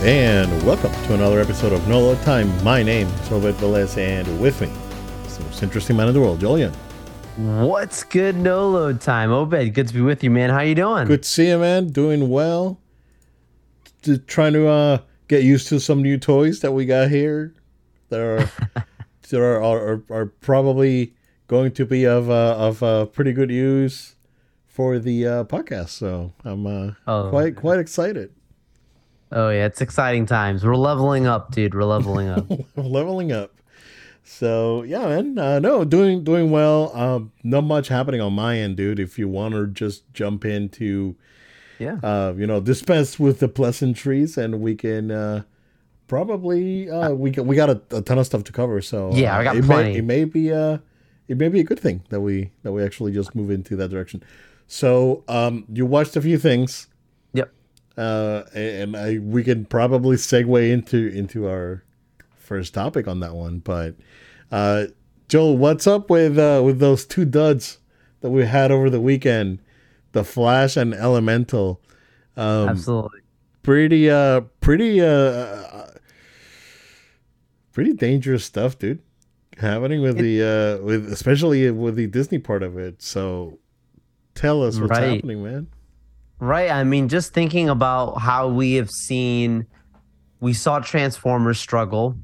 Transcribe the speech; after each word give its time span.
And 0.00 0.50
welcome 0.64 0.92
to 0.92 1.14
another 1.14 1.40
episode 1.40 1.72
of 1.72 1.86
No 1.88 1.98
Load 2.00 2.22
Time. 2.22 2.62
My 2.62 2.82
name 2.82 3.08
is 3.08 3.32
Obed 3.32 3.54
Velez 3.56 3.98
and 3.98 4.40
with 4.40 4.60
me 4.60 4.68
is 5.26 5.36
the 5.38 5.44
most 5.44 5.62
interesting 5.62 5.96
man 5.96 6.06
in 6.08 6.14
the 6.14 6.20
world, 6.20 6.38
Julian. 6.40 6.72
What's 7.36 8.04
good? 8.04 8.36
No 8.36 8.68
load 8.68 9.00
time. 9.00 9.30
Obed, 9.30 9.74
good 9.74 9.88
to 9.88 9.94
be 9.94 10.00
with 10.00 10.22
you, 10.24 10.30
man. 10.30 10.50
How 10.50 10.60
you 10.60 10.74
doing? 10.74 11.06
Good 11.06 11.22
to 11.24 11.28
see 11.28 11.48
you, 11.48 11.58
man. 11.58 11.88
Doing 11.88 12.28
well. 12.30 12.80
Trying 14.26 14.52
to 14.54 14.68
uh, 14.68 14.98
get 15.26 15.42
used 15.42 15.68
to 15.68 15.78
some 15.80 16.00
new 16.02 16.16
toys 16.18 16.60
that 16.60 16.72
we 16.72 16.84
got 16.86 17.10
here. 17.10 17.52
That 18.08 18.20
are 18.20 18.50
that 19.30 19.40
are, 19.40 19.62
are, 19.62 20.02
are 20.10 20.26
probably 20.26 21.14
going 21.48 21.72
to 21.72 21.84
be 21.84 22.06
of 22.06 22.30
uh, 22.30 22.54
of 22.56 22.82
uh, 22.82 23.06
pretty 23.06 23.32
good 23.32 23.50
use 23.50 24.14
for 24.66 24.98
the 24.98 25.26
uh, 25.26 25.44
podcast. 25.44 25.90
So 25.90 26.32
I'm 26.44 26.66
uh, 26.66 26.92
Oh. 27.06 27.30
quite 27.30 27.56
quite 27.56 27.78
excited. 27.80 28.32
Oh 29.30 29.50
yeah, 29.50 29.66
it's 29.66 29.80
exciting 29.80 30.26
times. 30.26 30.64
We're 30.64 30.76
leveling 30.76 31.26
up, 31.26 31.50
dude. 31.52 31.74
We're 31.74 31.84
leveling 31.84 32.28
up. 32.28 32.46
leveling 32.76 33.32
up. 33.32 33.52
So 34.24 34.82
yeah, 34.82 35.06
man. 35.06 35.38
Uh, 35.38 35.58
no, 35.58 35.84
doing 35.84 36.24
doing 36.24 36.50
well. 36.50 36.96
Um, 36.96 37.32
not 37.42 37.64
much 37.64 37.88
happening 37.88 38.20
on 38.20 38.32
my 38.32 38.58
end, 38.58 38.76
dude. 38.76 38.98
If 38.98 39.18
you 39.18 39.28
want 39.28 39.54
to 39.54 39.66
just 39.66 40.02
jump 40.12 40.44
into, 40.44 41.16
yeah. 41.78 41.98
uh, 42.02 42.34
you 42.36 42.46
know, 42.46 42.60
dispense 42.60 43.18
with 43.18 43.40
the 43.40 43.48
pleasantries, 43.48 44.38
and 44.38 44.60
we 44.60 44.74
can 44.74 45.10
uh, 45.10 45.42
probably 46.06 46.90
uh, 46.90 47.10
we 47.10 47.30
got, 47.30 47.46
we 47.46 47.54
got 47.54 47.70
a, 47.70 47.80
a 47.90 48.02
ton 48.02 48.18
of 48.18 48.26
stuff 48.26 48.44
to 48.44 48.52
cover. 48.52 48.80
So 48.80 49.12
Yeah, 49.12 49.36
uh, 49.36 49.40
I 49.40 49.44
got 49.44 49.56
it 49.56 49.64
plenty. 49.64 49.92
May, 49.92 49.98
it 49.98 50.04
may 50.04 50.24
be 50.24 50.52
uh, 50.52 50.78
it 51.28 51.36
may 51.36 51.48
be 51.48 51.60
a 51.60 51.64
good 51.64 51.78
thing 51.78 52.02
that 52.08 52.20
we 52.20 52.50
that 52.62 52.72
we 52.72 52.82
actually 52.82 53.12
just 53.12 53.34
move 53.34 53.50
into 53.50 53.76
that 53.76 53.88
direction. 53.88 54.22
So 54.66 55.24
um, 55.28 55.64
you 55.72 55.86
watched 55.86 56.16
a 56.16 56.20
few 56.20 56.38
things. 56.38 56.87
Uh, 57.98 58.44
and 58.54 58.96
I 58.96 59.18
we 59.18 59.42
can 59.44 59.64
probably 59.66 60.16
segue 60.16 60.70
into 60.70 61.08
into 61.08 61.48
our 61.48 61.82
first 62.36 62.72
topic 62.72 63.08
on 63.08 63.20
that 63.20 63.34
one. 63.34 63.58
But 63.58 63.96
uh, 64.50 64.86
Joel, 65.28 65.58
what's 65.58 65.86
up 65.86 66.08
with 66.08 66.38
uh, 66.38 66.62
with 66.64 66.78
those 66.78 67.04
two 67.04 67.24
duds 67.24 67.78
that 68.20 68.30
we 68.30 68.46
had 68.46 68.70
over 68.70 68.88
the 68.88 69.00
weekend, 69.00 69.58
the 70.12 70.24
Flash 70.24 70.76
and 70.76 70.94
Elemental? 70.94 71.80
Um, 72.36 72.68
Absolutely. 72.70 73.20
pretty 73.62 74.08
uh, 74.08 74.42
pretty 74.60 75.00
uh, 75.00 75.06
uh, 75.06 75.90
pretty 77.72 77.92
dangerous 77.94 78.44
stuff, 78.44 78.78
dude. 78.78 79.02
Happening 79.58 80.00
with 80.02 80.18
the 80.18 80.42
uh, 80.80 80.84
with 80.84 81.12
especially 81.12 81.68
with 81.72 81.96
the 81.96 82.06
Disney 82.06 82.38
part 82.38 82.62
of 82.62 82.78
it. 82.78 83.02
So 83.02 83.58
tell 84.34 84.62
us 84.62 84.78
what's 84.78 84.90
Right. 84.92 85.14
happening, 85.16 85.42
man. 85.42 85.66
Right. 86.40 86.70
I 86.70 86.84
mean, 86.84 87.08
just 87.08 87.32
thinking 87.32 87.68
about 87.68 88.20
how 88.20 88.48
we 88.48 88.74
have 88.74 88.90
seen, 88.90 89.66
we 90.40 90.52
saw 90.52 90.78
Transformers 90.78 91.58
struggle. 91.58 92.16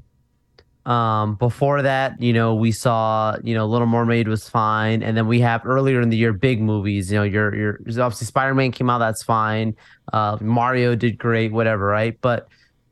Um, 0.87 1.37
before 1.37 1.81
that, 1.83 2.21
you 2.21 2.33
know, 2.33 2.55
we 2.55 2.71
saw, 2.71 3.37
you 3.43 3.55
know, 3.55 3.67
Little 3.67 3.87
Mermaid 3.87 4.29
was 4.29 4.49
fine, 4.49 5.03
and 5.03 5.17
then 5.17 5.27
we 5.27 5.41
have 5.41 5.65
earlier 5.65 6.03
in 6.03 6.11
the 6.11 6.17
year 6.17 6.35
big 6.35 6.61
movies. 6.61 7.11
You 7.11 7.19
know, 7.19 7.25
your 7.25 7.55
your 7.55 7.79
obviously 7.89 8.27
Spider 8.27 8.55
Man 8.55 8.71
came 8.71 8.91
out, 8.91 8.99
that's 8.99 9.23
fine. 9.23 9.75
Uh, 10.13 10.37
Mario 10.43 10.95
did 10.95 11.19
great, 11.19 11.53
whatever, 11.53 11.87
right? 11.87 12.21
But 12.21 12.49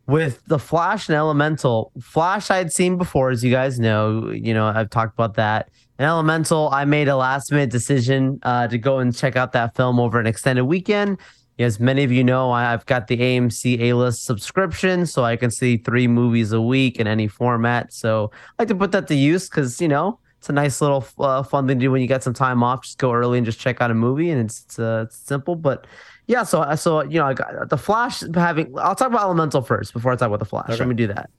with 0.07 0.43
the 0.47 0.59
Flash 0.59 1.09
and 1.09 1.17
Elemental, 1.17 1.93
Flash 2.01 2.51
I 2.51 2.57
had 2.57 2.73
seen 2.73 2.97
before, 2.97 3.31
as 3.31 3.45
you 3.45 3.51
guys 3.51 3.79
know. 3.79 4.31
You 4.31 4.55
know, 4.55 4.67
I've 4.67 4.91
talked 4.91 5.15
about 5.15 5.35
that. 5.35 5.69
And 6.03 6.09
Elemental, 6.09 6.69
I 6.73 6.85
made 6.85 7.07
a 7.07 7.15
last 7.15 7.53
minute 7.53 7.71
decision 7.71 8.41
uh, 8.43 8.67
to 8.67 8.77
go 8.77 8.99
and 8.99 9.15
check 9.15 9.37
out 9.37 9.53
that 9.53 9.77
film 9.77 10.01
over 10.01 10.19
an 10.19 10.27
extended 10.27 10.65
weekend. 10.65 11.17
As 11.61 11.79
many 11.79 12.03
of 12.03 12.11
you 12.11 12.25
know, 12.25 12.51
I've 12.51 12.85
got 12.87 13.07
the 13.07 13.17
AMC 13.17 13.79
A 13.79 13.93
list 13.93 14.25
subscription, 14.25 15.07
so 15.07 15.23
I 15.23 15.37
can 15.37 15.53
see 15.53 15.77
three 15.77 16.09
movies 16.09 16.51
a 16.51 16.61
week 16.61 16.99
in 16.99 17.07
any 17.07 17.29
format. 17.29 17.93
So 17.93 18.33
I 18.35 18.63
like 18.63 18.69
to 18.71 18.75
put 18.75 18.91
that 18.91 19.07
to 19.07 19.15
use 19.15 19.49
because, 19.49 19.81
you 19.81 19.87
know, 19.87 20.19
it's 20.41 20.49
a 20.49 20.53
nice 20.53 20.81
little 20.81 21.07
uh, 21.21 21.45
fun 21.45 21.69
thing 21.69 21.79
to 21.79 21.85
do 21.85 21.93
when 21.93 22.03
you 22.03 22.09
got 22.09 22.25
some 22.25 22.35
time 22.35 22.65
off. 22.65 22.83
Just 22.83 22.99
go 22.99 23.13
early 23.13 23.39
and 23.39 23.45
just 23.45 23.61
check 23.61 23.81
out 23.81 23.93
a 23.93 23.95
movie, 23.95 24.31
and 24.31 24.41
it's 24.41 24.65
it's, 24.65 24.81
uh, 24.81 25.05
it's 25.07 25.17
simple. 25.17 25.55
But 25.55 25.87
yeah, 26.27 26.43
so 26.43 26.75
so 26.75 27.03
you 27.03 27.21
know, 27.21 27.27
I 27.27 27.35
got 27.35 27.69
the 27.69 27.79
Flash 27.79 28.25
having. 28.35 28.77
I'll 28.77 28.97
talk 28.97 29.07
about 29.07 29.23
Elemental 29.23 29.63
first 29.63 29.93
before 29.93 30.11
I 30.11 30.17
talk 30.17 30.27
about 30.27 30.41
the 30.41 30.47
Flash. 30.47 30.69
Okay. 30.69 30.79
Let 30.81 30.89
me 30.89 30.97
do 30.97 31.07
that. 31.07 31.31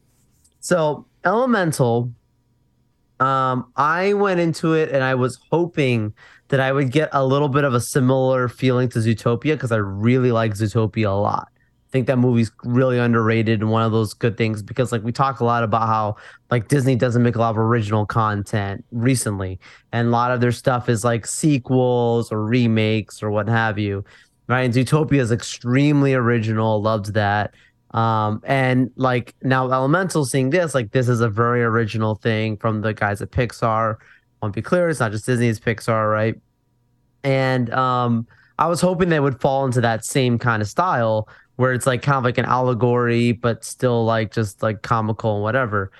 So 0.61 1.05
Elemental, 1.25 2.13
um, 3.19 3.71
I 3.75 4.13
went 4.13 4.39
into 4.39 4.73
it 4.73 4.89
and 4.89 5.03
I 5.03 5.15
was 5.15 5.39
hoping 5.51 6.13
that 6.49 6.59
I 6.59 6.71
would 6.71 6.91
get 6.91 7.09
a 7.13 7.25
little 7.25 7.49
bit 7.49 7.63
of 7.63 7.73
a 7.73 7.81
similar 7.81 8.47
feeling 8.47 8.89
to 8.89 8.99
Zootopia 8.99 9.53
because 9.53 9.71
I 9.71 9.77
really 9.77 10.31
like 10.31 10.53
Zootopia 10.53 11.07
a 11.07 11.11
lot. 11.11 11.47
I 11.55 11.91
think 11.91 12.07
that 12.07 12.17
movie's 12.17 12.51
really 12.63 12.97
underrated 12.97 13.61
and 13.61 13.69
one 13.71 13.83
of 13.83 13.91
those 13.91 14.13
good 14.13 14.35
things 14.35 14.61
because 14.61 14.91
like 14.91 15.03
we 15.03 15.11
talk 15.11 15.39
a 15.39 15.45
lot 15.45 15.63
about 15.63 15.87
how 15.87 16.15
like 16.49 16.67
Disney 16.67 16.95
doesn't 16.95 17.21
make 17.21 17.35
a 17.35 17.39
lot 17.39 17.51
of 17.51 17.57
original 17.57 18.05
content 18.05 18.83
recently 18.91 19.59
and 19.91 20.07
a 20.07 20.11
lot 20.11 20.31
of 20.31 20.41
their 20.41 20.51
stuff 20.51 20.89
is 20.89 21.03
like 21.03 21.25
sequels 21.25 22.31
or 22.31 22.43
remakes 22.43 23.21
or 23.21 23.29
what 23.31 23.47
have 23.47 23.77
you. 23.77 24.03
Right? 24.47 24.63
And 24.63 24.73
Zootopia 24.73 25.19
is 25.19 25.31
extremely 25.31 26.13
original, 26.13 26.81
loved 26.81 27.13
that. 27.13 27.53
Um, 27.93 28.41
and 28.43 28.91
like 28.95 29.35
now 29.43 29.71
Elemental 29.71 30.25
seeing 30.25 30.49
this, 30.49 30.73
like 30.73 30.91
this 30.91 31.07
is 31.07 31.21
a 31.21 31.29
very 31.29 31.63
original 31.63 32.15
thing 32.15 32.57
from 32.57 32.81
the 32.81 32.93
guys 32.93 33.21
at 33.21 33.31
Pixar. 33.31 33.95
I 33.95 34.45
want 34.45 34.53
to 34.53 34.57
be 34.57 34.63
clear, 34.63 34.89
it's 34.89 34.99
not 34.99 35.11
just 35.11 35.25
Disney, 35.25 35.47
it's 35.47 35.59
Pixar, 35.59 36.11
right? 36.11 36.35
And 37.23 37.71
um, 37.71 38.27
I 38.57 38.67
was 38.67 38.81
hoping 38.81 39.09
they 39.09 39.19
would 39.19 39.39
fall 39.39 39.65
into 39.65 39.81
that 39.81 40.05
same 40.05 40.37
kind 40.39 40.61
of 40.61 40.67
style 40.67 41.29
where 41.55 41.71
it's 41.71 41.85
like 41.85 42.01
kind 42.01 42.17
of 42.17 42.23
like 42.23 42.37
an 42.37 42.45
allegory, 42.45 43.31
but 43.31 43.63
still 43.63 44.05
like 44.05 44.31
just 44.31 44.63
like 44.63 44.81
comical 44.81 45.35
and 45.35 45.43
whatever. 45.43 45.91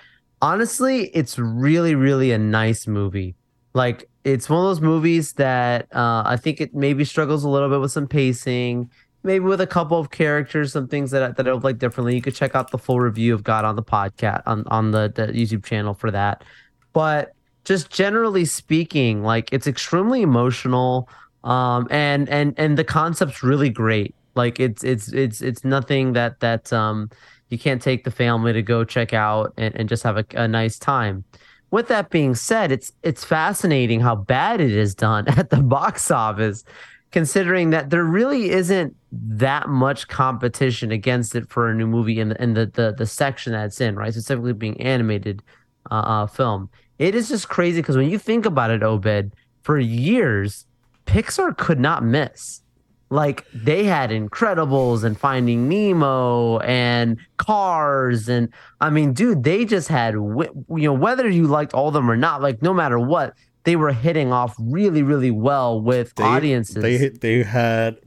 Honestly, 0.42 1.06
it's 1.14 1.38
really, 1.38 1.96
really 1.96 2.32
a 2.32 2.38
nice 2.38 2.88
movie. 2.88 3.36
Like 3.74 4.10
it's 4.24 4.50
one 4.50 4.60
of 4.60 4.66
those 4.66 4.82
movies 4.82 5.34
that 5.34 5.94
uh, 5.96 6.24
I 6.26 6.38
think 6.38 6.60
it 6.60 6.74
maybe 6.74 7.06
struggles 7.06 7.44
a 7.44 7.50
little 7.50 7.70
bit 7.70 7.80
with 7.80 7.92
some 7.92 8.08
pacing, 8.08 8.90
maybe 9.24 9.46
with 9.46 9.62
a 9.62 9.68
couple 9.68 10.00
of 10.00 10.12
characters, 10.12 10.74
some 10.74 10.88
things 10.88 11.12
that 11.12 11.38
that 11.38 11.48
I 11.48 11.54
would 11.54 11.64
like 11.64 11.80
differently. 11.80 12.16
You 12.16 12.22
could 12.22 12.36
check 12.36 12.56
out 12.56 12.72
the 12.72 12.78
full 12.78 13.00
review 13.00 13.34
of 13.34 13.44
God 13.44 13.66
on 13.66 13.76
the 13.76 13.84
podcast 13.84 14.44
on 14.46 14.66
on 14.68 14.92
the, 14.92 15.12
the 15.14 15.28
YouTube 15.28 15.64
channel 15.64 15.94
for 15.94 16.12
that. 16.12 16.44
But 16.92 17.34
just 17.66 17.90
generally 17.90 18.46
speaking, 18.46 19.24
like 19.24 19.52
it's 19.52 19.68
extremely 19.68 20.22
emotional, 20.22 21.10
um, 21.44 21.88
and 21.90 22.30
and 22.30 22.54
and 22.58 22.78
the 22.78 22.84
concept's 22.84 23.42
really 23.44 23.70
great. 23.70 24.14
Like 24.36 24.60
it's 24.60 24.84
it's 24.84 25.12
it's 25.14 25.42
it's 25.42 25.64
nothing 25.64 26.14
that 26.14 26.40
that 26.42 26.72
um 26.74 27.10
you 27.50 27.60
can't 27.60 27.82
take 27.82 28.04
the 28.04 28.12
family 28.12 28.52
to 28.52 28.64
go 28.64 28.84
check 28.84 29.14
out 29.14 29.54
and, 29.58 29.76
and 29.76 29.88
just 29.88 30.02
have 30.04 30.18
a, 30.18 30.26
a 30.34 30.48
nice 30.48 30.80
time. 30.80 31.24
With 31.70 31.88
that 31.88 32.10
being 32.10 32.36
said, 32.36 32.72
it's 32.72 32.92
it's 33.04 33.24
fascinating 33.24 34.00
how 34.00 34.16
bad 34.16 34.60
it 34.60 34.72
is 34.72 34.94
done 34.96 35.28
at 35.38 35.50
the 35.50 35.62
box 35.62 36.12
office, 36.12 36.64
considering 37.12 37.70
that 37.70 37.90
there 37.90 38.04
really 38.04 38.50
isn't 38.50 38.96
that 39.16 39.70
much 39.70 40.08
competition 40.08 40.92
against 40.92 41.36
it 41.36 41.48
for 41.50 41.70
a 41.70 41.76
new 41.76 41.86
movie 41.86 42.20
in 42.20 42.30
the 42.30 42.42
in 42.42 42.54
the 42.54 42.66
the, 42.66 42.96
the 42.98 43.06
section 43.06 43.54
that 43.54 43.66
it's 43.66 43.80
in, 43.80 43.96
right? 43.96 44.12
Specifically 44.12 44.54
being 44.54 44.80
animated 44.82 45.44
uh, 45.92 45.96
uh 45.96 46.28
film. 46.28 46.70
It 46.98 47.16
is 47.16 47.30
just 47.30 47.50
crazy 47.50 47.82
because 47.82 47.98
when 47.98 48.10
you 48.10 48.18
think 48.18 48.46
about 48.46 48.72
it, 48.72 48.82
Obed, 48.82 49.36
for 49.62 49.80
years, 49.80 50.66
Pixar 51.06 51.56
could 51.58 51.80
not 51.80 52.04
miss. 52.04 52.62
Like 53.10 53.46
they 53.54 53.84
had 53.84 54.10
Incredibles 54.10 55.04
and 55.04 55.20
Finding 55.20 55.70
Nemo 55.70 56.58
and 56.60 57.20
Cars 57.38 58.28
and 58.28 58.50
I 58.82 58.90
mean, 58.90 59.14
dude, 59.14 59.44
they 59.44 59.66
just 59.66 59.88
had 59.88 60.16
you 60.16 60.50
know 60.70 60.94
whether 60.94 61.30
you 61.30 61.46
liked 61.46 61.76
all 61.76 61.90
of 61.90 61.94
them 61.94 62.10
or 62.10 62.18
not, 62.18 62.42
like 62.42 62.64
no 62.64 62.74
matter 62.74 62.98
what, 62.98 63.36
they 63.66 63.76
were 63.76 63.94
hitting 63.94 64.34
off 64.34 64.56
really, 64.60 65.04
really 65.04 65.32
well 65.32 65.80
with 65.80 66.16
They- 66.16 66.24
audiences. 66.24 66.82
They 66.82 67.10
they 67.10 67.44
had 67.44 67.98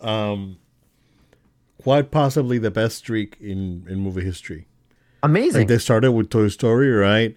um 0.00 0.56
quite 1.82 2.10
possibly 2.10 2.58
the 2.58 2.70
best 2.70 2.96
streak 2.98 3.36
in 3.40 3.86
in 3.88 4.00
movie 4.00 4.24
history. 4.24 4.66
Amazing. 5.22 5.62
Like 5.62 5.68
they 5.68 5.78
started 5.78 6.12
with 6.12 6.30
Toy 6.30 6.48
Story, 6.48 6.90
right? 6.90 7.36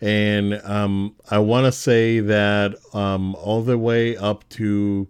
And 0.00 0.60
um 0.64 1.14
I 1.30 1.38
want 1.38 1.66
to 1.66 1.72
say 1.72 2.20
that 2.20 2.74
um 2.94 3.34
all 3.36 3.62
the 3.62 3.78
way 3.78 4.16
up 4.16 4.48
to 4.50 5.08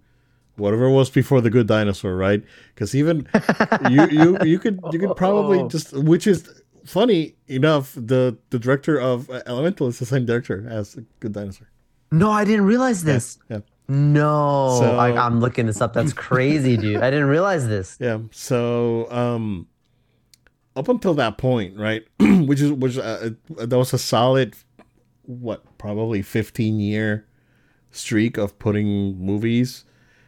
whatever 0.56 0.88
was 0.90 1.10
before 1.10 1.40
the 1.40 1.50
Good 1.50 1.66
Dinosaur, 1.66 2.14
right? 2.16 2.43
Because 2.75 2.94
even 2.94 3.26
you 3.90 4.06
you 4.08 4.38
you 4.44 4.58
could 4.58 4.81
you 4.93 4.99
could 4.99 5.16
probably 5.16 5.60
Oh. 5.60 5.69
just 5.69 5.93
which 5.94 6.26
is 6.26 6.49
funny 6.84 7.34
enough 7.49 7.94
the 7.94 8.37
the 8.50 8.58
director 8.58 8.99
of 9.00 9.31
Elemental 9.46 9.87
is 9.88 9.99
the 9.99 10.06
same 10.06 10.26
director 10.26 10.66
as 10.69 10.96
Good 11.20 11.32
Dinosaur. 11.32 11.69
no, 12.10 12.31
I 12.31 12.44
didn't 12.44 12.66
realize 12.66 13.04
this. 13.04 13.38
Yeah. 13.49 13.60
No, 13.88 14.79
So- 14.81 14.96
I, 14.96 15.17
I'm 15.26 15.40
looking 15.40 15.67
this 15.67 15.81
up. 15.81 15.93
That's 15.93 16.12
crazy, 16.12 16.76
dude. 16.79 17.02
I 17.02 17.11
didn't 17.11 17.29
realize 17.29 17.67
this. 17.69 17.96
Yeah. 18.00 18.19
So 18.31 19.11
um 19.11 19.67
up 20.75 20.88
until 20.88 21.14
that 21.14 21.37
point, 21.37 21.76
right, 21.76 22.05
which 22.20 22.61
is 22.61 22.73
which 22.73 22.96
uh, 22.99 23.31
that 23.58 23.76
was 23.76 23.93
a 23.93 23.99
solid 23.99 24.55
what 25.23 25.79
probably 25.79 26.23
15 26.23 26.81
year 26.81 27.26
streak 27.90 28.38
of 28.38 28.58
putting 28.58 29.19
movies 29.19 29.85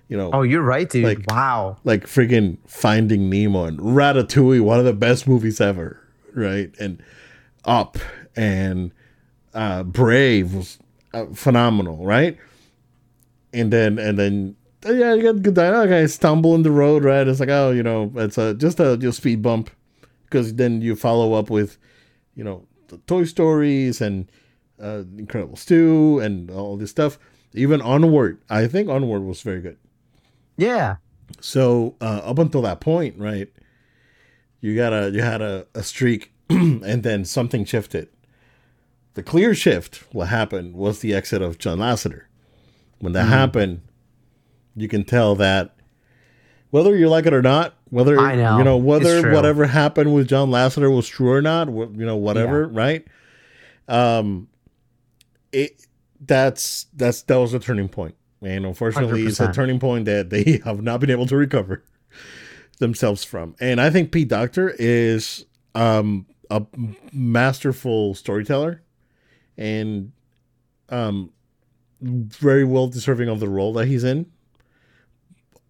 you 0.07 0.19
know, 0.19 0.31
Oh, 0.35 0.43
you're 0.43 0.62
right, 0.62 0.89
dude. 0.89 1.03
Like- 1.05 1.25
wow. 1.31 1.79
like 1.83 2.05
freaking 2.05 2.59
Finding 2.67 3.31
Nemo 3.31 3.65
and 3.65 3.79
Ratatouille, 3.79 4.61
one 4.61 4.79
of 4.79 4.85
the 4.85 4.93
best 4.93 5.27
movies 5.27 5.62
ever, 5.62 5.99
right? 6.35 6.71
And 6.79 7.03
Up 7.65 7.97
and 8.37 8.93
uh, 9.55 9.83
Brave 9.85 10.53
was 10.53 10.79
uh, 11.15 11.25
phenomenal, 11.33 12.05
right? 12.05 12.37
And 13.55 13.73
then 13.73 13.99
and 13.99 14.19
then 14.19 14.56
uh, 14.85 14.93
yeah, 14.93 15.15
you 15.15 15.23
got 15.23 15.43
Good 15.43 15.55
Dinosaur. 15.55 15.95
I 15.95 16.06
stumble 16.06 16.55
in 16.55 16.62
the 16.62 16.71
road, 16.71 17.05
right? 17.05 17.27
It's 17.27 17.41
like 17.41 17.49
oh, 17.49 17.71
you 17.71 17.83
know, 17.83 18.12
it's 18.17 18.37
a 18.37 18.55
just 18.55 18.81
a 18.81 18.97
just 18.97 19.19
speed 19.19 19.41
bump 19.41 19.71
because 20.25 20.55
then 20.55 20.83
you 20.83 20.97
follow 20.97 21.35
up 21.35 21.49
with, 21.49 21.79
you 22.35 22.43
know, 22.43 22.67
the 22.89 22.99
Toy 22.99 23.25
Stories 23.25 24.01
and 24.01 24.29
uh, 24.81 25.05
Incredibles 25.17 25.65
2 25.65 26.19
and 26.19 26.51
all 26.51 26.77
this 26.77 26.91
stuff. 26.91 27.21
Even 27.53 27.81
Onward, 27.81 28.41
I 28.51 28.67
think 28.67 28.89
Onward 28.89 29.23
was 29.23 29.43
very 29.43 29.61
good. 29.61 29.79
Yeah. 30.57 30.97
So 31.41 31.95
uh, 32.00 32.21
up 32.25 32.39
until 32.41 32.62
that 32.62 32.81
point, 32.81 33.17
right, 33.17 33.49
you 34.61 34.75
got 34.75 34.93
a 34.93 35.11
you 35.11 35.23
had 35.23 35.41
a, 35.41 35.67
a 35.75 35.83
streak, 35.83 36.33
and 36.50 37.03
then 37.03 37.25
something 37.25 37.65
shifted. 37.65 38.09
The 39.15 39.23
clear 39.23 39.55
shift, 39.55 40.03
what 40.12 40.29
happened 40.29 40.75
was 40.75 40.99
the 40.99 41.15
exit 41.15 41.43
of 41.43 41.59
John 41.59 41.79
Lasseter. 41.79 42.23
When 42.99 43.12
that 43.12 43.26
happened, 43.26 43.82
you 44.76 44.88
can 44.88 45.05
tell 45.05 45.35
that 45.37 45.76
whether 46.70 46.96
you 46.96 47.08
like 47.08 47.26
it 47.26 47.32
or 47.32 47.43
not, 47.43 47.75
whether 47.91 48.19
I 48.19 48.35
know. 48.35 48.58
you 48.58 48.64
know 48.64 48.76
whether 48.76 49.31
whatever 49.32 49.67
happened 49.67 50.12
with 50.14 50.26
John 50.26 50.50
Lasseter 50.50 50.94
was 50.94 51.06
true 51.06 51.31
or 51.31 51.41
not, 51.43 51.69
you 51.69 52.05
know 52.05 52.17
whatever, 52.17 52.67
right? 52.67 53.06
Um, 53.87 54.49
it 55.52 55.87
that's 56.20 56.87
that's 56.94 57.23
that 57.23 57.37
was 57.37 57.55
a 57.55 57.61
turning 57.61 57.88
point, 57.88 58.17
and 58.43 58.67
unfortunately, 58.67 59.23
it's 59.25 59.38
a 59.40 59.52
turning 59.52 59.79
point 59.79 60.06
that 60.06 60.31
they 60.31 60.61
have 60.64 60.82
not 60.82 61.00
been 61.00 61.11
able 61.11 61.26
to 61.26 61.37
recover 61.37 61.85
themselves 62.79 63.23
from. 63.23 63.55
And 63.61 63.81
I 63.81 63.90
think 63.90 64.11
Pete 64.11 64.29
Docter 64.29 64.75
is 64.79 65.44
um 65.75 66.26
a 66.50 66.62
masterful 67.12 68.14
storyteller, 68.14 68.82
and 69.56 70.12
um 70.88 71.31
very 72.05 72.65
well 72.65 72.87
deserving 72.89 73.29
of 73.29 73.41
the 73.41 73.49
role 73.49 73.73
that 73.75 73.87
he's 73.87 74.05
in. 74.05 74.27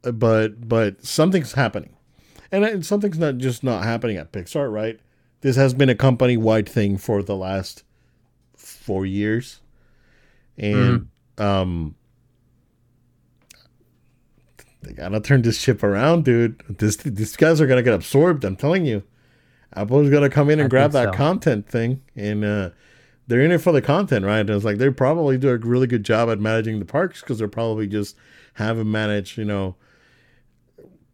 But 0.02 0.68
but 0.68 1.04
something's 1.04 1.52
happening, 1.52 1.96
and 2.52 2.64
it- 2.64 2.84
something's 2.84 3.18
not 3.18 3.38
just 3.38 3.64
not 3.64 3.84
happening 3.84 4.16
at 4.18 4.32
Pixar, 4.32 4.70
right? 4.70 5.00
This 5.40 5.56
has 5.56 5.72
been 5.74 5.88
a 5.88 5.94
company 5.94 6.36
wide 6.36 6.68
thing 6.68 6.98
for 6.98 7.22
the 7.22 7.36
last 7.36 7.84
four 8.56 9.06
years, 9.06 9.60
and 10.58 11.08
um, 11.38 11.94
they 14.82 14.92
gotta 14.92 15.20
turn 15.20 15.42
this 15.42 15.58
ship 15.58 15.82
around, 15.82 16.24
dude. 16.24 16.62
This 16.68 16.96
these 16.96 17.36
guys 17.36 17.60
are 17.60 17.66
gonna 17.66 17.82
get 17.82 17.94
absorbed. 17.94 18.44
I'm 18.44 18.56
telling 18.56 18.84
you, 18.84 19.02
Apple's 19.74 20.10
gonna 20.10 20.28
come 20.30 20.50
in 20.50 20.60
and 20.60 20.66
I 20.66 20.68
grab 20.68 20.92
that 20.92 21.12
so. 21.12 21.16
content 21.16 21.66
thing, 21.68 22.02
and 22.14 22.44
uh, 22.44 22.70
they're 23.26 23.40
in 23.40 23.52
it 23.52 23.58
for 23.58 23.72
the 23.72 23.82
content, 23.82 24.24
right? 24.24 24.40
And 24.40 24.50
it's 24.50 24.64
like 24.64 24.78
they 24.78 24.90
probably 24.90 25.38
do 25.38 25.48
a 25.50 25.56
really 25.58 25.86
good 25.86 26.04
job 26.04 26.28
at 26.28 26.40
managing 26.40 26.78
the 26.78 26.84
parks 26.84 27.20
because 27.20 27.38
they're 27.38 27.48
probably 27.48 27.86
just 27.86 28.16
haven't 28.54 28.90
managed, 28.90 29.38
you 29.38 29.44
know. 29.44 29.76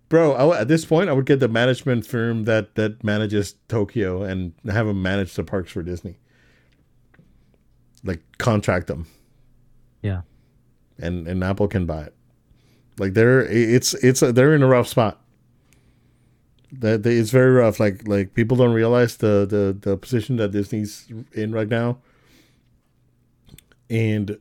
Bro, 0.09 0.35
I 0.35 0.39
w 0.39 0.59
at 0.61 0.67
this 0.67 0.85
point, 0.85 1.09
I 1.09 1.13
would 1.13 1.27
get 1.27 1.39
the 1.39 1.47
management 1.49 2.05
firm 2.05 2.45
that 2.45 2.75
that 2.75 3.05
manages 3.05 3.55
Tokyo 3.69 4.23
and 4.23 4.53
have 4.69 4.87
them 4.87 5.01
manage 5.03 5.35
the 5.35 5.45
parks 5.45 5.71
for 5.71 5.83
Disney. 5.83 6.17
Like 8.03 8.21
contract 8.39 8.87
them, 8.89 9.07
Yeah. 10.03 10.23
and 10.99 11.29
and 11.29 11.45
Apple 11.45 11.69
can 11.69 11.87
buy 11.87 12.03
it. 12.05 12.15
Like 12.99 13.13
they're 13.15 13.43
it's 13.43 13.95
it's 13.95 14.21
they're 14.21 14.55
in 14.55 14.63
a 14.63 14.67
rough 14.67 14.89
spot. 14.89 15.20
That 16.73 17.03
they, 17.03 17.17
it's 17.17 17.31
very 17.31 17.51
rough. 17.51 17.81
Like 17.81 18.07
like 18.07 18.35
people 18.35 18.57
don't 18.57 18.73
realize 18.73 19.17
the 19.17 19.47
the 19.49 19.77
the 19.79 19.97
position 19.97 20.37
that 20.37 20.53
Disney's 20.53 21.07
in 21.33 21.53
right 21.53 21.69
now, 21.69 21.99
and 23.89 24.39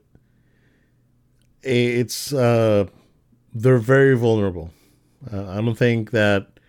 it's 1.64 2.32
uh 2.32 2.86
they're 3.54 3.80
very 3.80 4.16
vulnerable. 4.16 4.72
Uh, 5.32 5.50
I 5.50 5.56
don't 5.56 5.76
think 5.76 6.12
that 6.12 6.60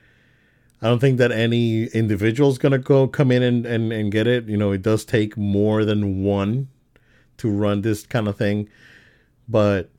I 0.83 0.89
don't 0.89 0.99
think 0.99 1.19
that 1.19 1.31
any 1.31 1.85
individual 1.85 2.51
is 2.51 2.59
gonna 2.59 2.79
go 2.79 3.07
come 3.07 3.31
in 3.31 3.43
and, 3.43 3.67
and 3.67 3.93
and 3.93 4.11
get 4.11 4.27
it. 4.27 4.49
You 4.49 4.57
know, 4.57 4.73
it 4.73 4.83
does 4.83 5.05
take 5.05 5.37
more 5.37 5.85
than 5.85 6.25
one 6.25 6.69
to 7.37 7.51
run 7.51 7.83
this 7.83 8.07
kind 8.07 8.29
of 8.29 8.37
thing, 8.37 8.69
but 9.49 9.91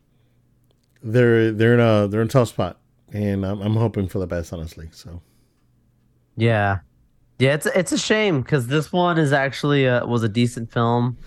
they're 1.04 1.52
they're 1.52 1.75
in 1.75 1.80
a 1.80 2.07
they're 2.07 2.22
in 2.22 2.28
a 2.28 2.31
tough 2.31 2.50
spot, 2.50 2.80
and 3.14 3.46
I'm 3.46 3.62
I'm 3.62 3.75
hoping 3.75 4.07
for 4.07 4.19
the 4.19 4.28
best, 4.28 4.54
honestly. 4.54 4.90
So 4.92 5.22
Yeah, 6.36 6.80
yeah. 7.39 7.54
It's 7.54 7.66
it's 7.66 7.92
a 7.92 7.98
shame 7.98 8.42
because 8.42 8.68
this 8.68 8.92
one 8.92 9.18
is 9.18 9.33
actually 9.33 9.86
a, 9.86 10.06
was 10.06 10.24
a 10.24 10.30
decent 10.30 10.72
film, 10.72 11.18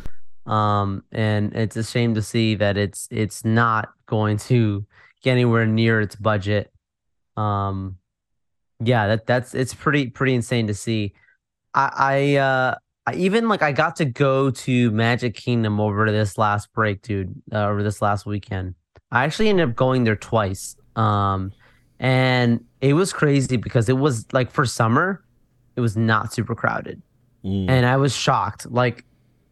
um, 0.46 1.04
and 1.12 1.54
it's 1.54 1.76
a 1.76 1.84
shame 1.84 2.14
to 2.14 2.22
see 2.22 2.54
that 2.56 2.76
it's 2.76 3.08
it's 3.10 3.44
not 3.44 3.90
going 4.06 4.38
to 4.38 4.86
get 5.22 5.32
anywhere 5.32 5.66
near 5.66 6.00
its 6.00 6.16
budget. 6.16 6.72
Um, 7.36 7.98
yeah, 8.80 9.08
that 9.08 9.26
that's 9.26 9.54
it's 9.54 9.74
pretty 9.74 10.08
pretty 10.08 10.34
insane 10.34 10.66
to 10.66 10.74
see. 10.74 11.14
I 11.74 11.90
I 11.96 12.36
uh 12.36 12.74
I 13.06 13.14
even 13.14 13.48
like 13.48 13.62
I 13.62 13.72
got 13.72 13.96
to 13.96 14.04
go 14.04 14.50
to 14.50 14.90
Magic 14.90 15.34
Kingdom 15.34 15.80
over 15.80 16.10
this 16.10 16.38
last 16.38 16.72
break, 16.72 17.02
dude. 17.02 17.34
Uh, 17.52 17.66
over 17.66 17.82
this 17.82 18.00
last 18.00 18.24
weekend, 18.24 18.74
I 19.10 19.24
actually 19.24 19.48
ended 19.48 19.68
up 19.68 19.76
going 19.76 20.04
there 20.04 20.16
twice. 20.16 20.76
Um, 20.96 21.52
and 22.00 22.64
it 22.80 22.94
was 22.94 23.12
crazy 23.12 23.56
because 23.56 23.88
it 23.88 23.98
was 23.98 24.26
like 24.32 24.50
for 24.50 24.64
summer, 24.66 25.22
it 25.76 25.80
was 25.80 25.96
not 25.96 26.32
super 26.32 26.54
crowded, 26.54 27.02
mm. 27.44 27.68
and 27.68 27.86
I 27.86 27.96
was 27.96 28.14
shocked. 28.14 28.70
Like, 28.70 29.04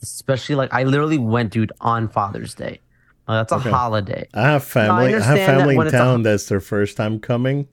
especially 0.03 0.55
like 0.55 0.73
I 0.73 0.85
literally 0.85 1.19
went, 1.19 1.53
dude, 1.53 1.73
on 1.81 2.09
Father's 2.09 2.55
Day. 2.55 2.81
That's 3.29 3.53
a 3.53 3.57
Okay. 3.57 3.71
holiday. 3.71 4.29
I 4.35 4.43
have 4.43 4.65
family. 4.65 5.07
I, 5.07 5.21
have 5.21 5.23
understand 5.23 5.39
that 5.39 5.59
family 5.59 5.75
in 5.77 5.83
it's 5.83 5.95
a- 5.95 5.97
town 5.97 6.23
that's 6.23 6.47
their 6.47 6.61
first 6.61 6.97
time 6.97 7.19
coming 7.21 7.69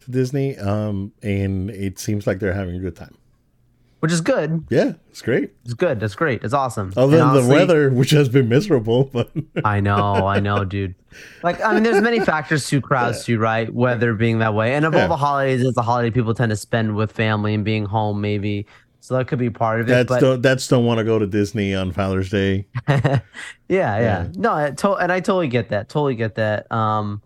to 0.00 0.10
Disney, 0.10 0.56
um, 0.58 1.12
and 1.22 1.70
it 1.70 1.98
seems 1.98 2.26
like 2.26 2.40
they're 2.40 2.54
having 2.54 2.74
a 2.76 2.80
good 2.80 2.96
time. 2.96 3.16
Which 4.02 4.10
is 4.10 4.20
good. 4.20 4.64
Yeah, 4.68 4.94
it's 5.10 5.22
great. 5.22 5.52
It's 5.64 5.74
good. 5.74 6.00
That's 6.00 6.16
great. 6.16 6.42
It's 6.42 6.52
awesome. 6.52 6.92
Other 6.96 7.18
than 7.18 7.26
honestly- 7.28 7.48
the 7.48 7.54
weather, 7.54 7.90
which 7.90 8.10
has 8.10 8.28
been 8.28 8.48
miserable, 8.48 9.04
but 9.12 9.30
I 9.64 9.78
know, 9.78 10.26
I 10.26 10.40
know, 10.40 10.64
dude. 10.64 10.96
Like, 11.44 11.62
I 11.62 11.72
mean, 11.74 11.84
there's 11.84 12.02
many 12.02 12.18
factors 12.20 12.66
to 12.68 12.80
crowds 12.80 13.24
too, 13.24 13.38
right? 13.38 13.72
Weather 13.72 14.14
being 14.14 14.40
that 14.40 14.54
way, 14.54 14.74
and 14.74 14.84
of 14.84 14.92
Yeah. 14.94 15.02
all 15.04 15.08
the 15.08 15.16
holidays, 15.16 15.62
it's 15.62 15.76
a 15.78 15.82
holiday 15.82 16.10
people 16.10 16.34
tend 16.34 16.50
to 16.50 16.56
spend 16.56 16.96
with 16.96 17.12
family 17.12 17.54
and 17.54 17.64
being 17.64 17.84
home, 17.84 18.20
maybe. 18.20 18.66
So 19.00 19.16
that 19.16 19.26
could 19.28 19.38
be 19.38 19.50
part 19.50 19.80
of 19.80 19.86
it. 19.86 19.90
that's 19.90 20.08
but 20.08 20.20
don't 20.20 20.42
that's 20.42 20.68
don't 20.68 20.84
want 20.84 20.98
to 20.98 21.04
go 21.04 21.18
to 21.18 21.26
Disney 21.26 21.74
on 21.74 21.92
Father's 21.92 22.30
Day. 22.30 22.66
yeah, 22.88 23.20
yeah, 23.68 23.98
Yeah. 24.00 24.28
No, 24.36 24.52
I 24.52 24.70
to- 24.70 24.94
and 24.94 25.10
I 25.12 25.20
totally 25.20 25.48
get 25.48 25.68
that. 25.70 25.88
Totally 25.88 26.14
get 26.14 26.36
that. 26.36 26.70
Um, 26.72 27.20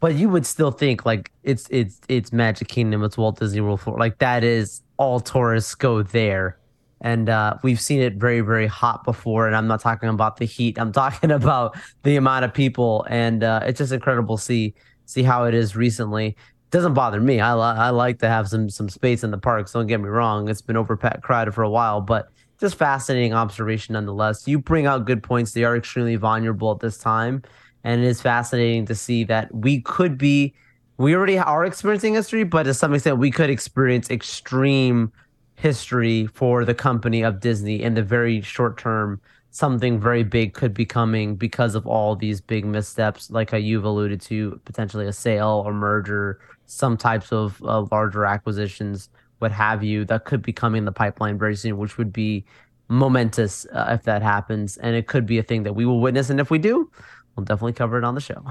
but 0.00 0.14
you 0.14 0.28
would 0.28 0.44
still 0.46 0.70
think 0.70 1.04
like 1.06 1.30
it's 1.42 1.68
it's 1.70 2.00
it's 2.08 2.32
Magic 2.32 2.68
Kingdom, 2.68 3.04
it's 3.04 3.16
Walt 3.18 3.38
Disney 3.38 3.60
World 3.60 3.80
for 3.80 3.98
like 3.98 4.18
that 4.18 4.42
is 4.44 4.82
all 5.00 5.18
tourists 5.18 5.74
go 5.74 6.02
there. 6.02 6.58
And 7.00 7.30
uh, 7.30 7.56
we've 7.62 7.80
seen 7.80 8.02
it 8.02 8.16
very, 8.16 8.42
very 8.42 8.66
hot 8.66 9.02
before. 9.02 9.46
And 9.46 9.56
I'm 9.56 9.66
not 9.66 9.80
talking 9.80 10.10
about 10.10 10.36
the 10.36 10.44
heat. 10.44 10.78
I'm 10.78 10.92
talking 10.92 11.30
about 11.40 11.74
the 12.02 12.16
amount 12.16 12.44
of 12.44 12.52
people. 12.52 13.06
And 13.08 13.42
uh, 13.42 13.62
it's 13.64 13.78
just 13.78 13.92
incredible 13.92 14.36
to 14.36 14.42
see 14.44 14.74
see 15.06 15.22
how 15.24 15.44
it 15.44 15.54
is 15.54 15.74
recently. 15.74 16.36
doesn't 16.70 16.94
bother 16.94 17.18
me. 17.18 17.40
I, 17.40 17.54
li- 17.54 17.80
I 17.80 17.90
like 17.90 18.18
to 18.20 18.28
have 18.28 18.46
some 18.48 18.68
some 18.68 18.90
space 18.90 19.24
in 19.24 19.30
the 19.30 19.38
parks. 19.38 19.72
Don't 19.72 19.86
get 19.86 20.00
me 20.00 20.08
wrong. 20.08 20.50
It's 20.50 20.60
been 20.60 20.76
overcrowded 20.76 21.54
for 21.54 21.62
a 21.62 21.70
while, 21.70 22.02
but 22.02 22.28
just 22.60 22.76
fascinating 22.76 23.32
observation 23.32 23.94
nonetheless. 23.94 24.46
You 24.46 24.58
bring 24.58 24.84
out 24.84 25.06
good 25.06 25.22
points. 25.22 25.52
They 25.52 25.64
are 25.64 25.76
extremely 25.78 26.16
vulnerable 26.16 26.70
at 26.72 26.80
this 26.80 26.98
time, 26.98 27.42
and 27.84 28.02
it 28.02 28.06
is 28.06 28.20
fascinating 28.20 28.84
to 28.86 28.94
see 28.94 29.24
that 29.24 29.52
we 29.54 29.80
could 29.80 30.18
be. 30.18 30.54
We 31.00 31.16
already 31.16 31.38
are 31.38 31.64
experiencing 31.64 32.12
history, 32.12 32.44
but 32.44 32.64
to 32.64 32.74
some 32.74 32.92
extent, 32.92 33.16
we 33.16 33.30
could 33.30 33.48
experience 33.48 34.10
extreme 34.10 35.10
history 35.54 36.26
for 36.26 36.66
the 36.66 36.74
company 36.74 37.22
of 37.22 37.40
Disney 37.40 37.82
in 37.82 37.94
the 37.94 38.02
very 38.02 38.42
short 38.42 38.76
term. 38.76 39.18
Something 39.50 39.98
very 39.98 40.24
big 40.24 40.52
could 40.52 40.74
be 40.74 40.84
coming 40.84 41.36
because 41.36 41.74
of 41.74 41.86
all 41.86 42.16
these 42.16 42.42
big 42.42 42.66
missteps, 42.66 43.30
like 43.30 43.50
you've 43.52 43.84
alluded 43.84 44.20
to, 44.20 44.60
potentially 44.66 45.06
a 45.06 45.12
sale 45.14 45.62
or 45.64 45.72
merger, 45.72 46.38
some 46.66 46.98
types 46.98 47.32
of 47.32 47.62
uh, 47.62 47.86
larger 47.90 48.26
acquisitions, 48.26 49.08
what 49.38 49.52
have 49.52 49.82
you, 49.82 50.04
that 50.04 50.26
could 50.26 50.42
be 50.42 50.52
coming 50.52 50.80
in 50.80 50.84
the 50.84 50.92
pipeline 50.92 51.38
very 51.38 51.56
soon, 51.56 51.78
which 51.78 51.96
would 51.96 52.12
be 52.12 52.44
momentous 52.88 53.64
uh, 53.72 53.86
if 53.88 54.02
that 54.02 54.20
happens. 54.20 54.76
And 54.76 54.94
it 54.94 55.06
could 55.06 55.24
be 55.24 55.38
a 55.38 55.42
thing 55.42 55.62
that 55.62 55.72
we 55.72 55.86
will 55.86 56.00
witness. 56.00 56.28
And 56.28 56.38
if 56.38 56.50
we 56.50 56.58
do, 56.58 56.90
we'll 57.36 57.44
definitely 57.44 57.72
cover 57.72 57.96
it 57.96 58.04
on 58.04 58.14
the 58.14 58.20
show. 58.20 58.44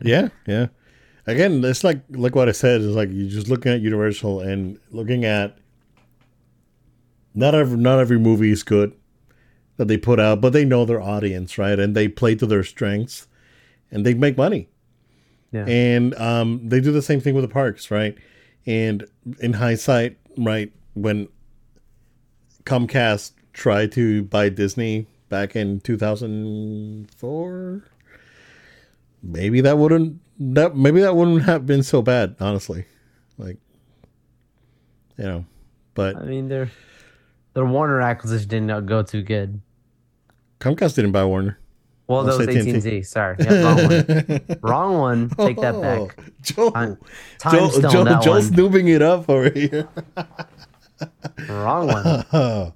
Yeah, 0.02 0.30
yeah. 0.48 0.66
Again, 1.26 1.64
it's 1.64 1.84
like 1.84 2.00
like 2.10 2.34
what 2.34 2.48
I 2.48 2.52
said 2.52 2.80
is 2.80 2.96
like 2.96 3.08
you're 3.12 3.30
just 3.30 3.48
looking 3.48 3.72
at 3.72 3.80
Universal 3.80 4.40
and 4.40 4.78
looking 4.90 5.24
at 5.24 5.56
not 7.34 7.54
every 7.54 7.78
not 7.78 8.00
every 8.00 8.18
movie 8.18 8.50
is 8.50 8.62
good 8.62 8.92
that 9.76 9.88
they 9.88 9.96
put 9.96 10.20
out, 10.20 10.40
but 10.40 10.52
they 10.52 10.64
know 10.64 10.84
their 10.84 11.00
audience, 11.00 11.58
right? 11.58 11.78
And 11.78 11.96
they 11.96 12.08
play 12.08 12.34
to 12.34 12.46
their 12.46 12.64
strengths 12.64 13.26
and 13.90 14.04
they 14.04 14.14
make 14.14 14.36
money. 14.36 14.68
Yeah. 15.52 15.64
And 15.66 16.14
um, 16.16 16.68
they 16.68 16.80
do 16.80 16.92
the 16.92 17.02
same 17.02 17.20
thing 17.20 17.34
with 17.34 17.42
the 17.42 17.48
parks, 17.48 17.90
right? 17.90 18.16
And 18.66 19.06
in 19.40 19.54
hindsight, 19.54 20.18
right, 20.36 20.72
when 20.94 21.28
Comcast 22.64 23.32
tried 23.52 23.90
to 23.92 24.22
buy 24.24 24.48
Disney 24.48 25.06
back 25.28 25.54
in 25.56 25.80
2004, 25.80 27.84
maybe 29.22 29.60
that 29.62 29.78
wouldn't 29.78 30.20
that 30.38 30.76
maybe 30.76 31.00
that 31.00 31.14
wouldn't 31.16 31.42
have 31.50 31.66
been 31.66 31.82
so 31.82 32.02
bad, 32.02 32.36
honestly. 32.40 32.84
Like, 33.38 33.56
you 35.18 35.24
know, 35.24 35.44
but 35.94 36.16
I 36.16 36.22
mean, 36.24 36.48
their 36.48 36.70
their 37.54 37.64
Warner 37.66 38.00
acquisition 38.00 38.48
did 38.48 38.62
not 38.64 38.86
go 38.86 39.02
too 39.02 39.22
good. 39.22 39.60
Comcast 40.60 40.94
didn't 40.94 41.12
buy 41.12 41.24
Warner. 41.24 41.58
Well, 42.08 42.24
that 42.24 42.36
was. 42.38 42.48
AT&T. 42.48 43.02
Sorry, 43.04 43.36
Yep, 43.38 43.50
wrong 43.64 43.76
one. 43.88 44.58
wrong 44.62 44.98
one. 44.98 45.28
Take 45.30 45.60
that 45.60 45.74
Oh, 45.76 45.80
back. 45.80 46.18
Joe, 46.42 46.70
Time- 46.70 46.98
Joe, 47.42 47.50
time 47.50 47.70
stone 47.70 47.90
Joe, 47.92 48.04
that 48.04 48.22
Joe's 48.22 48.44
one. 48.46 48.54
snooping 48.54 48.88
it 48.88 49.00
up 49.02 49.28
over 49.30 49.48
here. 49.50 49.88
Wrong 51.48 51.86
one. 51.86 52.24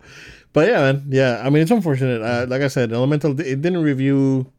but 0.52 0.68
yeah, 0.68 0.80
man. 0.92 1.04
Yeah, 1.08 1.42
I 1.44 1.50
mean, 1.50 1.62
it's 1.62 1.70
unfortunate. 1.70 2.22
Uh, 2.22 2.46
like 2.48 2.62
I 2.62 2.68
said, 2.68 2.92
Elemental, 2.92 3.38
it 3.40 3.60
didn't 3.60 3.82
review 3.82 4.50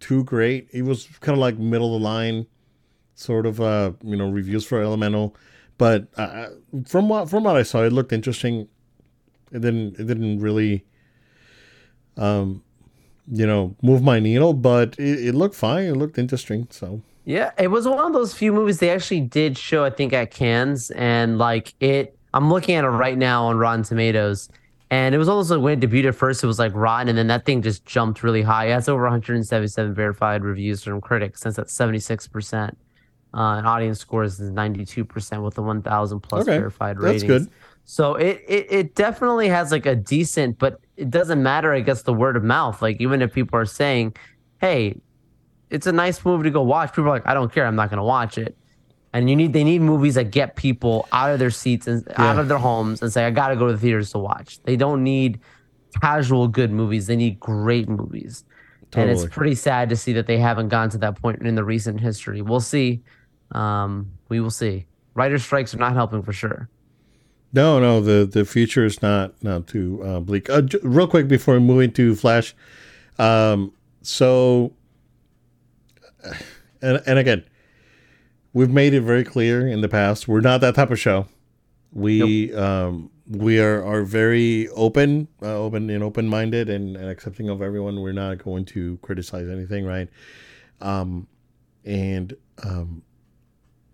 too 0.00 0.24
great. 0.24 0.68
It 0.72 0.82
was 0.82 1.06
kind 1.20 1.34
of 1.34 1.40
like 1.40 1.58
middle 1.58 1.94
of 1.94 2.00
the 2.00 2.04
line, 2.04 2.46
sort 3.14 3.46
of, 3.46 3.60
uh, 3.60 3.92
you 4.02 4.16
know, 4.16 4.28
reviews 4.28 4.64
for 4.64 4.82
Elemental. 4.82 5.34
But 5.78 6.08
uh, 6.16 6.46
from 6.86 7.08
what 7.08 7.30
from 7.30 7.44
what 7.44 7.56
I 7.56 7.62
saw, 7.62 7.82
it 7.84 7.92
looked 7.92 8.12
interesting. 8.12 8.68
It 9.52 9.60
didn't. 9.60 9.98
It 9.98 10.06
didn't 10.06 10.40
really, 10.40 10.84
um, 12.16 12.62
you 13.30 13.46
know, 13.46 13.76
move 13.80 14.02
my 14.02 14.18
needle. 14.18 14.54
But 14.54 14.96
it, 14.98 15.28
it 15.28 15.34
looked 15.34 15.54
fine. 15.54 15.84
It 15.86 15.94
looked 15.96 16.18
interesting. 16.18 16.66
So 16.70 17.02
Yeah, 17.24 17.52
it 17.58 17.68
was 17.68 17.86
one 17.86 18.04
of 18.04 18.12
those 18.12 18.34
few 18.34 18.52
movies 18.52 18.78
they 18.80 18.90
actually 18.90 19.20
did 19.20 19.56
show, 19.56 19.84
I 19.84 19.90
think, 19.90 20.12
at 20.12 20.30
Cannes, 20.32 20.90
and 20.90 21.38
like 21.38 21.74
it. 21.80 22.16
I'm 22.34 22.50
looking 22.52 22.74
at 22.74 22.84
it 22.84 22.88
right 22.88 23.16
now 23.16 23.46
on 23.46 23.56
Rotten 23.56 23.84
Tomatoes, 23.84 24.50
and 24.90 25.14
it 25.14 25.18
was 25.18 25.28
also 25.28 25.58
when 25.58 25.82
it 25.82 25.88
debuted 25.88 26.08
at 26.08 26.14
first, 26.14 26.42
it 26.42 26.46
was 26.46 26.58
like 26.58 26.74
rotten, 26.74 27.08
and 27.08 27.18
then 27.18 27.26
that 27.26 27.44
thing 27.44 27.60
just 27.60 27.84
jumped 27.84 28.22
really 28.22 28.42
high. 28.42 28.66
It 28.66 28.72
has 28.72 28.88
over 28.88 29.02
177 29.02 29.94
verified 29.94 30.42
reviews 30.42 30.82
from 30.82 31.00
critics, 31.00 31.40
since 31.42 31.56
that's 31.56 31.72
76 31.72 32.26
percent. 32.28 32.78
Uh, 33.34 33.56
and 33.58 33.66
audience 33.66 33.98
scores 34.00 34.40
is 34.40 34.50
92 34.50 35.04
percent 35.04 35.42
with 35.42 35.54
the 35.54 35.62
1,000 35.62 36.20
plus 36.20 36.48
Okay, 36.48 36.56
verified 36.56 36.96
that's 36.98 37.22
good. 37.22 37.50
So 37.84 38.14
it, 38.14 38.42
it 38.48 38.66
it 38.70 38.94
definitely 38.94 39.48
has 39.48 39.72
like 39.72 39.86
a 39.86 39.94
decent, 39.94 40.58
but 40.58 40.80
it 40.96 41.10
doesn't 41.10 41.42
matter. 41.42 41.72
I 41.72 41.80
guess 41.80 42.02
the 42.02 42.14
word 42.14 42.36
of 42.36 42.44
mouth. 42.44 42.80
Like 42.80 43.00
even 43.00 43.20
if 43.20 43.32
people 43.32 43.58
are 43.58 43.66
saying, 43.66 44.16
"Hey, 44.60 45.00
it's 45.70 45.86
a 45.86 45.92
nice 45.92 46.24
movie 46.24 46.44
to 46.44 46.50
go 46.50 46.62
watch," 46.62 46.90
people 46.90 47.06
are 47.06 47.10
like, 47.10 47.26
"I 47.26 47.34
don't 47.34 47.52
care. 47.52 47.66
I'm 47.66 47.76
not 47.76 47.90
going 47.90 47.98
to 47.98 48.04
watch 48.04 48.38
it." 48.38 48.56
And 49.12 49.30
you 49.30 49.36
need 49.36 49.52
they 49.54 49.64
need 49.64 49.80
movies 49.80 50.14
that 50.16 50.30
get 50.30 50.56
people 50.56 51.08
out 51.12 51.30
of 51.30 51.38
their 51.38 51.50
seats 51.50 51.86
and 51.86 52.06
out 52.16 52.38
of 52.38 52.48
their 52.48 52.58
homes 52.58 53.00
and 53.00 53.12
say, 53.12 53.24
"I 53.24 53.30
got 53.30 53.48
to 53.48 53.56
go 53.56 53.66
to 53.66 53.72
the 53.72 53.78
theaters 53.78 54.12
to 54.12 54.18
watch." 54.18 54.62
They 54.64 54.76
don't 54.76 55.02
need 55.02 55.40
casual 56.00 56.48
good 56.48 56.70
movies. 56.70 57.06
They 57.06 57.16
need 57.16 57.40
great 57.40 57.88
movies. 57.88 58.44
And 58.94 59.10
it's 59.10 59.26
pretty 59.26 59.54
sad 59.54 59.90
to 59.90 59.96
see 59.96 60.14
that 60.14 60.26
they 60.26 60.38
haven't 60.38 60.68
gone 60.68 60.88
to 60.90 60.98
that 60.98 61.20
point 61.20 61.42
in 61.42 61.54
the 61.54 61.64
recent 61.64 62.00
history. 62.00 62.40
We'll 62.40 62.60
see. 62.60 63.02
Um, 63.52 64.10
we 64.28 64.40
will 64.40 64.50
see. 64.50 64.86
Writer 65.14 65.38
strikes 65.38 65.74
are 65.74 65.78
not 65.78 65.92
helping 65.92 66.22
for 66.22 66.32
sure. 66.32 66.68
No, 67.52 67.80
no, 67.80 68.00
the 68.00 68.26
the 68.26 68.44
future 68.44 68.84
is 68.84 69.00
not 69.00 69.42
not 69.42 69.66
too 69.66 70.02
uh, 70.04 70.20
bleak. 70.20 70.50
Uh, 70.50 70.62
j- 70.62 70.78
real 70.82 71.06
quick 71.06 71.28
before 71.28 71.54
we 71.54 71.60
move 71.60 71.80
into 71.80 72.14
Flash, 72.14 72.54
um, 73.18 73.72
so 74.02 74.72
and 76.82 77.02
and 77.06 77.18
again, 77.18 77.44
we've 78.52 78.70
made 78.70 78.94
it 78.94 79.02
very 79.02 79.24
clear 79.24 79.66
in 79.66 79.80
the 79.80 79.88
past 79.88 80.28
we're 80.28 80.40
not 80.40 80.60
that 80.60 80.74
type 80.74 80.90
of 80.90 80.98
show. 80.98 81.26
We 81.92 82.54
um 82.54 83.10
we 83.28 83.60
are 83.60 83.84
are 83.84 84.02
very 84.04 84.68
open, 84.68 85.28
uh, 85.42 85.56
open 85.56 85.90
and 85.90 86.02
open 86.02 86.28
minded 86.28 86.68
and, 86.70 86.96
and 86.96 87.08
accepting 87.08 87.48
of 87.48 87.60
everyone. 87.60 88.00
We're 88.00 88.12
not 88.12 88.42
going 88.42 88.64
to 88.66 88.98
criticize 89.02 89.48
anything, 89.48 89.84
right? 89.84 90.08
Um, 90.80 91.26
and 91.84 92.34
um, 92.62 93.02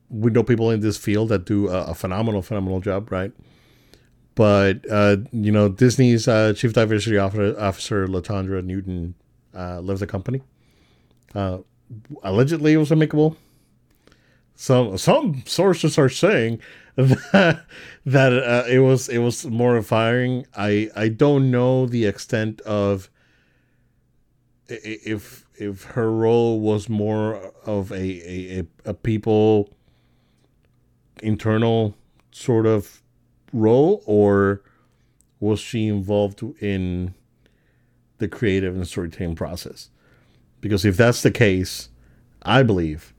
we 0.08 0.30
know 0.30 0.42
people 0.42 0.70
in 0.70 0.80
this 0.80 0.96
field 0.96 1.30
that 1.30 1.44
do 1.44 1.68
a, 1.68 1.86
a 1.86 1.94
phenomenal, 1.94 2.42
phenomenal 2.42 2.80
job, 2.80 3.10
right? 3.10 3.32
But 4.34 4.88
uh, 4.90 5.18
you 5.32 5.52
know, 5.52 5.68
Disney's 5.68 6.28
uh, 6.28 6.52
chief 6.54 6.72
diversity 6.72 7.18
officer, 7.18 7.58
officer 7.58 8.06
LaTondra 8.06 8.64
Newton 8.64 9.14
uh, 9.54 9.80
left 9.80 10.00
the 10.00 10.06
company. 10.06 10.42
Uh, 11.34 11.58
allegedly, 12.22 12.72
it 12.72 12.78
was 12.78 12.92
amicable. 12.92 13.36
Some 14.54 14.96
some 14.98 15.42
sources 15.46 15.98
are 15.98 16.08
saying 16.08 16.60
that 16.96 17.64
that 18.06 18.32
uh, 18.32 18.64
it 18.68 18.78
was 18.78 19.08
it 19.08 19.18
was 19.18 19.44
more 19.46 19.80
firing. 19.82 20.46
I 20.56 20.90
I 20.94 21.08
don't 21.08 21.50
know 21.50 21.86
the 21.86 22.06
extent 22.06 22.60
of 22.62 23.10
if 24.68 25.44
if 25.56 25.82
her 25.84 26.10
role 26.10 26.60
was 26.60 26.88
more 26.88 27.52
of 27.64 27.92
a 27.92 28.58
a, 28.58 28.66
a, 28.84 28.94
people 28.94 29.70
internal 31.22 31.94
sort 32.32 32.66
of 32.66 33.02
role 33.52 34.02
or 34.06 34.62
was 35.40 35.60
she 35.60 35.86
involved 35.86 36.42
in 36.60 37.14
the 38.18 38.28
creative 38.28 38.74
and 38.74 38.86
storytelling 38.86 39.36
process 39.36 39.90
because 40.60 40.84
if 40.84 40.96
that's 40.96 41.22
the 41.22 41.30
case 41.30 41.88
i 42.42 42.62
believe 42.62 43.13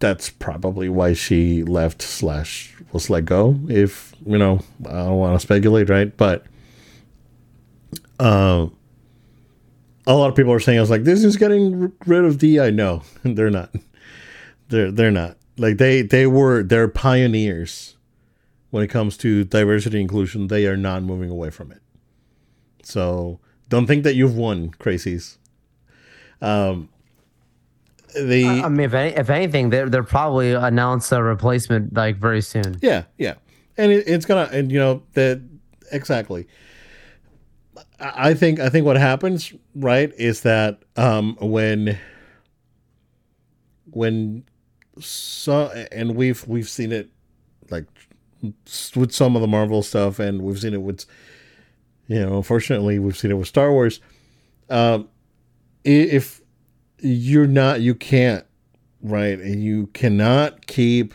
that's 0.00 0.30
probably 0.30 0.88
why 0.88 1.12
she 1.12 1.62
left 1.64 2.02
slash 2.02 2.74
was 2.92 3.10
let 3.10 3.24
go 3.24 3.58
if 3.68 4.14
you 4.24 4.38
know 4.38 4.60
i 4.86 4.92
don't 4.92 5.16
want 5.16 5.34
to 5.34 5.40
speculate 5.40 5.88
right? 5.88 6.16
But 6.16 6.44
um 8.20 8.74
a 10.06 10.14
lot 10.14 10.30
of 10.30 10.34
people 10.36 10.52
are 10.52 10.60
saying 10.60 10.78
i 10.78 10.80
was 10.80 10.90
like 10.90 11.04
this 11.04 11.22
is 11.22 11.36
getting 11.36 11.92
rid 12.06 12.24
of 12.24 12.38
di 12.38 12.70
no 12.70 13.02
they're 13.22 13.50
not. 13.50 13.70
They're 14.68 14.90
they're 14.90 15.10
not. 15.10 15.36
Like 15.56 15.78
they 15.78 16.02
they 16.02 16.26
were 16.26 16.62
they're 16.62 16.88
pioneers 16.88 17.96
when 18.70 18.82
it 18.84 18.88
comes 18.88 19.16
to 19.18 19.44
diversity 19.44 20.00
inclusion. 20.00 20.48
They 20.48 20.66
are 20.66 20.76
not 20.76 21.02
moving 21.02 21.30
away 21.30 21.50
from 21.50 21.72
it. 21.72 21.80
So 22.82 23.40
don't 23.68 23.86
think 23.86 24.04
that 24.04 24.14
you've 24.14 24.36
won 24.36 24.70
crazies. 24.70 25.38
Um 26.40 26.88
the 28.14 28.62
I 28.64 28.68
mean, 28.68 28.80
if 28.80 28.94
any, 28.94 29.16
if 29.16 29.30
anything, 29.30 29.70
they're 29.70 29.88
they're 29.88 30.02
probably 30.02 30.52
announce 30.52 31.12
a 31.12 31.22
replacement 31.22 31.94
like 31.94 32.16
very 32.16 32.42
soon. 32.42 32.78
Yeah, 32.80 33.04
yeah, 33.18 33.34
and 33.76 33.92
it, 33.92 34.06
it's 34.06 34.26
gonna, 34.26 34.48
and 34.52 34.70
you 34.70 34.78
know 34.78 35.02
that 35.14 35.42
exactly. 35.92 36.46
I 38.00 38.30
I 38.30 38.34
think 38.34 38.60
I 38.60 38.68
think 38.68 38.86
what 38.86 38.96
happens 38.96 39.52
right 39.74 40.12
is 40.16 40.42
that 40.42 40.82
um, 40.96 41.36
when 41.40 41.98
when 43.90 44.44
so 45.00 45.66
and 45.92 46.16
we've 46.16 46.46
we've 46.46 46.68
seen 46.68 46.92
it 46.92 47.10
like 47.70 47.86
with 48.94 49.12
some 49.12 49.36
of 49.36 49.42
the 49.42 49.48
Marvel 49.48 49.82
stuff, 49.82 50.18
and 50.18 50.42
we've 50.42 50.58
seen 50.58 50.74
it 50.74 50.82
with 50.82 51.04
you 52.08 52.20
know, 52.20 52.38
unfortunately, 52.38 52.98
we've 52.98 53.16
seen 53.16 53.30
it 53.30 53.34
with 53.34 53.48
Star 53.48 53.70
Wars. 53.70 54.00
Um, 54.70 55.08
if 55.84 56.40
you're 57.00 57.46
not, 57.46 57.80
you 57.80 57.94
can't, 57.94 58.44
right? 59.02 59.38
And 59.38 59.62
you 59.62 59.88
cannot 59.88 60.66
keep 60.66 61.14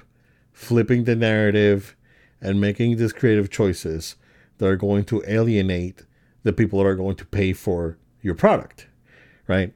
flipping 0.52 1.04
the 1.04 1.16
narrative 1.16 1.96
and 2.42 2.60
making 2.60 2.98
these 2.98 3.14
creative 3.14 3.50
choices 3.50 4.16
that 4.58 4.68
are 4.68 4.76
going 4.76 5.04
to 5.06 5.24
alienate 5.28 6.04
the 6.44 6.54
people 6.54 6.80
that 6.80 6.86
are 6.86 6.96
going 6.96 7.16
to 7.16 7.26
pay 7.26 7.54
for 7.54 7.98
your 8.22 8.36
product, 8.36 8.88
right? 9.48 9.74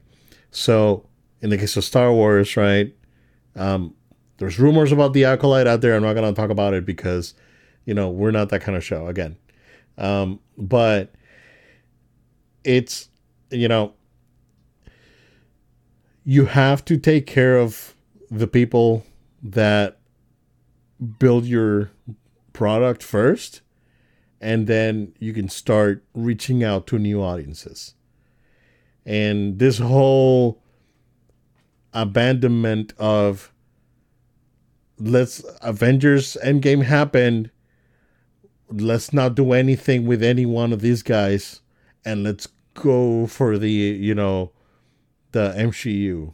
So, 0.50 1.06
in 1.40 1.50
the 1.50 1.58
case 1.58 1.76
of 1.76 1.84
Star 1.84 2.12
Wars, 2.12 2.56
right? 2.56 2.94
Um, 3.56 3.94
there's 4.38 4.58
rumors 4.58 4.92
about 4.92 5.12
the 5.12 5.24
acolyte 5.24 5.66
out 5.66 5.80
there. 5.80 5.94
I'm 5.94 6.02
not 6.02 6.14
going 6.14 6.32
to 6.32 6.38
talk 6.38 6.50
about 6.50 6.74
it 6.74 6.84
because, 6.84 7.34
you 7.84 7.94
know, 7.94 8.08
we're 8.08 8.30
not 8.30 8.48
that 8.50 8.60
kind 8.60 8.76
of 8.76 8.84
show 8.84 9.08
again. 9.08 9.36
Um, 9.96 10.40
but 10.56 11.12
it's, 12.64 13.08
you 13.50 13.68
know, 13.68 13.94
you 16.28 16.44
have 16.44 16.84
to 16.84 16.98
take 16.98 17.26
care 17.26 17.56
of 17.56 17.94
the 18.30 18.46
people 18.46 19.02
that 19.42 19.98
build 21.18 21.46
your 21.46 21.90
product 22.52 23.02
first 23.02 23.62
and 24.38 24.66
then 24.66 25.14
you 25.18 25.32
can 25.32 25.48
start 25.48 26.04
reaching 26.12 26.62
out 26.62 26.86
to 26.86 26.98
new 26.98 27.22
audiences. 27.22 27.94
And 29.06 29.58
this 29.58 29.78
whole 29.78 30.62
abandonment 31.94 32.92
of 32.98 33.50
let's 34.98 35.42
avengers 35.62 36.36
endgame 36.44 36.82
happened 36.82 37.50
let's 38.68 39.14
not 39.14 39.34
do 39.34 39.54
anything 39.54 40.04
with 40.04 40.22
any 40.22 40.44
one 40.44 40.74
of 40.74 40.82
these 40.82 41.02
guys 41.02 41.62
and 42.04 42.22
let's 42.22 42.48
go 42.74 43.26
for 43.26 43.56
the 43.56 43.70
you 43.70 44.14
know 44.14 44.52
the 45.32 45.52
mcu 45.56 46.32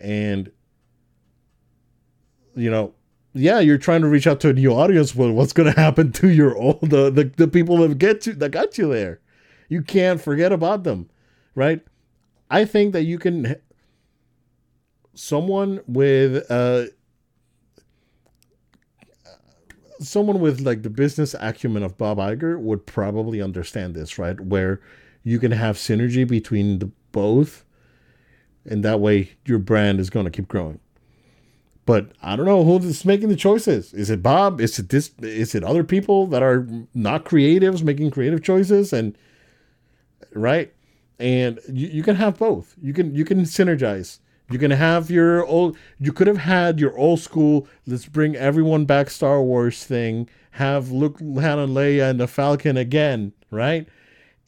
and 0.00 0.50
you 2.54 2.70
know 2.70 2.92
yeah 3.34 3.60
you're 3.60 3.78
trying 3.78 4.02
to 4.02 4.08
reach 4.08 4.26
out 4.26 4.40
to 4.40 4.48
a 4.48 4.52
new 4.52 4.72
audience 4.72 5.12
but 5.12 5.32
what's 5.32 5.52
going 5.52 5.72
to 5.72 5.80
happen 5.80 6.12
to 6.12 6.28
your 6.28 6.56
old 6.56 6.80
the, 6.82 7.10
the 7.10 7.32
the 7.36 7.48
people 7.48 7.76
that 7.78 7.98
get 7.98 8.26
you 8.26 8.32
that 8.34 8.50
got 8.50 8.76
you 8.78 8.92
there? 8.92 9.20
You 9.68 9.80
can't 9.82 10.20
forget 10.20 10.52
about 10.52 10.84
them 10.84 11.08
right? 11.54 11.80
I 12.50 12.64
think 12.64 12.92
that 12.92 13.02
you 13.04 13.18
can 13.18 13.56
someone 15.14 15.80
with 15.86 16.50
uh 16.50 16.86
someone 20.00 20.40
with 20.40 20.60
like 20.60 20.82
the 20.82 20.90
business 20.90 21.34
acumen 21.38 21.82
of 21.82 21.96
Bob 21.96 22.18
Iger 22.18 22.58
would 22.58 22.86
probably 22.86 23.40
understand 23.40 23.94
this, 23.94 24.18
right? 24.18 24.38
Where 24.40 24.80
you 25.22 25.38
can 25.38 25.52
have 25.52 25.76
synergy 25.76 26.26
between 26.26 26.78
the 26.80 26.90
both, 27.12 27.64
and 28.64 28.84
that 28.84 29.00
way 29.00 29.32
your 29.44 29.58
brand 29.58 30.00
is 30.00 30.10
going 30.10 30.24
to 30.24 30.30
keep 30.30 30.48
growing. 30.48 30.80
But 31.84 32.12
I 32.22 32.36
don't 32.36 32.46
know 32.46 32.64
who's 32.64 33.04
making 33.04 33.28
the 33.28 33.36
choices. 33.36 33.92
Is 33.92 34.08
it 34.08 34.22
Bob? 34.22 34.60
Is 34.60 34.78
it 34.78 34.88
this? 34.88 35.10
Is 35.20 35.54
it 35.54 35.64
other 35.64 35.82
people 35.82 36.26
that 36.28 36.42
are 36.42 36.66
not 36.94 37.24
creatives 37.24 37.82
making 37.82 38.12
creative 38.12 38.42
choices? 38.42 38.92
And 38.92 39.18
right, 40.32 40.72
and 41.18 41.58
you, 41.68 41.88
you 41.88 42.02
can 42.02 42.16
have 42.16 42.38
both. 42.38 42.76
You 42.80 42.92
can 42.92 43.14
you 43.14 43.24
can 43.24 43.40
synergize. 43.42 44.20
You 44.50 44.58
can 44.58 44.70
have 44.70 45.10
your 45.10 45.44
old. 45.44 45.76
You 45.98 46.12
could 46.12 46.28
have 46.28 46.38
had 46.38 46.78
your 46.78 46.96
old 46.96 47.20
school. 47.20 47.66
Let's 47.86 48.06
bring 48.06 48.36
everyone 48.36 48.84
back. 48.84 49.10
Star 49.10 49.42
Wars 49.42 49.84
thing. 49.84 50.28
Have 50.52 50.92
Luke, 50.92 51.18
Han, 51.18 51.58
and 51.58 51.74
Leia 51.74 52.10
and 52.10 52.20
the 52.20 52.28
Falcon 52.28 52.76
again, 52.76 53.32
right? 53.50 53.88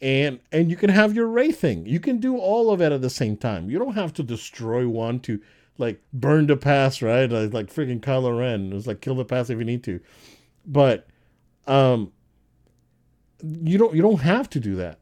And 0.05 0.39
and 0.53 0.71
you 0.71 0.77
can 0.77 0.91
have 0.91 1.15
your 1.15 1.27
Rey 1.27 1.51
thing. 1.51 1.87
You 1.87 1.99
can 1.99 2.19
do 2.19 2.37
all 2.37 2.71
of 2.71 2.81
it 2.81 2.93
at 2.93 3.01
the 3.01 3.11
same 3.11 3.37
time. 3.37 3.71
You 3.71 3.79
don't 3.79 3.95
have 3.95 4.13
to 4.15 4.23
destroy 4.23 4.87
one 4.87 5.19
to 5.21 5.41
like 5.79 6.01
burn 6.13 6.47
the 6.47 6.57
pass 6.57 7.03
right? 7.03 7.31
Like, 7.31 7.53
like 7.53 7.75
freaking 7.75 8.01
Kylo 8.01 8.39
Ren. 8.39 8.73
It's 8.73 8.87
like 8.87 9.01
kill 9.01 9.17
the 9.17 9.25
pass 9.25 9.51
if 9.51 9.59
you 9.59 9.65
need 9.65 9.83
to, 9.85 10.01
but 10.67 11.09
um, 11.67 12.13
you 13.43 13.79
don't 13.79 13.95
you 13.95 14.03
don't 14.03 14.21
have 14.21 14.51
to 14.51 14.61
do 14.61 14.77
that, 14.77 15.01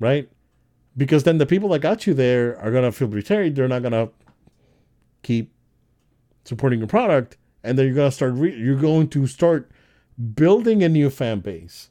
right? 0.00 0.30
because 0.96 1.24
then 1.24 1.38
the 1.38 1.46
people 1.46 1.68
that 1.70 1.80
got 1.80 2.06
you 2.06 2.14
there 2.14 2.58
are 2.60 2.70
gonna 2.70 2.92
feel 2.92 3.08
betrayed. 3.08 3.54
They're 3.54 3.68
not 3.68 3.82
gonna 3.82 4.10
keep 5.22 5.52
supporting 6.44 6.78
your 6.78 6.88
product, 6.88 7.36
and 7.62 7.78
then 7.78 7.86
you're 7.86 7.94
gonna 7.94 8.10
start. 8.10 8.34
Re- 8.34 8.56
you're 8.56 8.76
going 8.76 9.08
to 9.10 9.26
start 9.26 9.70
building 10.34 10.82
a 10.82 10.88
new 10.88 11.10
fan 11.10 11.40
base. 11.40 11.90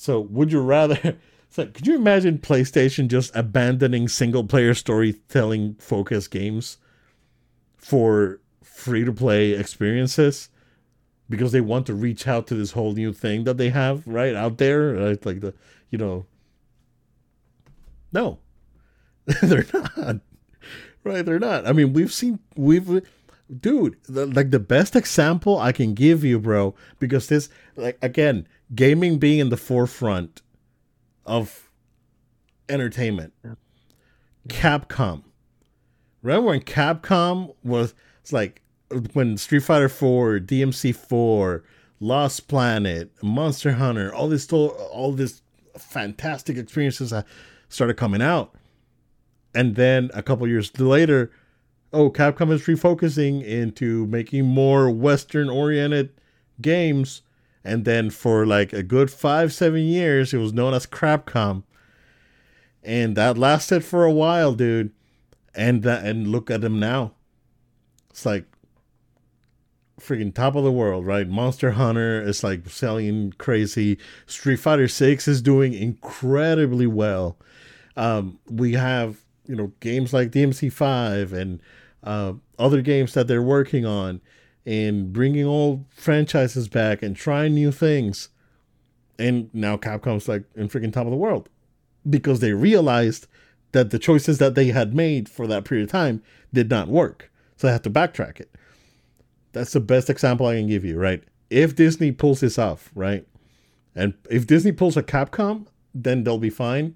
So, 0.00 0.20
would 0.20 0.52
you 0.52 0.60
rather? 0.60 1.18
So, 1.50 1.64
could 1.64 1.86
you 1.86 1.96
imagine 1.96 2.40
PlayStation 2.40 3.08
just 3.08 3.34
abandoning 3.34 4.06
single 4.06 4.44
player 4.44 4.74
storytelling 4.74 5.76
focused 5.76 6.30
games 6.30 6.76
for 7.78 8.40
free 8.62 9.02
to 9.02 9.14
play 9.14 9.52
experiences 9.52 10.50
because 11.30 11.52
they 11.52 11.62
want 11.62 11.86
to 11.86 11.94
reach 11.94 12.28
out 12.28 12.46
to 12.48 12.54
this 12.54 12.72
whole 12.72 12.92
new 12.92 13.14
thing 13.14 13.44
that 13.44 13.56
they 13.56 13.70
have 13.70 14.06
right 14.06 14.34
out 14.34 14.58
there, 14.58 14.92
right? 14.92 15.24
like 15.24 15.40
the 15.40 15.54
you 15.88 15.96
know 15.96 16.26
no, 18.12 18.38
they're 19.42 19.64
not. 19.72 20.16
Right, 21.02 21.24
they're 21.24 21.38
not. 21.38 21.66
I 21.66 21.72
mean, 21.72 21.94
we've 21.94 22.12
seen 22.12 22.40
we've 22.56 23.08
dude, 23.60 23.96
the, 24.04 24.26
like 24.26 24.50
the 24.50 24.58
best 24.58 24.96
example 24.96 25.58
I 25.58 25.72
can 25.72 25.94
give 25.94 26.24
you, 26.24 26.38
bro, 26.38 26.74
because 26.98 27.28
this 27.28 27.48
like 27.76 27.98
again, 28.02 28.46
gaming 28.74 29.18
being 29.18 29.38
in 29.38 29.48
the 29.48 29.56
forefront 29.56 30.42
of 31.24 31.70
entertainment. 32.68 33.32
Yeah. 33.44 33.54
Capcom. 34.48 35.24
Remember 36.22 36.48
when 36.48 36.60
Capcom 36.60 37.54
was 37.62 37.94
it's 38.22 38.32
like 38.32 38.62
when 39.12 39.36
Street 39.36 39.60
Fighter 39.60 39.88
4, 39.88 40.40
DMC 40.40 40.94
4, 40.94 41.62
Lost 42.00 42.48
Planet, 42.48 43.10
Monster 43.22 43.72
Hunter, 43.72 44.14
all 44.14 44.28
this 44.28 44.50
all 44.52 45.12
this 45.12 45.42
fantastic 45.76 46.56
experiences 46.56 47.12
started 47.68 47.94
coming 47.94 48.22
out. 48.22 48.54
And 49.54 49.76
then 49.76 50.10
a 50.14 50.22
couple 50.22 50.46
years 50.46 50.78
later, 50.78 51.30
oh, 51.92 52.10
Capcom 52.10 52.52
is 52.52 52.62
refocusing 52.62 53.44
into 53.44 54.06
making 54.06 54.44
more 54.44 54.90
Western 54.90 55.48
oriented 55.48 56.10
games. 56.60 57.22
And 57.64 57.84
then 57.84 58.10
for 58.10 58.46
like 58.46 58.72
a 58.72 58.82
good 58.82 59.10
five, 59.10 59.52
seven 59.52 59.82
years, 59.82 60.32
it 60.32 60.38
was 60.38 60.52
known 60.52 60.74
as 60.74 60.86
Crapcom. 60.86 61.64
And 62.82 63.16
that 63.16 63.36
lasted 63.36 63.84
for 63.84 64.04
a 64.04 64.12
while, 64.12 64.54
dude. 64.54 64.92
And 65.54 65.82
that, 65.82 66.04
and 66.04 66.28
look 66.28 66.50
at 66.50 66.60
them 66.60 66.78
now. 66.78 67.12
It's 68.10 68.24
like 68.24 68.44
freaking 70.00 70.34
top 70.34 70.54
of 70.54 70.64
the 70.64 70.72
world, 70.72 71.04
right? 71.06 71.28
Monster 71.28 71.72
Hunter 71.72 72.22
is 72.22 72.44
like 72.44 72.68
selling 72.68 73.32
crazy. 73.38 73.98
Street 74.26 74.56
Fighter 74.56 74.88
6 74.88 75.26
is 75.26 75.42
doing 75.42 75.74
incredibly 75.74 76.86
well. 76.86 77.36
Um, 77.96 78.38
we 78.48 78.74
have 78.74 79.18
you 79.48 79.56
know 79.56 79.72
games 79.80 80.12
like 80.12 80.30
DMC5 80.30 81.32
and 81.32 81.60
uh, 82.02 82.34
other 82.58 82.82
games 82.82 83.14
that 83.14 83.26
they're 83.28 83.42
working 83.42 83.84
on, 83.84 84.20
and 84.64 85.12
bringing 85.12 85.46
old 85.46 85.84
franchises 85.90 86.68
back 86.68 87.02
and 87.02 87.16
trying 87.16 87.54
new 87.54 87.72
things. 87.72 88.28
And 89.18 89.50
now 89.52 89.76
Capcom's 89.76 90.28
like 90.28 90.44
in 90.54 90.68
freaking 90.68 90.92
top 90.92 91.06
of 91.06 91.10
the 91.10 91.16
world 91.16 91.48
because 92.08 92.40
they 92.40 92.52
realized 92.52 93.26
that 93.72 93.90
the 93.90 93.98
choices 93.98 94.38
that 94.38 94.54
they 94.54 94.66
had 94.66 94.94
made 94.94 95.28
for 95.28 95.46
that 95.46 95.64
period 95.64 95.84
of 95.84 95.90
time 95.90 96.22
did 96.52 96.70
not 96.70 96.88
work. 96.88 97.30
So 97.56 97.66
they 97.66 97.72
had 97.72 97.84
to 97.84 97.90
backtrack 97.90 98.40
it. 98.40 98.54
That's 99.52 99.72
the 99.72 99.80
best 99.80 100.08
example 100.08 100.46
I 100.46 100.54
can 100.54 100.68
give 100.68 100.84
you, 100.84 100.98
right? 100.98 101.22
If 101.50 101.74
Disney 101.74 102.12
pulls 102.12 102.40
this 102.40 102.58
off, 102.58 102.90
right? 102.94 103.26
And 103.94 104.14
if 104.30 104.46
Disney 104.46 104.72
pulls 104.72 104.96
a 104.96 105.02
Capcom, 105.02 105.66
then 105.94 106.22
they'll 106.22 106.38
be 106.38 106.50
fine. 106.50 106.94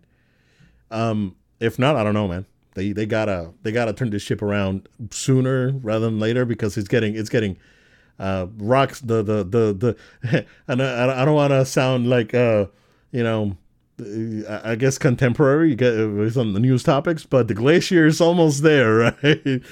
Um, 0.90 1.36
if 1.58 1.78
not, 1.78 1.96
I 1.96 2.04
don't 2.04 2.14
know, 2.14 2.28
man. 2.28 2.46
They 2.74 2.92
they 2.92 3.06
gotta 3.06 3.52
they 3.62 3.72
gotta 3.72 3.92
turn 3.92 4.11
this 4.11 4.22
ship 4.22 4.42
around 4.42 4.88
sooner 5.11 5.72
rather 5.72 6.06
than 6.06 6.18
later 6.18 6.44
because 6.44 6.76
it's 6.76 6.88
getting 6.88 7.14
it's 7.14 7.28
getting 7.28 7.56
uh 8.18 8.46
rocks 8.56 9.00
the 9.00 9.22
the 9.22 9.44
the 9.44 9.96
the 10.22 10.46
and 10.68 10.82
I, 10.82 11.22
I 11.22 11.24
don't 11.24 11.35
want 11.35 11.50
to 11.50 11.64
sound 11.64 12.08
like 12.08 12.35
uh 12.35 12.66
you 13.11 13.22
know 13.22 13.56
I 14.48 14.74
guess 14.76 14.98
contemporary 14.98 15.70
you 15.70 15.76
get 15.76 15.92
with 15.92 16.35
some 16.35 16.54
the 16.54 16.61
news 16.61 16.82
topics, 16.82 17.24
but 17.24 17.48
the 17.48 17.54
glacier 17.54 18.06
is 18.06 18.20
almost 18.20 18.62
there, 18.62 18.94
right? 19.22 19.62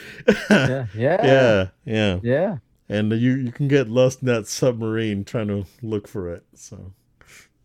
yeah, 0.51 0.87
yeah, 0.95 1.25
yeah, 1.25 1.69
yeah, 1.85 2.19
yeah. 2.23 2.57
And 2.89 3.13
you 3.13 3.37
you 3.37 3.53
can 3.53 3.67
get 3.67 3.89
lost 3.89 4.21
in 4.23 4.27
that 4.27 4.47
submarine 4.47 5.25
trying 5.25 5.49
to 5.49 5.65
look 5.83 6.07
for 6.07 6.29
it. 6.33 6.45
So, 6.55 6.93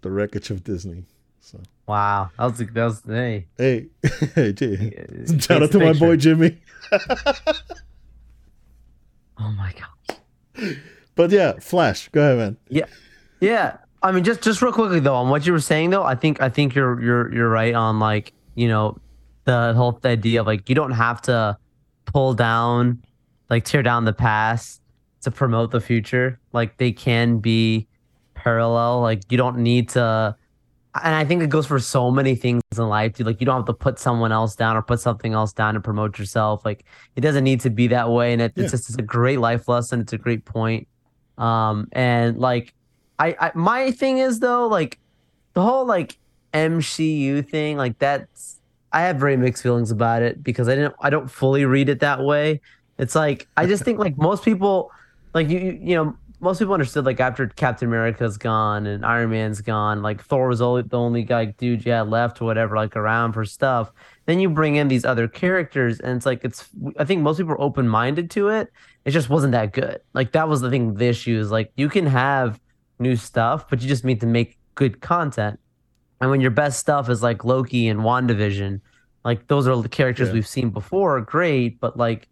the 0.01 0.11
wreckage 0.11 0.49
of 0.49 0.63
Disney. 0.63 1.05
So 1.45 1.61
wow, 1.85 2.31
that 2.39 2.43
was 2.45 2.57
that 2.57 2.73
was 2.73 3.03
hey 3.05 3.45
hey 3.55 3.85
hey 4.33 4.51
Jay. 4.51 5.05
Shout 5.39 5.61
out 5.61 5.71
to 5.73 5.79
my 5.79 5.93
boy 5.93 6.15
Jimmy. 6.15 6.59
oh 9.37 9.51
my 9.51 9.71
god. 9.73 9.89
But 11.13 11.29
yeah, 11.29 11.53
Flash. 11.59 12.09
Go 12.09 12.21
ahead, 12.21 12.37
man. 12.39 12.57
Yeah, 12.69 12.87
yeah. 13.41 13.77
I 14.01 14.11
mean, 14.11 14.23
just 14.23 14.41
just 14.41 14.63
real 14.63 14.71
quickly 14.71 14.99
though, 14.99 15.13
on 15.13 15.29
what 15.29 15.45
you 15.45 15.53
were 15.53 15.59
saying 15.59 15.91
though, 15.91 16.01
I 16.01 16.15
think 16.15 16.41
I 16.41 16.49
think 16.49 16.73
you're 16.73 16.99
you're 16.99 17.31
you're 17.31 17.49
right 17.49 17.75
on 17.75 17.99
like 17.99 18.33
you 18.55 18.67
know 18.67 18.97
the 19.43 19.75
whole 19.75 19.99
idea 20.03 20.41
of 20.41 20.47
like 20.47 20.67
you 20.67 20.73
don't 20.73 20.93
have 20.93 21.21
to 21.23 21.59
pull 22.05 22.33
down 22.33 23.03
like 23.51 23.65
tear 23.65 23.83
down 23.83 24.05
the 24.05 24.13
past 24.13 24.81
to 25.21 25.29
promote 25.29 25.69
the 25.69 25.79
future. 25.79 26.39
Like 26.53 26.77
they 26.77 26.91
can 26.91 27.37
be 27.37 27.87
parallel. 28.33 29.01
Like 29.01 29.31
you 29.31 29.37
don't 29.37 29.59
need 29.59 29.89
to 29.89 30.35
and 31.03 31.13
I 31.13 31.25
think 31.25 31.43
it 31.43 31.49
goes 31.49 31.65
for 31.65 31.79
so 31.79 32.09
many 32.09 32.35
things 32.35 32.61
in 32.77 32.87
life. 32.87 33.13
Dude. 33.13 33.27
Like 33.27 33.41
you 33.41 33.45
don't 33.45 33.57
have 33.57 33.65
to 33.65 33.73
put 33.73 33.99
someone 33.99 34.31
else 34.31 34.55
down 34.55 34.77
or 34.77 34.81
put 34.81 34.99
something 34.99 35.33
else 35.33 35.51
down 35.51 35.73
to 35.73 35.81
promote 35.81 36.17
yourself. 36.17 36.63
Like 36.63 36.85
it 37.15 37.21
doesn't 37.21 37.43
need 37.43 37.59
to 37.61 37.69
be 37.69 37.87
that 37.87 38.09
way. 38.09 38.33
And 38.33 38.41
it, 38.41 38.53
yeah. 38.55 38.63
it's 38.63 38.71
just 38.71 38.89
it's 38.89 38.97
a 38.97 39.01
great 39.01 39.39
life 39.39 39.67
lesson. 39.67 39.99
It's 39.99 40.13
a 40.13 40.17
great 40.17 40.45
point. 40.45 40.87
Um, 41.37 41.89
and 41.91 42.37
like 42.37 42.73
I, 43.19 43.35
I 43.39 43.51
my 43.55 43.91
thing 43.91 44.19
is 44.19 44.39
though, 44.39 44.67
like 44.67 44.99
the 45.53 45.61
whole 45.61 45.85
like 45.85 46.17
MCU 46.53 47.47
thing, 47.49 47.77
like 47.77 47.99
that's 47.99 48.61
I 48.93 49.01
have 49.01 49.17
very 49.17 49.35
mixed 49.35 49.63
feelings 49.63 49.91
about 49.91 50.21
it 50.21 50.43
because 50.43 50.69
I 50.69 50.75
didn't 50.75 50.95
I 51.01 51.09
don't 51.09 51.29
fully 51.29 51.65
read 51.65 51.89
it 51.89 51.99
that 51.99 52.23
way. 52.23 52.61
It's 52.97 53.15
like 53.15 53.47
I 53.57 53.65
just 53.65 53.83
think 53.85 53.99
like 53.99 54.17
most 54.17 54.45
people 54.45 54.91
like 55.33 55.49
you 55.49 55.59
you, 55.59 55.79
you 55.81 55.95
know 55.95 56.17
most 56.39 56.59
people 56.59 56.73
understood 56.73 57.05
like 57.05 57.19
after 57.19 57.47
Captain 57.47 57.87
America's 57.87 58.37
gone 58.37 58.85
and 58.85 59.05
Iron 59.05 59.29
Man's 59.31 59.61
gone, 59.61 60.01
like 60.01 60.23
Thor 60.23 60.47
was 60.47 60.61
only 60.61 60.81
the 60.83 60.97
only 60.97 61.23
guy 61.23 61.45
dude 61.45 61.85
you 61.85 61.91
had 61.91 62.09
left 62.09 62.41
or 62.41 62.45
whatever, 62.45 62.75
like 62.75 62.95
around 62.95 63.33
for 63.33 63.45
stuff. 63.45 63.91
Then 64.25 64.39
you 64.39 64.49
bring 64.49 64.75
in 64.75 64.87
these 64.87 65.05
other 65.05 65.27
characters, 65.27 65.99
and 65.99 66.17
it's 66.17 66.25
like 66.25 66.43
it's. 66.43 66.69
I 66.97 67.05
think 67.05 67.21
most 67.21 67.37
people 67.37 67.53
are 67.53 67.61
open 67.61 67.87
minded 67.87 68.29
to 68.31 68.49
it. 68.49 68.71
It 69.05 69.11
just 69.11 69.29
wasn't 69.29 69.51
that 69.53 69.71
good. 69.73 69.99
Like 70.13 70.31
that 70.33 70.47
was 70.47 70.61
the 70.61 70.69
thing. 70.69 70.95
The 70.95 71.05
issue 71.07 71.37
is 71.39 71.51
like 71.51 71.71
you 71.75 71.89
can 71.89 72.05
have 72.07 72.59
new 72.99 73.15
stuff, 73.15 73.69
but 73.69 73.81
you 73.81 73.87
just 73.87 74.03
need 74.05 74.21
to 74.21 74.27
make 74.27 74.57
good 74.75 75.01
content. 75.01 75.59
And 76.21 76.29
when 76.31 76.41
your 76.41 76.51
best 76.51 76.79
stuff 76.79 77.09
is 77.09 77.21
like 77.21 77.43
Loki 77.43 77.87
and 77.87 77.99
WandaVision, 78.01 78.81
Like 79.23 79.47
those 79.47 79.67
are 79.67 79.81
the 79.81 79.89
characters 79.89 80.27
Yeah. 80.29 80.35
we've 80.35 80.47
seen 80.47 80.69
before, 80.69 81.19
great, 81.21 81.79
but 81.79 81.97
like 81.97 82.29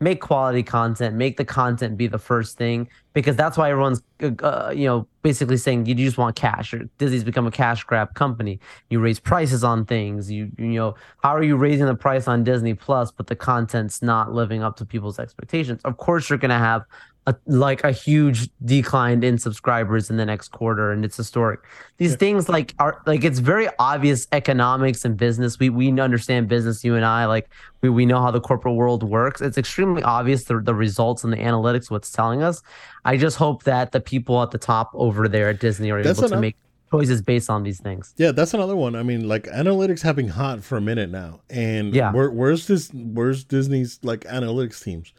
make 0.00 0.20
quality 0.20 0.62
content, 0.62 1.16
make 1.16 1.36
the 1.36 1.44
content 1.44 1.96
be 1.96 2.06
the 2.06 2.18
first 2.18 2.58
thing 2.58 2.88
because 3.14 3.34
that's 3.34 3.56
why 3.56 3.70
everyone's 3.70 4.02
uh, 4.20 4.72
you 4.74 4.86
know 4.86 5.06
basically 5.22 5.56
saying 5.56 5.86
you 5.86 5.94
just 5.94 6.18
want 6.18 6.36
cash 6.36 6.74
or 6.74 6.88
Disney's 6.98 7.24
become 7.24 7.46
a 7.46 7.50
cash 7.50 7.82
grab 7.84 8.14
company. 8.14 8.60
You 8.90 9.00
raise 9.00 9.18
prices 9.18 9.64
on 9.64 9.86
things. 9.86 10.30
You 10.30 10.50
you 10.58 10.66
know 10.66 10.94
how 11.22 11.34
are 11.34 11.42
you 11.42 11.56
raising 11.56 11.86
the 11.86 11.94
price 11.94 12.28
on 12.28 12.44
Disney 12.44 12.74
Plus 12.74 13.10
but 13.10 13.26
the 13.26 13.36
content's 13.36 14.02
not 14.02 14.32
living 14.32 14.62
up 14.62 14.76
to 14.76 14.84
people's 14.84 15.18
expectations? 15.18 15.80
Of 15.84 15.96
course 15.96 16.28
you're 16.28 16.38
going 16.38 16.50
to 16.50 16.58
have 16.58 16.84
a, 17.26 17.34
like 17.46 17.82
a 17.82 17.90
huge 17.90 18.48
decline 18.64 19.22
in 19.24 19.36
subscribers 19.36 20.10
in 20.10 20.16
the 20.16 20.24
next 20.24 20.48
quarter 20.48 20.92
and 20.92 21.04
it's 21.04 21.16
historic. 21.16 21.60
These 21.98 22.14
things 22.16 22.48
like 22.48 22.74
are 22.78 23.02
like 23.06 23.24
it's 23.24 23.40
very 23.40 23.68
obvious 23.80 24.28
economics 24.30 25.04
and 25.04 25.16
business. 25.16 25.58
We 25.58 25.68
we 25.68 25.90
understand 26.00 26.48
business 26.48 26.84
you 26.84 26.94
and 26.94 27.04
I 27.04 27.26
like 27.26 27.48
we, 27.80 27.88
we 27.88 28.06
know 28.06 28.20
how 28.20 28.30
the 28.30 28.40
corporate 28.40 28.76
world 28.76 29.02
works. 29.02 29.40
It's 29.40 29.58
extremely 29.58 30.02
obvious 30.02 30.44
the, 30.44 30.60
the 30.60 30.74
results 30.74 31.24
and 31.24 31.32
the 31.32 31.38
analytics 31.38 31.90
what's 31.90 32.12
telling 32.12 32.42
us. 32.42 32.62
I 33.04 33.16
just 33.16 33.36
hope 33.36 33.64
that 33.64 33.90
the 33.92 34.00
people 34.00 34.40
at 34.42 34.52
the 34.52 34.58
top 34.58 34.90
over 34.94 35.26
there 35.28 35.48
at 35.48 35.58
Disney 35.58 35.90
are 35.90 36.02
That's 36.02 36.18
able 36.20 36.28
to 36.28 36.40
make 36.40 36.56
choices 36.92 37.22
based 37.22 37.50
on 37.50 37.64
these 37.64 37.80
things. 37.80 38.14
Yeah, 38.16 38.30
that's 38.30 38.54
another 38.54 38.76
one. 38.76 38.94
I 38.94 39.02
mean, 39.02 39.26
like 39.26 39.44
analytics 39.44 40.02
have 40.02 40.14
been 40.14 40.28
hot 40.28 40.62
for 40.62 40.76
a 40.76 40.80
minute 40.80 41.10
now, 41.10 41.40
and 41.50 41.92
Yeah. 41.92 42.12
where, 42.12 42.30
where's 42.30 42.68
this? 42.68 42.90
Where's 42.94 43.42
Disney's 43.42 43.98
like 44.04 44.20
analytics 44.20 44.82
teams? 44.84 45.12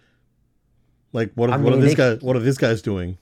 Like, 1.13 1.31
what? 1.35 1.49
I 1.49 1.57
what 1.57 1.73
are 1.73 1.77
mean, 1.77 1.85
these 1.85 1.95
they- 1.95 2.15
guys? 2.15 2.21
What 2.21 2.35
are 2.35 2.39
these 2.39 2.57
guys 2.57 2.81
doing? 2.81 3.17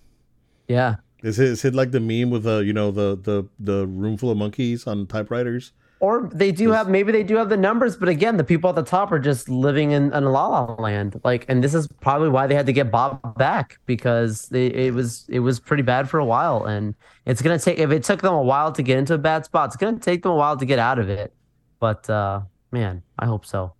Yeah. 0.67 0.95
Is 1.24 1.39
it, 1.39 1.48
is 1.50 1.65
it 1.65 1.74
like 1.74 1.91
the 1.91 2.00
meme 2.00 2.30
with 2.30 2.43
the 2.43 2.60
you 2.60 2.74
know 2.74 2.91
the 2.91 3.17
the 3.21 3.48
the 3.60 3.88
room 3.88 4.17
full 4.17 4.32
of 4.32 4.38
monkeys 4.38 4.86
on 4.86 5.08
typewriters? 5.08 5.71
Or 6.02 6.30
they 6.32 6.52
do 6.52 6.71
have 6.71 6.89
maybe 6.89 7.12
they 7.13 7.24
do 7.24 7.38
have 7.38 7.48
the 7.50 7.58
numbers, 7.58 7.95
but 7.95 8.10
again, 8.10 8.36
the 8.38 8.43
people 8.43 8.69
at 8.69 8.76
the 8.76 8.84
top 8.84 9.12
are 9.13 9.17
just 9.17 9.48
living 9.48 9.91
in, 9.91 10.13
in 10.13 10.26
la 10.26 10.48
la 10.48 10.76
land. 10.76 11.19
Like, 11.24 11.45
and 11.48 11.63
this 11.63 11.74
is 11.74 11.88
probably 12.02 12.30
why 12.30 12.48
they 12.48 12.54
had 12.54 12.65
to 12.65 12.74
get 12.74 12.91
Bob 12.91 13.38
back 13.38 13.80
because 13.86 14.50
they, 14.50 14.67
it 14.67 14.93
was 14.93 15.26
it 15.30 15.39
was 15.39 15.60
pretty 15.60 15.84
bad 15.84 16.10
for 16.10 16.19
a 16.19 16.26
while, 16.26 16.65
and 16.65 16.93
it's 17.26 17.41
gonna 17.41 17.58
take 17.58 17.80
if 17.80 17.91
it 17.91 18.04
took 18.04 18.21
them 18.21 18.34
a 18.34 18.41
while 18.41 18.71
to 18.74 18.84
get 18.84 18.98
into 19.00 19.13
a 19.13 19.17
bad 19.17 19.45
spot, 19.45 19.69
it's 19.69 19.78
gonna 19.78 19.98
take 19.98 20.21
them 20.24 20.34
a 20.34 20.36
while 20.36 20.58
to 20.58 20.65
get 20.65 20.80
out 20.80 21.00
of 21.00 21.10
it. 21.10 21.34
But 21.80 22.08
uh, 22.10 22.41
man, 22.71 23.02
I 23.17 23.26
hope 23.26 23.45
so. 23.45 23.74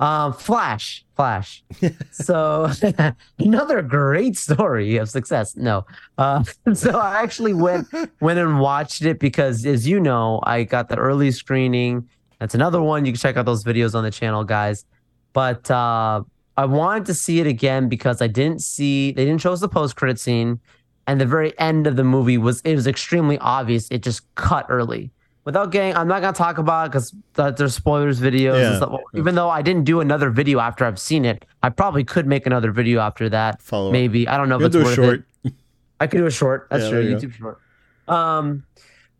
Um, 0.00 0.32
Flash, 0.32 1.04
Flash. 1.14 1.62
so 2.10 2.70
another 3.38 3.82
great 3.82 4.36
story 4.36 4.96
of 4.96 5.10
success. 5.10 5.54
No, 5.56 5.84
uh, 6.16 6.42
so 6.74 6.98
I 6.98 7.22
actually 7.22 7.52
went 7.52 7.86
went 8.20 8.38
and 8.38 8.58
watched 8.60 9.02
it 9.02 9.20
because, 9.20 9.66
as 9.66 9.86
you 9.86 10.00
know, 10.00 10.40
I 10.44 10.64
got 10.64 10.88
the 10.88 10.96
early 10.96 11.30
screening. 11.30 12.08
That's 12.38 12.54
another 12.54 12.80
one. 12.80 13.04
You 13.04 13.12
can 13.12 13.20
check 13.20 13.36
out 13.36 13.44
those 13.44 13.62
videos 13.62 13.94
on 13.94 14.02
the 14.02 14.10
channel, 14.10 14.42
guys. 14.42 14.86
But 15.34 15.70
uh, 15.70 16.22
I 16.56 16.64
wanted 16.64 17.04
to 17.06 17.14
see 17.14 17.38
it 17.40 17.46
again 17.46 17.90
because 17.90 18.22
I 18.22 18.26
didn't 18.26 18.62
see 18.62 19.12
they 19.12 19.26
didn't 19.26 19.42
show 19.42 19.52
us 19.52 19.60
the 19.60 19.68
post 19.68 19.96
credit 19.96 20.18
scene, 20.18 20.60
and 21.06 21.20
the 21.20 21.26
very 21.26 21.56
end 21.58 21.86
of 21.86 21.96
the 21.96 22.04
movie 22.04 22.38
was 22.38 22.62
it 22.62 22.74
was 22.74 22.86
extremely 22.86 23.36
obvious. 23.38 23.86
It 23.90 24.02
just 24.02 24.34
cut 24.34 24.64
early. 24.70 25.10
Without 25.44 25.72
getting, 25.72 25.96
I'm 25.96 26.06
not 26.06 26.20
gonna 26.20 26.34
talk 26.34 26.58
about 26.58 26.86
it 26.86 26.92
because 26.92 27.14
there's 27.56 27.74
spoilers 27.74 28.20
videos. 28.20 28.60
Yeah. 28.60 28.68
and 28.68 28.76
stuff. 28.76 29.00
Even 29.14 29.34
though 29.34 29.48
I 29.48 29.62
didn't 29.62 29.84
do 29.84 30.00
another 30.00 30.28
video 30.30 30.60
after 30.60 30.84
I've 30.84 30.98
seen 30.98 31.24
it, 31.24 31.44
I 31.62 31.70
probably 31.70 32.04
could 32.04 32.26
make 32.26 32.46
another 32.46 32.70
video 32.72 33.00
after 33.00 33.28
that. 33.30 33.62
Follow 33.62 33.88
up. 33.88 33.92
Maybe 33.92 34.28
I 34.28 34.36
don't 34.36 34.48
know 34.50 34.56
if 34.56 34.60
You'll 34.60 34.66
it's 34.66 34.74
do 34.76 34.80
a 34.80 34.84
worth 34.84 34.94
short. 34.94 35.24
it. 35.44 35.52
I 35.98 36.06
could 36.06 36.18
do 36.18 36.26
a 36.26 36.30
short. 36.30 36.68
That's 36.70 36.84
Yeah, 36.84 36.90
true. 36.90 37.00
you 37.00 37.16
YouTube 37.16 37.32
short. 37.32 37.58
Um, 38.06 38.64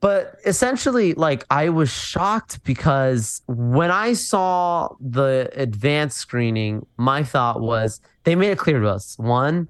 but 0.01 0.37
essentially, 0.47 1.15
like 1.15 1.45
I 1.51 1.69
was 1.71 1.91
shocked 1.91 2.63
because 2.65 3.43
when 3.47 3.91
I 3.91 4.13
saw 4.15 4.89
the 5.01 5.51
advanced 5.55 6.19
screening, 6.19 6.87
my 6.97 7.23
thought 7.23 7.61
was 7.61 8.01
they 8.25 8.35
made 8.35 8.51
it 8.51 8.59
clear 8.59 8.81
to 8.81 8.89
us. 8.89 9.17
One, 9.19 9.69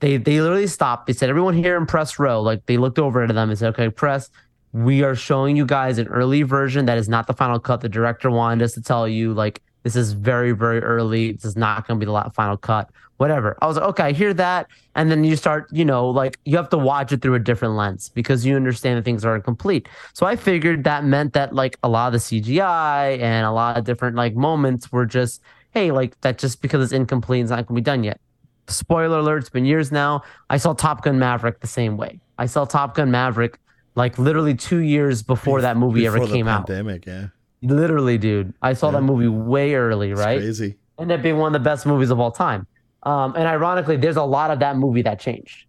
they 0.00 0.16
they 0.18 0.40
literally 0.40 0.66
stopped. 0.66 1.06
They 1.06 1.12
said, 1.14 1.28
"Everyone 1.30 1.54
here 1.54 1.76
in 1.76 1.86
press 1.86 2.18
row." 2.18 2.40
Like 2.42 2.64
they 2.66 2.76
looked 2.76 2.98
over 2.98 3.22
at 3.22 3.28
them 3.34 3.48
and 3.50 3.58
said, 3.58 3.68
"Okay, 3.70 3.88
press." 3.88 4.30
We 4.76 5.02
are 5.02 5.14
showing 5.14 5.56
you 5.56 5.64
guys 5.64 5.96
an 5.96 6.06
early 6.08 6.42
version 6.42 6.84
that 6.84 6.98
is 6.98 7.08
not 7.08 7.26
the 7.26 7.32
final 7.32 7.58
cut. 7.58 7.80
The 7.80 7.88
director 7.88 8.30
wanted 8.30 8.62
us 8.62 8.74
to 8.74 8.82
tell 8.82 9.08
you, 9.08 9.32
like, 9.32 9.62
this 9.84 9.96
is 9.96 10.12
very, 10.12 10.52
very 10.52 10.80
early. 10.80 11.32
This 11.32 11.46
is 11.46 11.56
not 11.56 11.88
going 11.88 11.98
to 11.98 12.04
be 12.04 12.12
the 12.12 12.30
final 12.34 12.58
cut. 12.58 12.90
Whatever. 13.16 13.56
I 13.62 13.68
was 13.68 13.76
like, 13.76 13.86
okay, 13.86 14.02
I 14.02 14.12
hear 14.12 14.34
that. 14.34 14.66
And 14.94 15.10
then 15.10 15.24
you 15.24 15.34
start, 15.34 15.68
you 15.72 15.86
know, 15.86 16.10
like 16.10 16.38
you 16.44 16.58
have 16.58 16.68
to 16.68 16.76
watch 16.76 17.10
it 17.10 17.22
through 17.22 17.36
a 17.36 17.38
different 17.38 17.74
lens 17.74 18.10
because 18.10 18.44
you 18.44 18.54
understand 18.54 18.98
that 18.98 19.06
things 19.06 19.24
are 19.24 19.34
incomplete. 19.34 19.88
So 20.12 20.26
I 20.26 20.36
figured 20.36 20.84
that 20.84 21.04
meant 21.04 21.32
that 21.32 21.54
like 21.54 21.78
a 21.82 21.88
lot 21.88 22.08
of 22.08 22.12
the 22.12 22.18
CGI 22.18 23.18
and 23.18 23.46
a 23.46 23.52
lot 23.52 23.78
of 23.78 23.84
different 23.84 24.16
like 24.16 24.34
moments 24.34 24.92
were 24.92 25.06
just, 25.06 25.40
hey, 25.70 25.90
like 25.90 26.20
that 26.20 26.36
just 26.36 26.60
because 26.60 26.84
it's 26.84 26.92
incomplete, 26.92 27.40
it's 27.40 27.50
not 27.50 27.66
going 27.66 27.66
to 27.68 27.74
be 27.74 27.80
done 27.80 28.04
yet. 28.04 28.20
Spoiler 28.68 29.20
alert, 29.20 29.38
it's 29.38 29.48
been 29.48 29.64
years 29.64 29.90
now. 29.90 30.22
I 30.50 30.58
saw 30.58 30.74
Top 30.74 31.02
Gun 31.02 31.18
Maverick 31.18 31.60
the 31.60 31.66
same 31.66 31.96
way. 31.96 32.20
I 32.36 32.44
saw 32.44 32.66
Top 32.66 32.94
Gun 32.94 33.10
Maverick 33.10 33.58
like 33.96 34.18
literally 34.18 34.54
two 34.54 34.78
years 34.78 35.22
before 35.22 35.60
that 35.62 35.76
movie 35.76 36.02
Before 36.02 36.22
ever 36.22 36.26
came 36.32 36.46
out. 36.46 36.66
pandemic, 36.68 37.06
yeah, 37.06 37.26
Literally, 37.62 38.18
dude. 38.18 38.54
I 38.62 38.74
saw 38.74 38.88
Yeah. 38.88 38.92
that 39.00 39.02
movie 39.02 39.26
way 39.28 39.74
early, 39.74 40.12
it's 40.12 40.20
right? 40.20 40.38
crazy. 40.38 40.76
ended 40.98 41.18
up 41.18 41.22
being 41.22 41.36
one 41.38 41.48
of 41.48 41.52
the 41.60 41.64
best 41.68 41.84
movies 41.86 42.10
of 42.10 42.20
all 42.20 42.30
time. 42.30 42.66
Um, 43.02 43.34
and 43.36 43.46
ironically, 43.48 43.96
there's 43.96 44.16
a 44.16 44.22
lot 44.22 44.50
of 44.50 44.58
that 44.60 44.76
movie 44.76 45.02
that 45.02 45.18
changed. 45.20 45.66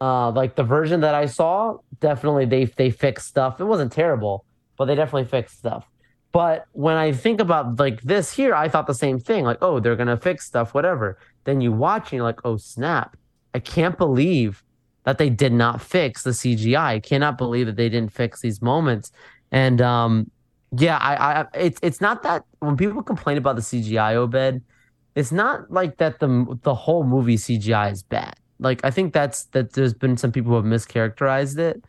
Uh, 0.00 0.30
like 0.30 0.54
the 0.56 0.62
version 0.62 1.00
that 1.00 1.14
I 1.14 1.26
saw, 1.26 1.76
definitely 2.00 2.46
they 2.46 2.64
they 2.64 2.90
fixed 2.90 3.26
stuff. 3.28 3.60
It 3.60 3.64
wasn't 3.64 3.92
terrible, 3.92 4.44
but 4.78 4.86
they 4.86 4.94
definitely 4.94 5.26
fixed 5.28 5.58
stuff. 5.58 5.86
But 6.32 6.64
when 6.72 6.96
I 6.96 7.12
think 7.12 7.40
about 7.40 7.78
like 7.78 8.00
this 8.02 8.32
here, 8.32 8.54
I 8.54 8.68
thought 8.68 8.86
the 8.86 8.94
same 8.94 9.18
thing. 9.18 9.44
Like, 9.44 9.58
oh, 9.60 9.78
they're 9.80 9.96
gonna 9.96 10.16
fix 10.16 10.46
stuff, 10.46 10.72
whatever. 10.74 11.18
Then 11.44 11.60
you 11.60 11.72
watch 11.72 12.04
and 12.04 12.12
you're 12.18 12.24
like, 12.24 12.40
oh 12.44 12.56
snap! 12.56 13.16
I 13.54 13.58
can't 13.58 13.98
believe 13.98 14.62
that 15.10 15.18
they 15.18 15.28
did 15.28 15.52
not 15.52 15.82
fix 15.82 16.22
the 16.22 16.30
CGI. 16.30 16.78
I 16.78 17.00
cannot 17.00 17.36
believe 17.36 17.66
that 17.66 17.74
they 17.74 17.88
didn't 17.88 18.12
fix 18.12 18.40
these 18.40 18.62
moments. 18.62 19.10
And 19.50 19.82
um, 19.82 20.30
yeah, 20.78 20.98
I, 20.98 21.40
I 21.40 21.46
it's 21.52 21.80
it's 21.82 22.00
not 22.00 22.22
that 22.22 22.44
when 22.60 22.76
people 22.76 23.02
complain 23.02 23.36
about 23.36 23.56
the 23.56 23.62
CGI, 23.62 24.14
Obed, 24.14 24.62
it's 25.16 25.32
not 25.32 25.68
like 25.68 25.96
that 25.96 26.20
the 26.20 26.56
the 26.62 26.76
whole 26.76 27.02
movie 27.02 27.36
CGI 27.36 27.90
is 27.90 28.04
bad. 28.04 28.36
Like 28.60 28.84
I 28.84 28.92
think 28.92 29.12
that's 29.12 29.46
that 29.46 29.72
there's 29.72 29.94
been 29.94 30.16
some 30.16 30.30
people 30.30 30.50
who 30.50 30.56
have 30.56 30.64
mischaracterized 30.64 31.58
it. 31.58 31.84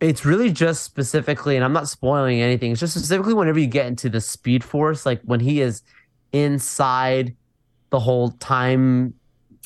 It's 0.00 0.24
really 0.24 0.50
just 0.50 0.82
specifically, 0.82 1.56
and 1.56 1.64
I'm 1.64 1.74
not 1.74 1.88
spoiling 1.88 2.40
anything. 2.40 2.72
It's 2.72 2.80
just 2.80 2.94
specifically 2.94 3.34
whenever 3.34 3.58
you 3.58 3.66
get 3.66 3.84
into 3.84 4.08
the 4.08 4.22
Speed 4.22 4.64
Force, 4.64 5.04
like 5.04 5.20
when 5.24 5.40
he 5.40 5.60
is 5.60 5.82
inside 6.32 7.36
the 7.90 8.00
whole 8.00 8.30
time 8.30 9.12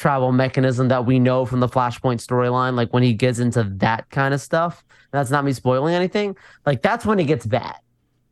travel 0.00 0.32
mechanism 0.32 0.88
that 0.88 1.04
we 1.04 1.18
know 1.18 1.44
from 1.44 1.60
the 1.60 1.68
Flashpoint 1.68 2.24
storyline. 2.26 2.74
Like 2.74 2.92
when 2.92 3.02
he 3.02 3.12
gets 3.12 3.38
into 3.38 3.62
that 3.76 4.08
kind 4.10 4.32
of 4.32 4.40
stuff. 4.40 4.82
That's 5.12 5.30
not 5.30 5.44
me 5.44 5.52
spoiling 5.52 5.94
anything. 5.94 6.36
Like 6.64 6.82
that's 6.82 7.04
when 7.04 7.20
it 7.20 7.24
gets 7.24 7.46
bad. 7.46 7.76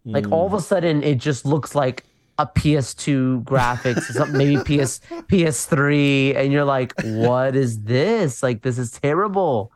Like 0.05 0.31
all 0.33 0.47
of 0.47 0.55
a 0.55 0.59
mm. 0.59 0.63
sudden, 0.63 1.03
it 1.03 1.19
just 1.19 1.45
looks 1.45 1.75
like 1.75 2.05
a 2.39 2.47
PS2 2.47 3.45
graphics, 3.45 4.05
something 4.05 4.39
maybe 4.39 4.57
PS 4.57 5.01
PS3, 5.11 6.35
and 6.35 6.51
you're 6.51 6.65
like, 6.65 6.95
"What 7.03 7.55
is 7.55 7.83
this? 7.83 8.43
Like, 8.43 8.63
this 8.63 8.79
is 8.79 8.93
terrible." 8.93 9.71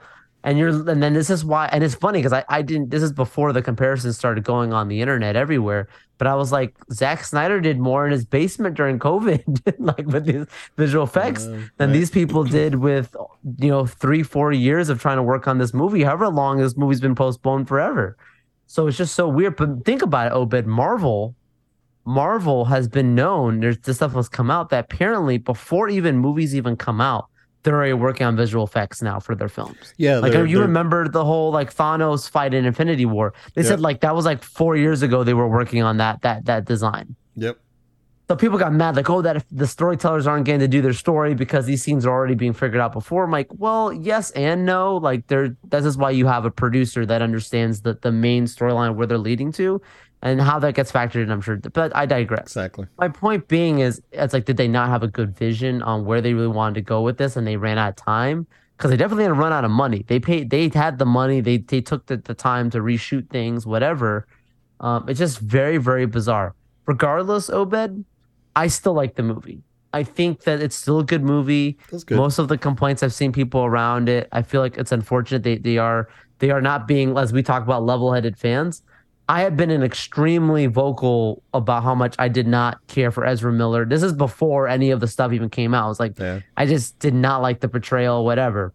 And 0.45 0.59
you're, 0.59 0.71
and 0.91 1.01
then 1.03 1.13
this 1.13 1.31
is 1.31 1.45
why, 1.45 1.69
and 1.71 1.85
it's 1.85 1.95
funny 1.95 2.19
because 2.19 2.33
I, 2.33 2.45
I 2.49 2.63
didn't. 2.63 2.91
This 2.91 3.03
is 3.03 3.13
before 3.13 3.53
the 3.53 3.63
comparisons 3.63 4.17
started 4.17 4.43
going 4.43 4.73
on 4.73 4.89
the 4.89 5.01
internet 5.01 5.37
everywhere. 5.37 5.89
But 6.19 6.27
I 6.27 6.35
was 6.35 6.51
like, 6.51 6.75
Zack 6.93 7.25
Snyder 7.25 7.61
did 7.61 7.79
more 7.79 8.07
in 8.07 8.13
his 8.13 8.25
basement 8.25 8.77
during 8.77 8.99
COVID, 8.99 9.75
like 9.79 10.07
with 10.07 10.25
these 10.25 10.47
visual 10.77 11.05
effects, 11.05 11.47
Uh, 11.47 11.69
than 11.77 11.91
right. 11.91 11.93
these 11.93 12.11
people 12.11 12.43
did 12.61 12.75
with, 12.77 13.15
you 13.59 13.71
know, 13.71 13.87
three, 13.87 14.23
four 14.25 14.53
years 14.53 14.89
of 14.89 15.01
trying 15.01 15.17
to 15.17 15.23
work 15.23 15.47
on 15.47 15.59
this 15.59 15.73
movie. 15.73 16.03
However 16.03 16.29
long 16.29 16.59
this 16.59 16.77
movie's 16.77 17.01
been 17.01 17.15
postponed 17.15 17.69
forever. 17.69 18.17
So 18.67 18.87
it's 18.89 18.97
just 18.97 19.15
so 19.15 19.29
weird. 19.29 19.57
But 19.57 19.85
think 19.85 20.03
about 20.03 20.29
it, 20.29 20.33
Obed. 20.33 20.67
Marvel, 20.67 21.35
Marvel 22.05 22.65
has 22.65 22.89
been 22.89 23.15
known. 23.15 23.61
There's 23.61 23.79
this 23.79 23.97
stuff 23.97 24.15
has 24.15 24.29
come 24.29 24.51
out 24.51 24.71
that 24.71 24.87
apparently 24.87 25.39
before 25.39 25.89
even 25.89 26.19
movies 26.19 26.55
even 26.55 26.77
come 26.77 27.01
out, 27.01 27.29
they're 27.63 27.75
already 27.75 27.93
working 27.93 28.27
on 28.27 28.37
visual 28.37 28.65
effects 28.65 29.03
now 29.03 29.21
for 29.21 29.35
their 29.35 29.49
films. 29.49 29.95
yeah, 29.97 30.19
Like 30.19 30.33
you 30.33 30.61
remember 30.61 31.09
the 31.09 31.25
whole 31.25 31.51
like 31.53 31.75
Thanos 31.75 32.29
fight 32.29 32.55
in 32.55 32.65
Infinity 32.65 33.07
War. 33.07 33.35
They 33.55 33.63
said 33.63 33.81
like 33.81 34.01
that 34.01 34.15
was 34.15 34.25
like 34.25 34.43
four 34.43 34.77
years 34.77 35.03
ago 35.03 35.25
they 35.25 35.35
were 35.35 35.49
working 35.49 35.83
on 35.83 35.97
that 35.99 36.23
that 36.23 36.45
that 36.47 36.65
design. 36.65 37.15
Yep. 37.37 37.59
So 38.29 38.37
people 38.37 38.57
got 38.57 38.73
mad, 38.73 38.97
like, 38.97 39.11
oh, 39.11 39.21
that 39.21 39.37
if 39.37 39.45
the 39.51 39.67
storytellers 39.67 40.27
aren't 40.27 40.47
getting 40.47 40.61
to 40.61 40.69
do 40.69 40.81
their 40.81 40.93
story 40.95 41.35
because 41.35 41.67
these 41.67 41.83
scenes 41.83 42.07
are 42.07 42.11
already 42.11 42.35
being 42.35 42.55
figured 42.55 42.81
out 42.81 42.93
before. 42.93 43.25
I'm 43.25 43.31
like, 43.31 43.49
well, 43.59 43.93
yes 43.93 44.31
and 44.31 44.65
no. 44.65 44.97
Like, 44.97 45.27
there, 45.27 45.57
this 45.65 45.85
is 45.85 45.99
why 45.99 46.13
you 46.13 46.27
have 46.27 46.47
a 46.47 46.51
producer 46.51 47.05
that 47.05 47.21
understands 47.21 47.83
that 47.83 48.01
the 48.01 48.13
main 48.13 48.45
storyline 48.45 48.95
where 48.95 49.07
they're 49.07 49.19
leading 49.19 49.53
to 49.53 49.83
and 50.23 50.41
how 50.41 50.59
that 50.61 50.75
gets 50.75 50.93
factored 50.93 51.25
in, 51.25 51.31
I'm 51.31 51.41
sure. 51.41 51.57
But 51.57 51.95
I 51.97 52.07
digress. 52.07 52.43
Exactly. 52.43 52.87
My 52.99 53.09
point 53.09 53.49
being 53.49 53.81
is, 53.81 54.01
it's 54.13 54.33
like, 54.33 54.45
did 54.45 54.57
they 54.57 54.69
not 54.69 54.89
have 54.89 55.03
a 55.03 55.09
good 55.09 55.37
vision 55.37 55.83
on 55.83 56.05
where 56.05 56.21
they 56.21 56.33
really 56.33 56.47
wanted 56.47 56.75
to 56.77 56.81
go 56.81 57.03
with 57.03 57.19
this 57.19 57.37
and 57.37 57.47
they 57.47 57.57
ran 57.57 57.77
out 57.77 57.91
of 57.91 57.97
time? 57.97 58.47
Because 58.77 58.91
they 58.91 58.97
definitely 58.97 59.25
had 59.25 59.31
to 59.31 59.35
run 59.35 59.53
out 59.53 59.65
of 59.65 59.71
money. 59.71 60.05
They 60.07 60.21
paid, 60.21 60.51
they 60.51 60.69
had 60.69 60.99
the 60.99 61.07
money, 61.07 61.41
they, 61.41 61.59
they 61.59 61.81
took 61.81 62.07
the, 62.07 62.17
the 62.17 62.35
time 62.35 62.71
to 62.71 62.79
reshoot 62.79 63.29
things, 63.31 63.67
whatever. 63.67 64.27
Um, 64.81 65.09
it's 65.09 65.19
just 65.19 65.39
very, 65.39 65.77
very 65.77 66.07
bizarre. 66.07 66.55
regardless, 66.87 67.51
Obed, 67.51 68.05
I 68.57 68.67
still 68.67 68.95
like 68.95 69.15
the 69.15 69.23
movie. 69.23 69.63
I 69.93 70.03
think 70.03 70.43
that 70.45 70.61
it's 70.61 70.77
still 70.77 71.01
a 71.01 71.05
good 71.05 71.23
movie. 71.23 71.79
Good. 71.91 72.17
Most 72.17 72.39
of 72.39 72.49
the 72.49 72.57
complaints 72.57 73.03
I've 73.03 73.13
seen 73.13 73.33
people 73.33 73.63
around 73.65 74.09
it, 74.09 74.29
I 74.33 74.43
feel 74.43 74.61
like 74.61 74.79
it's 74.79 74.93
unfortunate 74.93 75.43
they 75.43 75.59
they 75.59 75.77
are 75.79 76.09
they 76.39 76.51
are 76.51 76.63
not 76.63 76.89
being 76.89 77.17
as 77.19 77.33
we 77.33 77.43
talk 77.43 77.63
about 77.63 77.85
level-headed 77.85 78.39
fans. 78.39 78.83
I 79.29 79.43
have 79.43 79.57
been 79.57 79.71
an 79.71 79.83
extremely 79.83 80.67
vocal 80.67 81.43
about 81.55 81.85
how 81.85 81.95
much 81.95 82.15
I 82.19 82.29
did 82.29 82.47
not 82.47 82.85
care 82.89 83.11
for 83.11 83.25
Ezra 83.25 83.53
Miller. 83.53 83.85
This 83.85 84.03
is 84.03 84.13
before 84.13 84.69
any 84.69 84.91
of 84.91 85.01
the 85.01 85.07
stuff 85.07 85.33
even 85.33 85.49
came 85.49 85.75
out. 85.75 85.85
I 85.87 85.89
was 85.89 86.01
like, 86.01 86.19
Yeah. 86.19 86.41
I 86.57 86.67
just 86.67 86.99
did 86.99 87.15
not 87.15 87.41
like 87.41 87.61
the 87.61 87.69
portrayal, 87.69 88.25
whatever. 88.25 88.75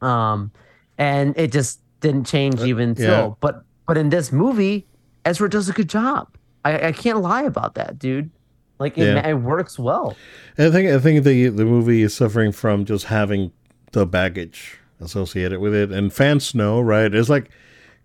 Um, 0.00 0.50
and 0.98 1.36
it 1.36 1.52
just 1.52 1.80
didn't 2.00 2.24
change 2.24 2.60
even 2.60 2.94
yeah. 2.98 3.06
so. 3.06 3.36
But 3.40 3.64
but 3.86 3.98
in 3.98 4.08
this 4.10 4.32
movie, 4.32 4.86
Ezra 5.24 5.50
does 5.50 5.68
a 5.68 5.72
good 5.72 5.88
job. 5.88 6.28
I, 6.64 6.88
I 6.88 6.92
can't 6.92 7.20
lie 7.20 7.42
about 7.42 7.74
that, 7.74 7.98
dude. 7.98 8.30
Like 8.78 8.96
it, 8.98 9.14
Yeah. 9.14 9.28
it 9.28 9.34
works 9.34 9.78
well. 9.78 10.16
I 10.58 10.70
think 10.70 10.90
I 10.90 10.98
think 10.98 11.24
the 11.24 11.48
the 11.48 11.64
movie 11.64 12.02
is 12.02 12.14
suffering 12.14 12.52
from 12.52 12.84
just 12.84 13.06
having 13.06 13.52
the 13.92 14.06
baggage 14.06 14.78
associated 15.00 15.60
with 15.60 15.74
it, 15.74 15.90
and 15.90 16.12
fans 16.12 16.54
know, 16.54 16.80
right? 16.80 17.12
It's 17.12 17.28
like 17.28 17.50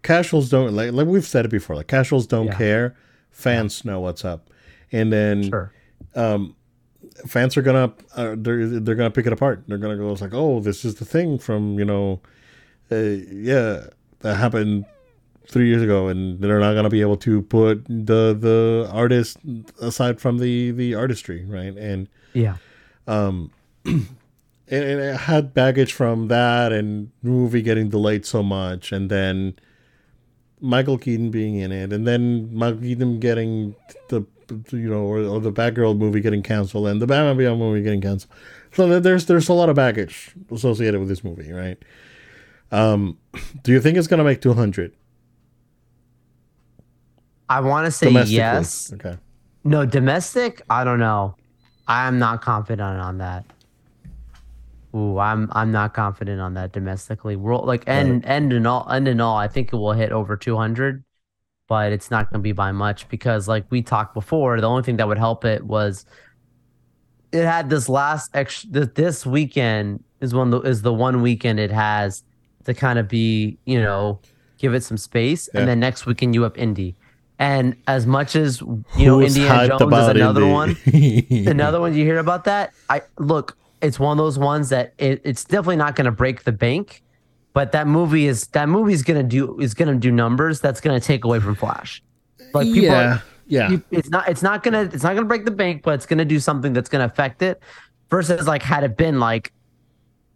casuals 0.07 0.49
don't 0.49 0.73
like 0.79 0.91
like 0.93 1.07
we've 1.07 1.25
said 1.33 1.43
it 1.45 1.51
before. 1.51 1.75
Like 1.75 1.87
casuals 1.87 2.25
don't 2.27 2.47
Yeah. 2.47 2.57
care, 2.63 2.95
fans 3.29 3.83
know 3.85 3.99
what's 3.99 4.23
up, 4.25 4.41
and 4.91 5.11
then 5.11 5.35
Sure. 5.49 5.71
fans 7.27 7.57
are 7.57 7.61
gonna 7.61 7.91
uh, 8.15 8.35
they're 8.37 8.65
they're 8.83 8.95
gonna 8.95 9.11
pick 9.11 9.27
it 9.27 9.33
apart. 9.33 9.63
They're 9.67 9.77
gonna 9.77 9.97
go 9.97 10.11
it's 10.11 10.21
like, 10.21 10.33
oh, 10.33 10.59
this 10.59 10.85
is 10.85 10.95
the 10.95 11.05
thing 11.05 11.37
from 11.39 11.77
you 11.79 11.85
know, 11.85 12.21
uh, 12.91 12.95
yeah, 13.51 13.87
that 14.21 14.35
happened 14.37 14.85
three 15.49 15.67
years 15.67 15.81
ago, 15.81 16.07
and 16.07 16.39
they're 16.41 16.59
not 16.59 16.73
gonna 16.73 16.89
be 16.89 17.01
able 17.01 17.17
to 17.17 17.41
put 17.43 17.85
the 17.87 18.23
the 18.47 18.89
artist 18.91 19.37
aside 19.81 20.19
from 20.19 20.37
the 20.39 20.71
the 20.71 20.95
artistry, 20.95 21.45
right? 21.45 21.75
And 21.77 22.07
Yeah. 22.33 22.57
and, 23.07 24.83
and 24.83 24.99
it 24.99 25.15
had 25.31 25.53
baggage 25.53 25.93
from 25.93 26.27
that 26.27 26.71
and 26.73 27.09
movie 27.23 27.61
getting 27.61 27.87
delayed 27.89 28.25
so 28.25 28.43
much 28.43 28.91
and 28.91 29.09
then 29.09 29.53
michael 30.59 30.97
keaton 30.97 31.29
being 31.29 31.55
in 31.55 31.71
it 31.71 31.93
and 31.93 32.07
then 32.07 32.53
michael 32.53 32.79
keaton 32.81 33.19
getting 33.19 33.75
the 34.09 34.25
you 34.71 34.89
know 34.89 35.01
or, 35.01 35.19
or 35.19 35.39
the 35.39 35.51
batgirl 35.51 35.97
movie 35.97 36.21
getting 36.21 36.41
canceled 36.41 36.87
and 36.87 37.01
the 37.01 37.07
batman 37.07 37.37
beyond 37.37 37.59
movie 37.59 37.81
getting 37.83 38.01
canceled 38.01 38.31
so 38.71 38.99
there's 38.99 39.25
there's 39.25 39.49
a 39.49 39.53
lot 39.53 39.69
of 39.69 39.75
baggage 39.75 40.33
associated 40.51 40.99
with 40.99 41.09
this 41.09 41.23
movie 41.23 41.51
right 41.51 41.77
um 42.71 43.17
do 43.63 43.71
you 43.71 43.79
think 43.81 43.97
it's 43.97 44.07
gonna 44.07 44.23
make 44.23 44.41
200 44.41 44.93
I 47.49 47.61
want 47.61 47.85
to 47.85 47.91
say 47.91 48.09
yes. 48.11 48.91
okay 48.93 49.17
No, 49.63 49.85
domestic, 49.85 50.61
I 50.69 50.83
don't 50.83 50.99
know. 50.99 51.35
I'm 51.87 52.19
not 52.19 52.41
confident 52.41 52.99
on 52.99 53.17
that. 53.19 53.45
Ooh, 54.95 55.17
I'm 55.19 55.49
I'm 55.51 55.71
not 55.71 55.93
confident 55.93 56.39
on 56.41 56.53
that 56.55 56.71
domestically. 56.71 57.35
World 57.35 57.65
like 57.65 57.87
end 57.87 58.25
end 58.25 58.53
and 58.53 58.65
all 58.67 58.89
end 58.89 59.07
and 59.07 59.21
all, 59.21 59.35
I 59.37 59.47
think 59.47 59.73
it 59.73 59.75
will 59.75 59.93
hit 59.93 60.11
over 60.11 60.37
200, 60.37 61.03
but 61.67 61.91
it's 61.91 62.09
not 62.09 62.29
going 62.31 62.39
to 62.39 62.43
be 62.43 62.53
by 62.53 62.71
much 62.71 63.07
because 63.09 63.47
like 63.47 63.65
we 63.69 63.81
talked 63.81 64.13
before, 64.13 64.59
the 64.61 64.67
only 64.67 64.83
thing 64.83 64.97
that 64.97 65.07
would 65.07 65.17
help 65.17 65.43
it 65.45 65.65
was 65.65 66.05
it 67.31 67.43
had 67.45 67.69
this 67.69 67.89
last 67.89 68.31
ex 68.33 68.63
this 68.71 69.25
weekend 69.25 70.03
is 70.21 70.33
one 70.33 70.49
the, 70.49 70.61
is 70.61 70.81
the 70.81 70.93
one 70.93 71.21
weekend 71.21 71.59
it 71.59 71.71
has 71.71 72.23
to 72.63 72.73
kind 72.73 72.97
of 72.97 73.07
be 73.07 73.57
you 73.65 73.81
know 73.81 74.19
give 74.57 74.73
it 74.73 74.83
some 74.83 74.97
space, 74.97 75.49
Yeah. 75.53 75.59
and 75.59 75.69
then 75.69 75.79
next 75.79 76.05
weekend 76.05 76.33
you 76.33 76.45
up 76.45 76.57
Indy. 76.57 76.95
And 77.39 77.75
as 77.85 78.07
much 78.07 78.35
as 78.35 78.61
you 78.61 78.83
know, 78.97 79.19
Who's 79.19 79.37
Indiana 79.37 79.67
Jones 79.67 79.93
is 79.93 80.07
another 80.07 80.41
Indy? 80.41 80.51
one. 80.51 81.47
Another 81.47 81.79
one 81.79 81.93
you 81.93 82.03
hear 82.03 82.17
about 82.17 82.45
that? 82.45 82.73
I 82.89 83.03
look, 83.19 83.55
it's 83.81 83.99
one 83.99 84.11
of 84.11 84.17
those 84.17 84.39
ones 84.39 84.69
that 84.69 84.93
it, 84.97 85.21
it's 85.23 85.43
definitely 85.43 85.75
not 85.77 85.95
going 85.95 86.05
to 86.05 86.11
break 86.11 86.43
the 86.43 86.51
bank, 86.51 87.03
but 87.53 87.71
that 87.73 87.87
movie 87.87 88.27
is 88.27 88.47
that 88.47 88.69
movie 88.69 88.93
is 88.93 89.03
going 89.03 89.21
to 89.21 89.27
do 89.27 89.59
is 89.59 89.73
going 89.73 89.87
to 89.93 89.99
do 89.99 90.11
numbers 90.11 90.59
that's 90.59 90.81
going 90.81 90.99
to 90.99 91.05
take 91.05 91.23
away 91.25 91.39
from 91.39 91.55
Flash. 91.55 92.01
Like 92.53 92.65
people, 92.67 92.81
yeah 92.83 93.19
yeah 93.47 93.69
you- 93.71 93.83
it's 93.91 94.09
not 94.09 94.27
it's 94.27 94.41
not 94.41 94.63
gonna 94.63 94.81
it's 94.93 95.03
not 95.03 95.15
gonna 95.15 95.25
break 95.27 95.45
the 95.45 95.51
bank, 95.51 95.83
but 95.83 95.93
it's 95.95 96.05
gonna 96.05 96.25
do 96.25 96.39
something 96.39 96.73
that's 96.73 96.89
gonna 96.89 97.05
affect 97.05 97.41
it. 97.41 97.61
Versus 98.09 98.47
like 98.47 98.61
had 98.63 98.83
it 98.83 98.95
been 98.97 99.19
like, 99.19 99.51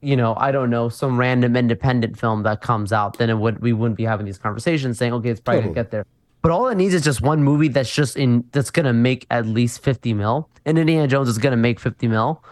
you 0.02 0.16
know, 0.18 0.34
I 0.36 0.52
don't 0.52 0.70
know, 0.70 0.90
some 0.90 1.18
random 1.18 1.56
independent 1.56 2.18
film 2.20 2.44
that 2.44 2.62
comes 2.62 2.92
out, 2.92 3.18
then 3.18 3.30
it 3.30 3.38
would 3.38 3.62
we 3.62 3.72
wouldn't 3.74 3.98
be 3.98 4.04
having 4.04 4.26
these 4.26 4.38
conversations 4.38 4.98
saying, 4.98 5.14
okay, 5.14 5.30
it's 5.30 5.40
probably 5.40 5.62
Totally. 5.62 5.74
gonna 5.76 5.84
get 5.86 5.92
there. 5.92 6.06
But 6.42 6.52
all 6.52 6.68
it 6.70 6.76
needs 6.76 6.94
is 6.94 7.04
just 7.04 7.22
one 7.22 7.44
movie 7.44 7.68
that's 7.68 7.94
just 7.94 8.18
in 8.18 8.44
that's 8.52 8.72
gonna 8.72 8.94
make 8.94 9.26
at 9.30 9.46
least 9.46 9.84
fifty 9.84 10.14
mil, 10.14 10.50
and 10.66 10.78
Indiana 10.78 11.08
Jones 11.08 11.30
is 11.30 11.38
gonna 11.38 11.56
make 11.58 11.80
fifty 11.80 12.08
mil. 12.08 12.44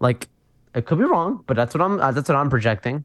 Like, 0.00 0.28
it 0.76 0.86
could 0.86 0.98
be 0.98 1.04
wrong, 1.04 1.42
but 1.46 1.56
that's 1.56 1.74
what 1.74 1.82
I'm 1.82 1.98
uh, 2.00 2.12
that's 2.12 2.28
what 2.28 2.36
I'm 2.36 2.50
projecting. 2.50 3.04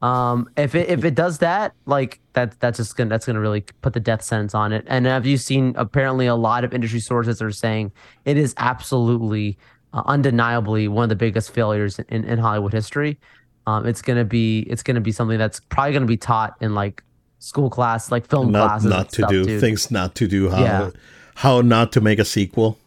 Um, 0.00 0.48
if 0.56 0.74
it 0.76 0.88
if 0.88 1.04
it 1.04 1.14
does 1.16 1.38
that, 1.38 1.74
like 1.84 2.20
that 2.34 2.58
that's 2.60 2.76
just 2.78 2.96
gonna 2.96 3.10
that's 3.10 3.26
gonna 3.26 3.40
really 3.40 3.62
put 3.82 3.92
the 3.92 4.00
death 4.00 4.22
sentence 4.22 4.54
on 4.54 4.72
it. 4.72 4.84
And 4.86 5.04
have 5.06 5.26
you 5.26 5.36
seen? 5.36 5.74
Apparently, 5.76 6.26
a 6.26 6.36
lot 6.36 6.62
of 6.64 6.72
industry 6.72 7.00
sources 7.00 7.42
are 7.42 7.50
saying 7.50 7.90
it 8.24 8.36
is 8.38 8.54
absolutely, 8.58 9.58
uh, 9.92 10.02
undeniably 10.06 10.86
one 10.88 11.02
of 11.02 11.08
the 11.08 11.16
biggest 11.16 11.50
failures 11.52 11.98
in, 12.08 12.24
in 12.24 12.38
Hollywood 12.38 12.72
history. 12.72 13.18
Um, 13.66 13.86
it's 13.86 14.00
gonna 14.00 14.24
be 14.24 14.60
it's 14.70 14.84
gonna 14.84 15.00
be 15.00 15.12
something 15.12 15.36
that's 15.38 15.60
probably 15.68 15.92
gonna 15.94 16.06
be 16.06 16.16
taught 16.16 16.54
in 16.60 16.74
like 16.76 17.02
school 17.40 17.68
class, 17.68 18.12
like 18.12 18.26
film 18.28 18.52
not 18.52 18.68
classes. 18.68 18.88
not 18.88 19.08
to 19.10 19.14
stuff, 19.22 19.30
do 19.30 19.44
dude. 19.44 19.60
things 19.60 19.90
not 19.90 20.14
to 20.14 20.28
do 20.28 20.48
how 20.48 20.62
Yeah. 20.62 20.90
how 21.34 21.60
not 21.60 21.90
to 21.92 22.00
make 22.00 22.18
a 22.20 22.24
sequel 22.24 22.78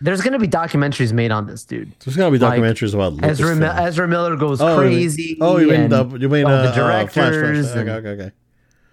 There's 0.00 0.20
gonna 0.22 0.38
be 0.38 0.48
documentaries 0.48 1.12
made 1.12 1.30
on 1.30 1.46
this, 1.46 1.64
dude. 1.64 1.92
there's 2.04 2.16
gonna 2.16 2.30
be 2.30 2.38
Like, 2.38 2.60
documentaries 2.60 2.94
about 2.94 3.22
Ezra, 3.22 3.54
Mi- 3.54 3.62
Lucasfilm. 3.66 3.86
Ezra 3.86 4.08
Miller 4.08 4.36
goes 4.36 4.60
Oh, 4.60 4.78
crazy. 4.78 5.36
oh 5.40 5.58
you 5.58 5.68
mean 5.70 5.88
the 5.90 6.04
you 6.18 6.28
mean 6.28 6.46
uh, 6.46 6.62
the 6.62 6.68
uh, 6.70 6.72
Flash, 6.74 7.12
Flash, 7.12 7.32
directors 7.32 7.72
and- 7.72 7.88
okay 7.90 8.08
okay 8.08 8.22
okay 8.22 8.32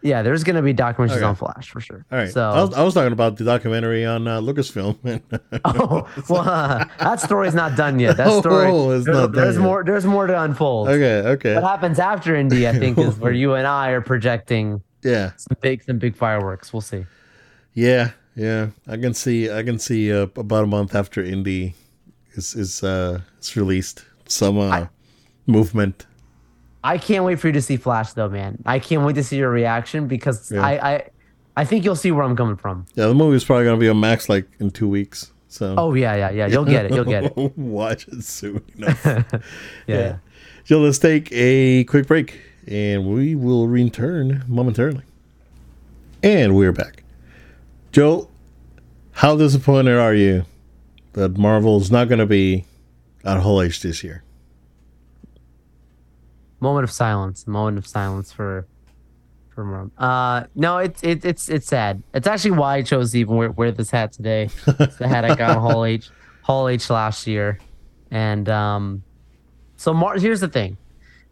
yeah, 0.03 0.21
there's 0.21 0.43
gonna 0.43 0.61
be 0.61 0.73
documentaries 0.75 1.17
Okay. 1.17 1.23
on 1.25 1.35
Flash 1.35 1.69
for 1.71 1.81
sure. 1.81 2.05
all 2.11 2.17
right 2.19 2.29
So 2.31 2.41
I, 2.49 2.61
was, 2.61 2.73
I 2.75 2.83
was 2.83 2.93
talking 2.93 3.11
about 3.13 3.35
the 3.37 3.43
documentary 3.43 4.05
on 4.05 4.27
uh, 4.27 4.39
Lucasfilm 4.41 4.95
Oh 5.65 6.07
well, 6.29 6.41
uh, 6.47 6.85
that 6.99 7.19
story's 7.19 7.55
not 7.55 7.75
done 7.75 7.99
yet. 7.99 8.15
That 8.17 8.31
story, 8.39 8.67
Oh, 8.67 8.91
it's 8.91 9.05
there- 9.05 9.15
not 9.15 9.31
done 9.31 9.43
there's 9.43 9.55
yet. 9.55 9.61
more. 9.63 9.83
There's 9.83 10.05
more 10.05 10.27
to 10.27 10.39
unfold. 10.41 10.89
okay 10.89 11.27
okay 11.29 11.55
What 11.55 11.63
happens 11.63 11.99
after 11.99 12.35
Indy, 12.35 12.67
I 12.67 12.73
think, 12.73 12.97
is 12.99 13.17
where 13.17 13.31
you 13.31 13.53
and 13.55 13.65
I 13.65 13.89
are 13.89 14.01
projecting 14.01 14.81
yeah 15.03 15.31
some 15.37 15.57
big, 15.61 15.83
some 15.83 15.97
big 15.99 16.15
fireworks. 16.15 16.71
We'll 16.71 16.81
see. 16.81 17.05
yeah 17.73 18.11
yeah 18.37 18.67
I 18.87 18.95
can 18.97 19.13
see 19.13 19.49
I 19.51 19.63
can 19.63 19.79
see 19.79 20.13
uh, 20.13 20.27
about 20.37 20.63
a 20.63 20.67
month 20.67 20.93
after 20.95 21.21
Indy 21.23 21.73
is 22.35 22.55
is 22.55 22.83
uh 22.83 23.19
is 23.41 23.55
released 23.57 24.05
some 24.27 24.57
uh, 24.59 24.69
I- 24.69 24.89
movement 25.47 26.05
I 26.83 26.97
can't 26.99 27.25
wait 27.25 27.39
for 27.39 27.47
you 27.47 27.53
to 27.53 27.61
see 27.61 27.75
Flash, 27.75 28.13
though, 28.13 28.29
man. 28.29 28.59
I 28.65 28.79
can't 28.79 29.03
wait 29.03 29.15
to 29.15 29.23
see 29.23 29.35
your 29.37 29.49
reaction 29.49 30.07
because 30.07 30.51
Yeah. 30.51 30.61
I, 30.65 30.91
I, 30.93 31.09
I 31.57 31.65
think 31.65 31.83
you'll 31.83 31.97
see 31.97 32.11
where 32.13 32.23
I'm 32.23 32.35
coming 32.37 32.55
from. 32.55 32.85
yeah 32.95 33.07
the 33.07 33.13
movie's 33.15 33.43
probably 33.43 33.65
gonna 33.65 33.77
be 33.81 33.89
on 33.89 33.99
Max 33.99 34.29
like 34.29 34.47
in 34.59 34.69
two 34.71 34.87
weeks 34.87 35.33
so 35.49 35.73
Oh 35.77 35.93
yeah, 35.95 36.15
yeah, 36.15 36.29
yeah. 36.31 36.47
You'll 36.47 36.65
get 36.65 36.85
it. 36.85 36.91
You'll 36.93 37.03
get 37.05 37.23
it. 37.25 37.57
watch 37.57 38.07
it 38.09 38.23
soon 38.23 38.61
enough. 38.77 39.03
Yeah. 39.05 39.31
Yeah. 39.87 40.17
So 40.65 40.79
let's 40.79 40.99
take 40.99 41.29
a 41.31 41.83
quick 41.85 42.05
break 42.07 42.39
and 42.67 43.07
we 43.07 43.33
will 43.35 43.67
return 43.67 44.43
momentarily. 44.47 45.03
And 46.21 46.55
we're 46.55 46.73
back. 46.73 47.03
Joe, 47.91 48.27
how 49.11 49.35
disappointed 49.35 49.97
are 49.97 50.13
you 50.13 50.45
that 51.13 51.37
Marvel's 51.37 51.89
not 51.89 52.07
going 52.07 52.19
to 52.19 52.25
be 52.25 52.65
at 53.23 53.39
Hall 53.39 53.61
H 53.61 53.81
this 53.81 54.03
year? 54.03 54.23
Moment 56.59 56.83
of 56.83 56.91
silence. 56.91 57.47
Moment 57.47 57.77
of 57.77 57.87
silence 57.87 58.31
for, 58.31 58.67
for 59.49 59.63
Merm. 59.63 59.91
Uh, 59.97 60.47
no, 60.55 60.77
it's 60.77 61.03
it, 61.03 61.23
it's 61.23 61.49
it's 61.49 61.67
sad. 61.67 62.01
It's 62.13 62.27
actually 62.27 62.51
why 62.51 62.77
I 62.77 62.81
chose 62.81 63.11
to 63.11 63.19
even 63.19 63.35
wear, 63.35 63.51
wear 63.51 63.71
this 63.71 63.91
hat 63.91 64.11
today. 64.11 64.49
It's 64.67 64.97
the 64.97 65.07
hat 65.07 65.25
I 65.25 65.35
got 65.35 65.57
on 65.57 65.87
H, 65.87 66.09
Hall 66.43 66.67
H 66.67 66.89
last 66.89 67.27
year, 67.27 67.59
and 68.11 68.49
um, 68.49 69.03
so 69.75 69.93
Mar- 69.93 70.17
here's 70.17 70.39
the 70.39 70.47
thing, 70.47 70.77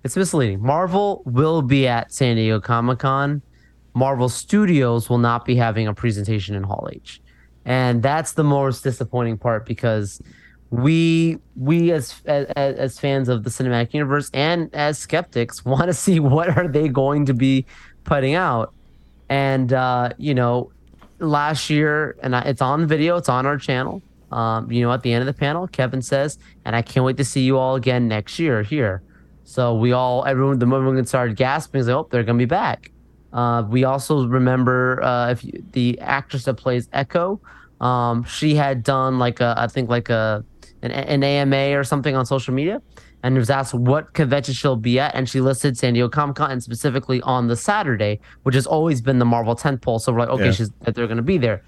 it's 0.03 0.15
misleading. 0.15 0.61
Marvel 0.61 1.23
will 1.25 1.61
be 1.63 1.87
at 1.87 2.11
San 2.13 2.35
Diego 2.35 2.59
Comic 2.59 2.99
Con. 2.99 3.41
Marvel 3.95 4.27
Studios 4.27 5.09
will 5.09 5.17
not 5.17 5.45
be 5.45 5.55
having 5.55 5.87
a 5.87 5.93
presentation 5.93 6.53
in 6.53 6.63
Hall 6.63 6.89
H, 6.91 7.21
and 7.63 8.03
that's 8.03 8.33
the 8.33 8.43
most 8.43 8.83
disappointing 8.83 9.37
part 9.37 9.65
because 9.65 10.21
we 10.69 11.39
we 11.55 11.91
as 11.91 12.21
as, 12.25 12.45
as 12.55 12.99
fans 12.99 13.29
of 13.29 13.43
the 13.43 13.49
cinematic 13.49 13.93
universe 13.93 14.29
and 14.33 14.69
as 14.75 14.97
skeptics 14.97 15.63
want 15.65 15.85
to 15.85 15.93
see 15.93 16.19
what 16.19 16.49
are 16.57 16.67
they 16.67 16.89
going 16.89 17.25
to 17.25 17.33
be 17.33 17.65
putting 18.03 18.35
out. 18.35 18.73
And 19.29 19.71
uh 19.73 20.09
you 20.17 20.35
know 20.35 20.71
last 21.19 21.69
year 21.69 22.17
and 22.21 22.35
I, 22.35 22.41
it's 22.41 22.61
on 22.61 22.85
video 22.87 23.15
it's 23.15 23.29
on 23.29 23.45
our 23.45 23.57
channel 23.57 24.01
um 24.31 24.69
you 24.69 24.81
know 24.81 24.91
at 24.91 25.01
the 25.01 25.13
end 25.13 25.21
of 25.21 25.27
the 25.27 25.39
panel 25.39 25.65
kevin 25.65 26.01
says 26.01 26.37
and 26.65 26.75
i 26.75 26.81
can't 26.81 27.05
wait 27.05 27.15
to 27.17 27.23
see 27.23 27.41
you 27.41 27.57
all 27.57 27.75
again 27.75 28.07
next 28.07 28.37
year 28.37 28.63
here. 28.63 29.01
So 29.45 29.75
we 29.75 29.93
all 29.93 30.25
everyone 30.25 30.59
the 30.59 30.65
moment 30.65 31.07
started 31.07 31.37
gasping 31.37 31.81
is 31.81 31.87
like 31.87 31.95
oh 31.95 32.07
they're 32.11 32.23
gonna 32.23 32.37
be 32.37 32.45
back 32.45 32.91
uh 33.35 33.61
we 33.69 33.83
also 33.91 34.25
remember 34.39 35.03
uh 35.03 35.29
if 35.33 35.43
you, 35.45 35.51
the 35.77 35.99
actress 35.99 36.43
that 36.47 36.55
plays 36.55 36.87
echo 36.93 37.39
Um, 37.81 38.23
she 38.23 38.55
had 38.55 38.77
done 38.83 39.19
like 39.25 39.41
a, 39.41 39.53
I 39.57 39.67
think 39.67 39.89
like 39.97 40.09
a 40.09 40.43
an, 40.81 40.91
an 40.91 41.21
AMA 41.23 41.77
or 41.79 41.83
something 41.83 42.15
on 42.15 42.25
social 42.25 42.53
media, 42.53 42.77
and 43.23 43.35
was 43.37 43.49
asked 43.49 43.73
what 43.73 44.03
convention 44.13 44.53
she'll 44.53 44.77
be 44.91 44.95
at, 45.05 45.11
and 45.17 45.27
she 45.27 45.39
listed 45.41 45.71
San 45.77 45.93
Diego 45.93 46.07
Comic 46.17 46.35
Con 46.37 46.51
and 46.51 46.61
specifically 46.63 47.19
on 47.33 47.47
the 47.51 47.55
Saturday, 47.69 48.13
which 48.43 48.55
has 48.55 48.65
always 48.75 49.01
been 49.01 49.19
the 49.19 49.25
Marvel 49.35 49.55
tentpole. 49.63 49.99
So 49.99 50.07
we're 50.13 50.19
like, 50.25 50.29
okay, 50.37 50.45
Yeah. 50.45 50.51
she's 50.57 50.71
that 50.83 50.95
they're 50.95 51.07
going 51.13 51.23
to 51.25 51.29
be 51.35 51.37
there. 51.37 51.59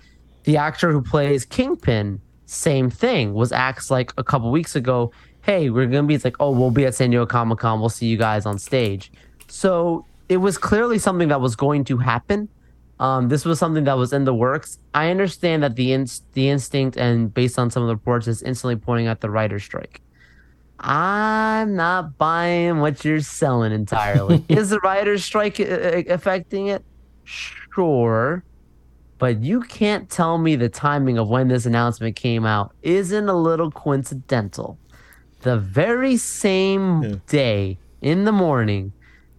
The 0.43 0.55
actor 0.67 0.91
who 0.93 1.01
plays 1.01 1.45
Kingpin, 1.45 2.21
same 2.45 2.89
thing, 2.89 3.33
was 3.33 3.51
asked 3.51 3.89
like 3.97 4.13
a 4.17 4.23
couple 4.23 4.49
weeks 4.59 4.73
ago, 4.81 5.11
hey, 5.41 5.69
we're 5.69 5.87
going 5.93 6.03
to 6.05 6.07
be, 6.07 6.15
it's 6.15 6.23
like, 6.29 6.37
oh, 6.39 6.51
we'll 6.51 6.71
be 6.81 6.85
at 6.85 6.95
San 6.95 7.09
Diego 7.09 7.25
Comic 7.25 7.59
Con. 7.59 7.79
We'll 7.81 7.89
see 7.99 8.07
you 8.13 8.17
guys 8.17 8.45
on 8.45 8.57
stage. 8.59 9.11
So 9.49 10.05
it 10.29 10.37
was 10.37 10.57
clearly 10.57 10.99
something 10.99 11.27
that 11.29 11.41
was 11.41 11.55
going 11.55 11.83
to 11.85 11.97
happen. 11.97 12.49
Um, 12.99 13.29
this 13.29 13.45
was 13.45 13.59
something 13.59 13.83
that 13.83 13.97
was 13.97 14.11
in 14.11 14.23
the 14.25 14.33
works. 14.33 14.79
I 14.93 15.09
understand 15.11 15.61
that 15.63 15.75
the 15.75 15.93
inst- 15.93 16.23
the 16.33 16.49
instinct 16.49 16.97
and 16.97 17.31
based 17.33 17.59
on 17.59 17.69
some 17.69 17.83
of 17.83 17.87
the 17.87 17.95
reports 17.95 18.27
is 18.27 18.41
instantly 18.41 18.75
pointing 18.75 19.07
at 19.07 19.21
the 19.21 19.29
writer's 19.29 19.63
strike. 19.63 20.01
I'm 20.79 21.75
not 21.75 22.17
buying 22.17 22.79
what 22.79 23.03
you're 23.05 23.21
selling 23.21 23.71
entirely. 23.71 24.43
is 24.49 24.69
the 24.69 24.79
writer's 24.79 25.23
strike 25.23 25.59
uh, 25.59 25.63
uh, 25.63 26.03
affecting 26.09 26.67
it? 26.67 26.83
Sure. 27.23 28.43
But 29.19 29.41
you 29.41 29.61
can't 29.61 30.09
tell 30.09 30.37
me 30.37 30.55
the 30.55 30.69
timing 30.69 31.17
of 31.17 31.27
when 31.29 31.47
this 31.47 31.65
announcement 31.65 32.15
came 32.15 32.45
out 32.45 32.73
isn't 32.83 33.27
a 33.27 33.33
little 33.33 33.71
coincidental. 33.71 34.77
The 35.41 35.57
very 35.57 36.17
same 36.17 37.01
Yeah. 37.03 37.15
day 37.27 37.77
in 38.01 38.25
the 38.25 38.31
morning, 38.31 38.93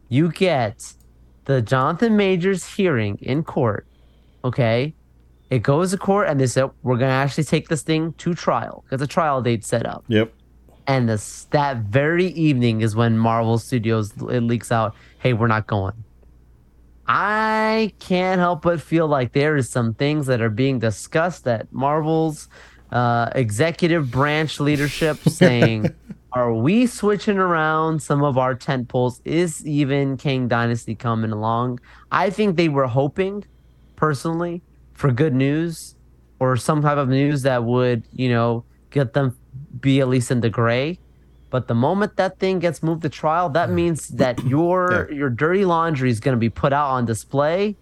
you 0.09 0.31
get 0.33 0.95
the 1.45 1.63
Jonathan 1.63 2.17
Majors 2.17 2.65
hearing 2.65 3.19
in 3.21 3.43
court. 3.43 3.87
Okay. 4.45 4.95
It 5.51 5.63
goes 5.63 5.93
to 5.93 5.99
court 5.99 6.29
and 6.29 6.39
they 6.39 6.47
said, 6.47 6.71
we're 6.83 6.99
going 6.99 7.09
to 7.09 7.15
actually 7.15 7.45
take 7.45 7.69
this 7.69 7.83
thing 7.83 8.13
to 8.15 8.35
trial. 8.35 8.85
because 8.85 9.01
a 9.01 9.07
trial 9.07 9.41
date 9.41 9.65
set 9.65 9.87
up. 9.87 10.05
Yep. 10.09 10.33
And 10.87 11.09
this, 11.09 11.45
that 11.51 11.79
very 11.79 12.27
evening 12.27 12.81
is 12.81 12.95
when 12.95 13.19
Marvel 13.19 13.59
Studios 13.59 14.13
it 14.31 14.41
leaks 14.41 14.71
out, 14.73 14.95
hey, 15.19 15.33
we're 15.33 15.47
not 15.47 15.67
going. 15.67 15.95
I 17.07 17.93
can't 17.99 18.39
help 18.39 18.63
but 18.63 18.83
feel 18.83 19.07
like 19.07 19.33
there 19.33 19.57
is 19.57 19.71
some 19.71 19.95
things 19.95 20.27
that 20.27 20.43
are 20.43 20.51
being 20.51 20.79
discussed 20.79 21.49
at 21.49 21.73
Marvel's 21.73 22.49
uh, 22.93 23.31
executive 23.35 24.11
branch 24.11 24.61
leadership 24.61 25.17
saying, 25.29 25.95
are 26.33 26.53
we 26.53 26.87
switching 26.87 27.39
around 27.39 28.03
some 28.03 28.23
of 28.23 28.37
our 28.37 28.55
tent 28.55 28.89
poles? 28.89 29.21
Is 29.25 29.67
even 29.67 30.17
Kang 30.17 30.49
Dynasty 30.49 30.95
coming 30.95 31.33
along? 31.33 31.81
I 32.13 32.31
think 32.31 32.57
they 32.57 32.69
were 32.69 32.87
hoping, 32.87 33.45
personally, 33.97 34.63
for 34.93 35.11
good 35.11 35.35
news 35.35 35.95
or 36.39 36.57
some 36.57 36.83
type 36.83 36.99
of 36.99 37.09
news 37.09 37.43
that 37.43 37.65
would, 37.65 38.03
you 38.13 38.29
know, 38.29 38.65
get 38.91 39.15
them 39.15 39.37
be 39.81 40.01
at 40.01 40.09
least 40.09 40.31
in 40.31 40.41
the 40.41 40.51
gray. 40.51 40.99
But 41.51 41.67
the 41.67 41.75
moment 41.75 42.17
that 42.17 42.39
thing 42.39 42.59
gets 42.59 42.83
moved 42.83 43.03
to 43.03 43.09
trial, 43.09 43.49
that 43.51 43.71
means 43.71 44.09
that 44.09 44.43
your 44.45 45.11
your 45.11 45.31
dirty 45.31 45.65
laundry 45.65 46.11
is 46.11 46.21
going 46.21 46.35
to 46.35 46.39
be 46.39 46.51
put 46.51 46.73
out 46.73 46.91
on 46.91 47.07
display, 47.07 47.77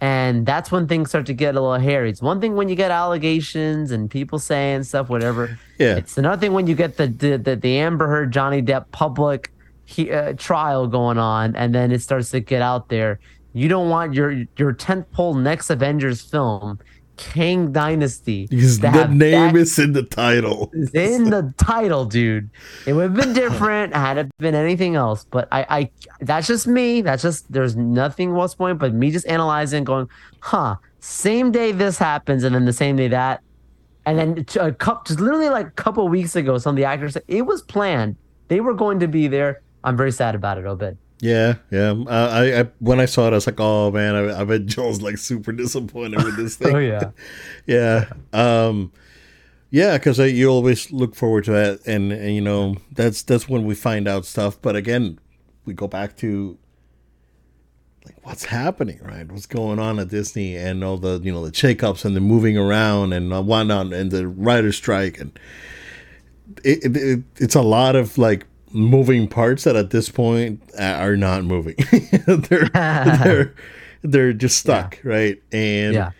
and 0.00 0.46
that's 0.46 0.72
when 0.72 0.86
things 0.86 1.10
start 1.10 1.26
to 1.26 1.34
get 1.34 1.56
a 1.56 1.60
little 1.60 1.78
hairy. 1.78 2.08
It's 2.08 2.22
one 2.22 2.40
thing 2.40 2.56
when 2.56 2.68
you 2.68 2.74
get 2.74 2.90
allegations 2.90 3.90
and 3.90 4.10
people 4.10 4.38
saying 4.38 4.84
stuff, 4.84 5.08
whatever. 5.08 5.58
Yeah. 5.78 5.96
It's 5.96 6.16
another 6.16 6.40
thing 6.40 6.52
when 6.52 6.66
you 6.66 6.74
get 6.74 6.96
the 6.96 7.06
the 7.06 7.36
the, 7.36 7.56
the 7.56 7.78
Amber 7.78 8.06
Heard 8.06 8.32
Johnny 8.32 8.62
Depp 8.62 8.90
public 8.92 9.52
he, 9.84 10.10
uh, 10.10 10.34
trial 10.34 10.86
going 10.86 11.18
on, 11.18 11.56
and 11.56 11.74
then 11.74 11.90
it 11.90 12.00
starts 12.00 12.30
to 12.30 12.40
get 12.40 12.62
out 12.62 12.88
there. 12.88 13.18
You 13.52 13.68
don't 13.68 13.88
want 13.88 14.14
your 14.14 14.44
your 14.56 14.72
tentpole 14.72 15.40
next 15.40 15.68
Avengers 15.70 16.22
film, 16.22 16.78
Kang 17.20 17.70
Dynasty. 17.70 18.46
Because 18.46 18.80
the 18.80 19.06
name 19.08 19.52
that 19.52 19.56
is 19.56 19.78
in 19.78 19.92
the 19.92 20.04
title. 20.04 20.70
is 20.72 20.90
in 20.94 21.28
the 21.28 21.52
title, 21.58 22.06
dude. 22.06 22.48
It 22.86 22.94
would 22.94 23.02
have 23.02 23.14
been 23.14 23.34
different 23.34 23.94
had 23.94 24.16
it 24.16 24.30
been 24.38 24.54
anything 24.54 24.96
else. 24.96 25.26
But 25.30 25.46
I, 25.52 25.66
I 25.68 25.90
that's 26.20 26.46
just 26.46 26.66
me. 26.66 27.02
That's 27.02 27.22
just 27.22 27.52
there's 27.52 27.76
nothing 27.76 28.32
what's 28.32 28.54
point 28.54 28.78
but 28.78 28.94
me 28.94 29.10
just 29.10 29.26
analyzing, 29.26 29.84
going, 29.84 30.08
huh. 30.40 30.76
Same 31.00 31.52
day 31.52 31.72
this 31.72 31.98
happens, 31.98 32.42
and 32.42 32.54
then 32.54 32.66
the 32.66 32.74
same 32.74 32.96
day 32.96 33.08
that, 33.08 33.42
and 34.04 34.18
then 34.18 34.46
a 34.60 34.72
couple, 34.72 35.02
just 35.06 35.20
literally 35.20 35.48
like 35.48 35.66
a 35.66 35.70
couple 35.70 36.06
weeks 36.08 36.36
ago, 36.36 36.58
some 36.58 36.70
of 36.70 36.76
the 36.76 36.84
actors 36.84 37.14
said 37.14 37.22
it 37.28 37.42
was 37.42 37.62
planned. 37.62 38.16
They 38.48 38.60
were 38.60 38.74
going 38.74 39.00
to 39.00 39.08
be 39.08 39.28
there. 39.28 39.62
I'm 39.84 39.96
very 39.96 40.12
sad 40.12 40.34
about 40.34 40.58
it, 40.58 40.66
Obed. 40.66 40.98
Yeah, 41.20 41.56
yeah. 41.70 41.90
Uh, 41.90 42.28
I, 42.32 42.60
I 42.60 42.62
when 42.78 42.98
I 42.98 43.04
saw 43.04 43.26
it, 43.26 43.32
I 43.32 43.34
was 43.34 43.46
like, 43.46 43.60
"Oh 43.60 43.90
man, 43.90 44.14
I, 44.14 44.40
I 44.40 44.44
bet 44.44 44.66
Joel's 44.66 45.02
like 45.02 45.18
super 45.18 45.52
disappointed 45.52 46.24
with 46.24 46.36
this 46.36 46.56
thing." 46.56 46.74
Oh 46.76 46.78
yeah, 46.78 47.10
yeah, 47.66 48.06
um, 48.32 48.92
yeah. 49.70 49.98
Because 49.98 50.18
you 50.18 50.48
always 50.48 50.90
look 50.90 51.14
forward 51.14 51.44
to 51.44 51.52
that, 51.52 51.86
and, 51.86 52.10
and 52.12 52.34
you 52.34 52.40
know 52.40 52.76
that's 52.92 53.22
that's 53.22 53.48
when 53.48 53.66
we 53.66 53.74
find 53.74 54.08
out 54.08 54.24
stuff. 54.24 54.60
But 54.62 54.76
again, 54.76 55.18
we 55.66 55.74
go 55.74 55.86
back 55.86 56.16
to 56.18 56.56
like 58.06 58.16
what's 58.24 58.44
happening, 58.44 59.00
right? 59.02 59.30
What's 59.30 59.46
going 59.46 59.78
on 59.78 59.98
at 59.98 60.08
Disney, 60.08 60.56
and 60.56 60.82
all 60.82 60.96
the 60.96 61.20
you 61.22 61.32
know 61.32 61.44
the 61.44 61.52
shakeups 61.52 62.06
and 62.06 62.16
the 62.16 62.20
moving 62.20 62.56
around 62.56 63.12
and 63.12 63.30
whatnot, 63.46 63.92
and 63.92 64.10
the 64.10 64.26
writer 64.26 64.72
strike, 64.72 65.20
and 65.20 65.38
it, 66.64 66.82
it, 66.84 66.96
it 66.96 67.24
it's 67.36 67.54
a 67.54 67.62
lot 67.62 67.94
of 67.94 68.16
like 68.16 68.46
moving 68.72 69.28
parts 69.28 69.64
that 69.64 69.76
at 69.76 69.90
this 69.90 70.08
point 70.08 70.62
are 70.78 71.16
not 71.16 71.44
moving. 71.44 71.76
they're 72.26 72.68
they're 72.72 73.54
they're 74.02 74.32
just 74.32 74.58
stuck, 74.58 74.98
right? 75.04 75.40
And 75.52 75.94
yeah, 75.94 76.10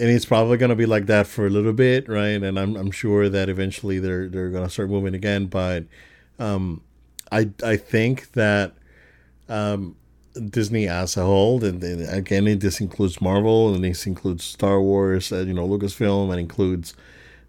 and 0.00 0.08
it's 0.10 0.24
probably 0.24 0.56
going 0.56 0.70
to 0.70 0.76
be 0.76 0.86
like 0.86 1.06
that 1.06 1.26
for 1.26 1.46
a 1.46 1.50
little 1.50 1.72
bit, 1.72 2.08
right? 2.08 2.42
And 2.42 2.58
I'm 2.58 2.76
I'm 2.76 2.90
sure 2.90 3.28
that 3.28 3.48
eventually 3.48 3.98
they're 3.98 4.28
they're 4.28 4.50
going 4.50 4.64
to 4.64 4.70
start 4.70 4.90
moving 4.90 5.14
again, 5.14 5.46
but 5.46 5.84
um 6.38 6.82
I 7.32 7.50
I 7.64 7.76
think 7.76 8.32
that 8.32 8.74
um 9.48 9.96
Disney 10.50 10.86
as 10.86 11.16
a 11.16 11.24
whole, 11.24 11.64
and, 11.64 11.82
and 11.82 12.08
again, 12.08 12.46
it, 12.46 12.60
this 12.60 12.80
includes 12.80 13.20
Marvel, 13.20 13.74
and 13.74 13.82
this 13.82 14.06
includes 14.06 14.44
Star 14.44 14.80
Wars, 14.80 15.32
uh, 15.32 15.38
you 15.38 15.52
know, 15.52 15.66
Lucasfilm, 15.66 16.30
and 16.30 16.38
includes 16.38 16.94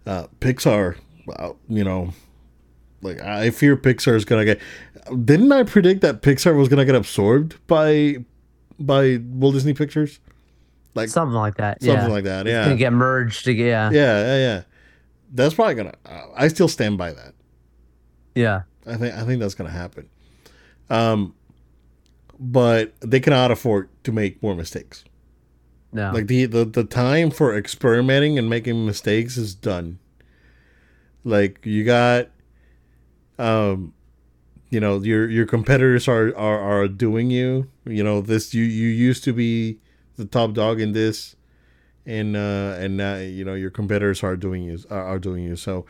uh, 0.06 0.26
Pixar. 0.40 0.96
Well, 1.26 1.56
you 1.68 1.84
know, 1.84 2.12
like 3.02 3.20
I 3.20 3.50
fear 3.50 3.76
Pixar 3.76 4.14
is 4.14 4.24
gonna 4.24 4.44
get. 4.44 4.60
Didn't 5.24 5.50
I 5.52 5.62
predict 5.62 6.00
that 6.02 6.22
Pixar 6.22 6.56
was 6.56 6.68
gonna 6.68 6.84
get 6.84 6.94
absorbed 6.94 7.56
by 7.66 8.18
by 8.78 9.18
Walt 9.22 9.54
Disney 9.54 9.74
Pictures? 9.74 10.20
Like 10.94 11.08
something 11.08 11.36
like 11.36 11.56
that. 11.56 11.80
something 11.82 12.06
yeah, 12.06 12.08
like 12.08 12.24
that. 12.24 12.46
It's 12.46 12.54
gonna 12.54 12.70
Yeah, 12.70 12.76
get 12.76 12.92
merged. 12.92 13.46
Yeah, 13.46 13.90
yeah, 13.90 13.90
yeah, 13.92 14.36
yeah. 14.36 14.62
That's 15.32 15.54
probably 15.54 15.74
gonna. 15.76 15.94
I 16.36 16.48
still 16.48 16.68
stand 16.68 16.98
by 16.98 17.12
that. 17.12 17.34
yeah, 18.34 18.62
I 18.86 18.96
think 18.96 19.14
I 19.14 19.24
think 19.24 19.40
that's 19.40 19.54
gonna 19.54 19.70
happen. 19.70 20.08
Um, 20.88 21.34
but 22.38 22.94
they 23.00 23.20
cannot 23.20 23.50
afford 23.52 23.88
to 24.04 24.12
make 24.12 24.42
more 24.42 24.56
mistakes. 24.56 25.04
no, 25.92 26.10
Like 26.12 26.26
the, 26.26 26.46
the 26.46 26.64
the 26.64 26.84
time 26.84 27.30
for 27.30 27.56
experimenting 27.56 28.38
and 28.38 28.50
making 28.50 28.84
mistakes 28.86 29.36
is 29.36 29.54
done. 29.54 29.98
Like 31.22 31.60
you 31.64 31.84
got, 31.84 32.28
um, 33.40 33.94
you 34.70 34.78
know 34.78 35.00
your 35.00 35.28
your 35.28 35.46
competitors 35.46 36.06
are 36.06 36.36
are 36.36 36.60
are 36.60 36.88
doing 36.88 37.30
you. 37.30 37.68
You 37.84 38.04
know 38.04 38.20
this 38.20 38.54
you 38.54 38.64
you 38.64 38.88
used 38.88 39.24
to 39.24 39.32
be 39.32 39.78
the 40.16 40.24
top 40.24 40.52
dog 40.52 40.80
in 40.80 40.92
this, 40.92 41.36
and 42.06 42.36
uh 42.36 42.76
and 42.78 42.96
now 42.96 43.16
you 43.16 43.44
know 43.44 43.54
your 43.54 43.70
competitors 43.70 44.22
are 44.22 44.36
doing 44.36 44.62
you 44.62 44.78
are, 44.90 45.04
are 45.04 45.18
doing 45.18 45.42
you. 45.42 45.56
So 45.56 45.86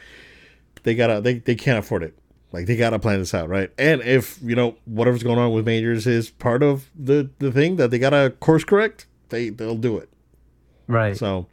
they 0.82 0.94
gotta 0.94 1.20
they 1.20 1.34
they 1.34 1.54
can't 1.54 1.78
afford 1.78 2.02
it. 2.02 2.16
Like 2.52 2.66
they 2.66 2.76
gotta 2.76 2.98
plan 2.98 3.18
this 3.18 3.34
out, 3.34 3.48
right? 3.48 3.70
And 3.78 4.00
if 4.00 4.40
you 4.42 4.56
know 4.56 4.76
whatever's 4.84 5.22
going 5.22 5.38
on 5.38 5.52
with 5.52 5.66
majors 5.66 6.06
is 6.06 6.30
part 6.30 6.62
of 6.62 6.90
the 6.98 7.30
the 7.38 7.52
thing 7.52 7.76
that 7.76 7.90
they 7.90 7.98
gotta 7.98 8.34
course 8.40 8.64
correct, 8.64 9.06
they 9.28 9.50
they'll 9.50 9.76
do 9.76 9.98
it. 9.98 10.08
right. 10.86 11.16
So 11.16 11.46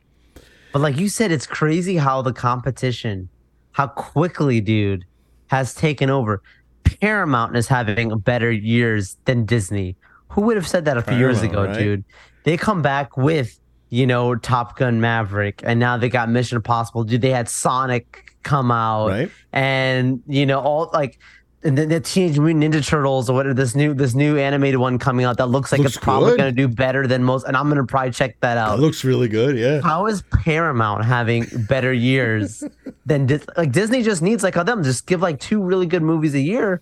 But 0.72 0.82
like 0.82 0.98
you 0.98 1.10
said, 1.10 1.32
it's 1.32 1.46
crazy 1.48 1.98
how 1.98 2.22
the 2.22 2.34
competition, 2.34 3.30
how 3.74 3.88
quickly, 3.88 4.62
dude, 4.62 5.06
has 5.48 5.74
taken 5.74 6.10
over. 6.10 6.42
Paramount 6.84 7.56
is 7.56 7.68
having 7.68 8.18
better 8.20 8.52
years 8.52 9.18
than 9.26 9.46
Disney. 9.46 9.96
Who 10.30 10.42
would 10.42 10.56
have 10.56 10.68
said 10.68 10.86
that 10.86 10.98
a 10.98 11.02
few 11.02 11.18
years 11.18 11.42
ago, 11.42 11.66
right? 11.66 11.78
dude? 11.78 12.04
They 12.44 12.58
come 12.58 12.82
back 12.82 13.18
with, 13.18 13.60
you 13.90 14.06
know, 14.06 14.36
Top 14.36 14.78
Gun 14.78 15.02
Maverick, 15.02 15.62
and 15.66 15.80
now 15.80 15.98
they 15.98 16.10
got 16.10 16.30
Mission 16.30 16.58
Impossible. 16.58 17.04
Dude, 17.04 17.22
they 17.22 17.32
had 17.32 17.50
Sonic 17.50 18.36
come 18.44 18.72
out, 18.72 19.08
right, 19.08 19.32
and 19.52 20.22
you 20.28 20.46
know, 20.46 20.60
all 20.60 20.90
like 20.94 21.20
and 21.68 21.78
then 21.78 21.90
the 21.90 22.00
Teenage 22.00 22.40
Mutant 22.40 22.64
Ninja 22.74 22.84
Turtles 22.86 23.30
or 23.30 23.34
whatever 23.34 23.54
this 23.54 23.76
new 23.76 23.94
this 23.94 24.16
new 24.16 24.38
animated 24.38 24.80
one 24.80 24.98
coming 24.98 25.26
out 25.26 25.38
that 25.38 25.48
looks 25.48 25.72
like 25.72 25.80
Looks 25.80 25.96
it's 25.98 26.04
probably 26.04 26.32
good. 26.32 26.38
gonna 26.38 26.52
do 26.54 26.68
better 26.68 27.06
than 27.06 27.24
most, 27.24 27.46
and 27.46 27.56
I'm 27.56 27.68
gonna 27.70 27.86
probably 27.86 28.12
check 28.12 28.40
that 28.40 28.58
out. 28.58 28.78
that 28.78 28.82
looks 28.82 29.04
really 29.04 29.28
good. 29.28 29.58
Yeah, 29.58 29.82
How 29.82 30.08
is 30.08 30.24
Paramount 30.32 31.06
having 31.06 31.46
better 31.68 31.94
years 31.94 32.64
than 33.06 33.26
Dis- 33.28 33.46
like 33.58 33.72
Disney? 33.72 34.02
Just 34.02 34.22
needs 34.22 34.42
like 34.44 34.56
them 34.56 34.82
just 34.84 35.06
give 35.06 35.22
like 35.22 35.40
two 35.40 35.62
really 35.62 35.86
good 35.86 36.02
movies 36.04 36.34
a 36.34 36.40
year, 36.40 36.82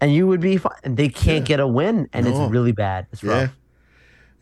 and 0.00 0.12
you 0.12 0.26
would 0.26 0.40
be 0.40 0.56
fine. 0.58 0.72
And 0.84 0.96
they 0.96 1.08
can't 1.08 1.38
Yeah. 1.48 1.56
get 1.56 1.60
a 1.60 1.66
win, 1.66 2.08
and 2.12 2.26
No. 2.26 2.32
it's 2.44 2.50
really 2.52 2.72
bad. 2.72 3.06
It's 3.12 3.22
yeah, 3.22 3.32
rough. 3.42 3.56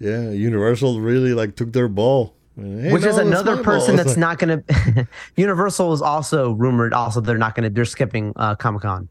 yeah. 0.00 0.30
Universal 0.30 1.00
really 1.00 1.34
like 1.34 1.56
took 1.56 1.72
their 1.72 1.88
ball 1.88 2.34
Hey, 2.56 2.92
which 2.92 3.02
no, 3.02 3.08
is 3.08 3.18
another 3.18 3.62
person 3.64 3.96
that's 3.96 4.16
not 4.26 4.38
going 4.38 4.62
to. 4.68 5.08
Universal 5.36 5.92
is 5.92 6.00
also 6.00 6.52
rumored. 6.52 6.94
Also, 6.94 7.20
they're 7.20 7.36
not 7.36 7.54
going 7.56 7.64
to. 7.64 7.70
They're 7.74 7.84
skipping 7.84 8.32
uh, 8.36 8.54
Comic 8.54 8.82
Con. 8.82 9.08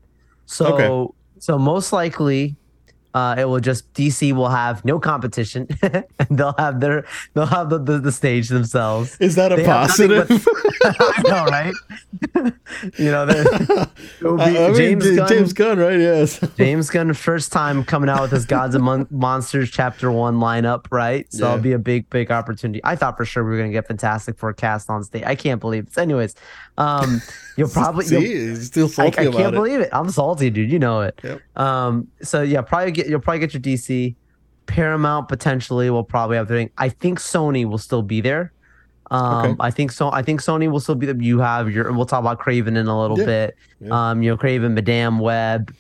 So, 0.54 0.66
Okay. 0.76 1.14
so 1.40 1.58
most 1.58 1.92
likely, 1.94 2.56
uh, 3.16 3.36
it 3.38 3.46
will 3.46 3.60
just 3.60 3.92
DC 3.94 4.34
will 4.34 4.50
have 4.50 4.84
no 4.86 5.00
competition, 5.00 5.68
and 5.84 6.06
they'll 6.32 6.56
have 6.58 6.80
their 6.80 7.06
they'll 7.36 7.46
have 7.46 7.70
the, 7.70 7.78
the, 7.78 8.00
the 8.00 8.12
stage 8.12 8.50
themselves. 8.50 9.16
Is 9.20 9.36
that 9.36 9.52
a 9.52 9.58
They 9.58 9.68
nothing 9.68 10.08
but- 10.08 10.28
positive? 10.30 10.48
I 10.86 11.22
know, 11.28 11.46
right? 11.46 11.74
you 12.98 13.12
know, 13.12 13.26
it 13.30 13.90
will 14.22 14.38
be 14.38 14.44
I 14.44 14.68
mean, 14.70 14.76
James 14.76 15.16
Gunn. 15.16 15.28
James 15.28 15.54
Gunn, 15.54 15.78
right? 15.80 16.00
Yes. 16.00 16.40
James 16.58 16.90
Gunn 16.90 17.14
first 17.14 17.52
time 17.52 17.84
coming 17.84 18.10
out 18.10 18.22
with 18.22 18.32
his 18.32 18.46
Gods 18.46 18.74
and 18.76 18.84
Mon- 18.84 19.08
Monsters 19.12 19.70
Chapter 19.72 20.12
One 20.12 20.40
lineup, 20.40 20.86
right? 20.92 21.32
So 21.32 21.46
Yeah. 21.46 21.52
it'll 21.54 21.64
be 21.64 21.72
a 21.74 21.80
big, 21.80 22.10
big 22.10 22.32
opportunity. 22.32 22.82
I 22.84 22.96
thought 22.96 23.16
for 23.16 23.26
sure 23.26 23.44
we 23.44 23.52
were 23.52 23.58
gonna 23.58 23.72
get 23.72 23.88
Fantastic 23.88 24.38
Four 24.38 24.54
cast 24.54 24.90
on 24.90 25.04
stage. 25.04 25.24
I 25.24 25.36
can't 25.36 25.62
believe 25.62 25.86
this. 25.86 25.98
Anyways, 25.98 26.36
um, 26.78 27.22
you'll 27.58 27.70
probably 27.82 28.06
See, 28.06 28.46
you'll, 28.48 28.56
still 28.58 28.86
I, 28.88 28.90
salty 28.90 29.18
I 29.20 29.22
about 29.24 29.38
can't 29.38 29.54
it. 29.54 29.58
believe 29.58 29.80
it. 29.80 29.90
I'm 29.94 30.10
salty, 30.10 30.50
dude. 30.50 30.72
You 30.72 30.80
know 30.80 31.02
it. 31.02 31.20
Yep. 31.24 31.42
Um, 31.58 32.08
so 32.22 32.42
yeah, 32.42 32.62
probably 32.62 32.92
get 32.92 33.08
you'll 33.08 33.20
probably 33.20 33.40
get 33.40 33.54
your 33.54 33.62
DC. 33.62 34.16
Paramount 34.66 35.28
potentially 35.28 35.90
will 35.90 36.06
probably 36.06 36.38
have 36.38 36.48
their 36.48 36.58
thing. 36.58 36.70
I 36.78 36.88
think 36.90 37.20
Sony 37.20 37.66
will 37.66 37.78
still 37.78 38.02
be 38.02 38.22
there. 38.22 38.54
Um, 39.12 39.46
Okay. 39.52 39.56
I 39.60 39.70
think 39.72 39.92
so. 39.92 40.10
I 40.12 40.22
think 40.24 40.42
Sony 40.42 40.72
will 40.72 40.80
still 40.80 40.96
be 40.96 41.06
there. 41.06 41.16
You 41.22 41.40
have 41.40 41.70
your. 41.70 41.92
We'll 41.92 42.06
talk 42.06 42.22
about 42.22 42.40
Kraven 42.40 42.78
in 42.78 42.88
a 42.88 43.00
little 43.00 43.20
Yeah. 43.20 43.26
bit. 43.26 43.58
Yeah. 43.82 44.10
Um, 44.12 44.24
you 44.24 44.32
know, 44.32 44.38
Kraven, 44.38 44.72
Madame 44.74 45.20
Web, 45.20 45.74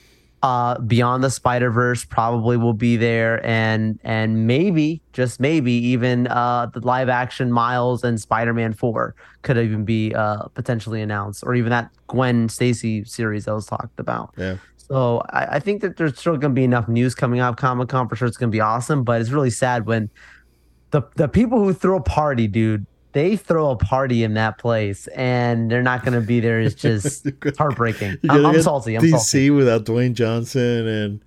uh, 0.44 0.78
Beyond 0.80 1.24
the 1.24 1.30
Spider 1.30 1.72
Verse 1.72 2.06
probably 2.06 2.58
will 2.58 2.74
be 2.74 2.98
there, 2.98 3.44
and 3.46 3.98
and 4.04 4.46
maybe 4.46 5.02
just 5.14 5.40
maybe 5.40 5.72
even 5.72 6.28
uh 6.28 6.68
the 6.74 6.82
live 6.82 7.10
action 7.10 7.52
Miles 7.52 8.04
and 8.04 8.20
Spider 8.20 8.54
Man 8.54 8.74
Four 8.74 9.16
could 9.42 9.58
even 9.58 9.86
be 9.86 10.14
uh 10.14 10.44
potentially 10.54 11.02
announced, 11.02 11.44
or 11.46 11.56
even 11.56 11.70
that 11.70 11.90
Gwen 12.08 12.50
Stacy 12.50 13.06
series 13.06 13.46
that 13.46 13.56
was 13.56 13.66
talked 13.66 14.00
about. 14.00 14.34
Yeah. 14.38 14.58
So 14.78 15.24
I, 15.30 15.56
I 15.56 15.60
think 15.60 15.82
that 15.82 15.96
there's 15.96 16.20
still 16.20 16.34
going 16.34 16.52
to 16.52 16.56
be 16.56 16.66
enough 16.66 16.90
news 16.90 17.16
coming 17.16 17.40
out 17.40 17.52
of 17.52 17.56
Comic 17.56 17.88
Con 17.88 18.10
for 18.10 18.18
sure. 18.18 18.28
It's 18.28 18.36
going 18.36 18.52
to 18.52 18.56
be 18.56 18.60
awesome, 18.60 19.06
but 19.06 19.22
it's 19.22 19.30
really 19.32 19.50
sad 19.50 19.86
when 19.86 20.10
the 20.92 21.02
the 21.16 21.30
people 21.30 21.64
who 21.64 21.74
throw 21.74 21.98
a 21.98 22.02
party, 22.02 22.48
dude, 22.48 22.86
they 23.14 23.38
throw 23.38 23.70
a 23.70 23.76
party 23.76 24.24
in 24.24 24.34
that 24.34 24.58
place, 24.58 25.08
and 25.08 25.72
they're 25.72 25.84
not 25.84 26.04
going 26.04 26.20
to 26.20 26.26
be 26.26 26.40
there. 26.40 26.60
Is 26.60 26.76
just 26.90 27.28
heartbreaking. 27.58 28.18
I'm, 28.30 28.46
I'm 28.46 28.62
salty. 28.62 28.96
I'm 28.96 29.04
DC 29.04 29.12
salty. 29.12 29.50
without 29.52 29.86
Dwayne 29.86 30.14
Johnson, 30.14 30.88
and 30.88 31.22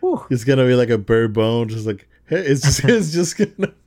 Whew. 0.00 0.26
it's 0.30 0.44
gonna 0.44 0.66
be 0.66 0.74
like 0.74 0.90
a 0.90 0.98
bare 0.98 1.28
bone, 1.28 1.68
just 1.68 1.86
like 1.86 2.08
hey, 2.26 2.38
it's 2.40 2.62
just, 2.62 2.84
it's 2.84 3.12
just 3.12 3.36
gonna. 3.38 3.72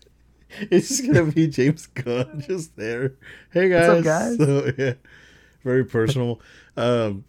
It's 0.70 0.90
just 0.90 1.08
gonna 1.08 1.32
be 1.32 1.48
James 1.48 1.88
Gunn 1.88 2.44
just 2.46 2.76
there. 2.76 3.14
Hey 3.54 3.70
guys, 3.70 3.88
What's 3.88 4.00
up, 4.00 4.04
guys? 4.04 4.38
So, 4.38 4.74
yeah, 4.78 4.94
very 5.64 5.86
personal. 5.86 6.42
um, 6.76 7.24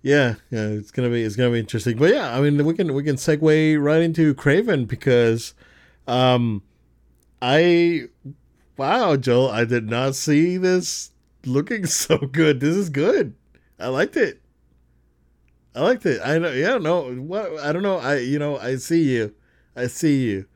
yeah, 0.00 0.36
yeah, 0.50 0.66
it's 0.68 0.90
gonna 0.90 1.10
be 1.10 1.22
it's 1.22 1.36
gonna 1.36 1.50
be 1.50 1.58
interesting. 1.58 1.98
But 1.98 2.14
yeah, 2.14 2.34
I 2.34 2.40
mean, 2.40 2.64
we 2.64 2.72
can 2.72 2.94
we 2.94 3.02
can 3.02 3.16
segue 3.16 3.84
right 3.84 4.00
into 4.00 4.34
Kraven 4.34 4.88
because, 4.88 5.52
um, 6.06 6.62
I 7.42 8.08
wow, 8.76 9.16
Joel, 9.16 9.50
I 9.50 9.64
did 9.64 9.88
not 9.88 10.14
see 10.14 10.56
this 10.56 11.10
looking 11.44 11.86
so 12.02 12.18
good. 12.18 12.60
This 12.60 12.76
is 12.76 12.90
good. 12.90 13.34
I 13.78 13.88
liked 13.88 14.16
it. 14.16 14.40
I 15.74 15.80
liked 15.82 16.06
it. 16.06 16.20
I 16.24 16.38
know. 16.38 16.52
Yeah. 16.52 16.78
No. 16.78 17.12
What? 17.14 17.58
I 17.58 17.72
don't 17.72 17.82
know. 17.82 17.98
I. 17.98 18.18
You 18.18 18.38
know. 18.38 18.56
I 18.58 18.76
see 18.76 19.02
you. 19.02 19.34
I 19.74 19.88
see 19.88 20.22
you. 20.24 20.46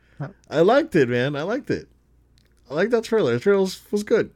I 0.51 0.61
liked 0.61 0.95
it, 0.97 1.09
man. 1.09 1.35
I 1.37 1.43
liked 1.43 1.71
it. 1.71 1.89
I 2.71 2.75
like 2.75 2.91
that 2.91 3.05
trailer. 3.05 3.33
The 3.35 3.41
trailer 3.41 3.61
was, 3.61 3.81
was 3.91 4.03
good. 4.05 4.31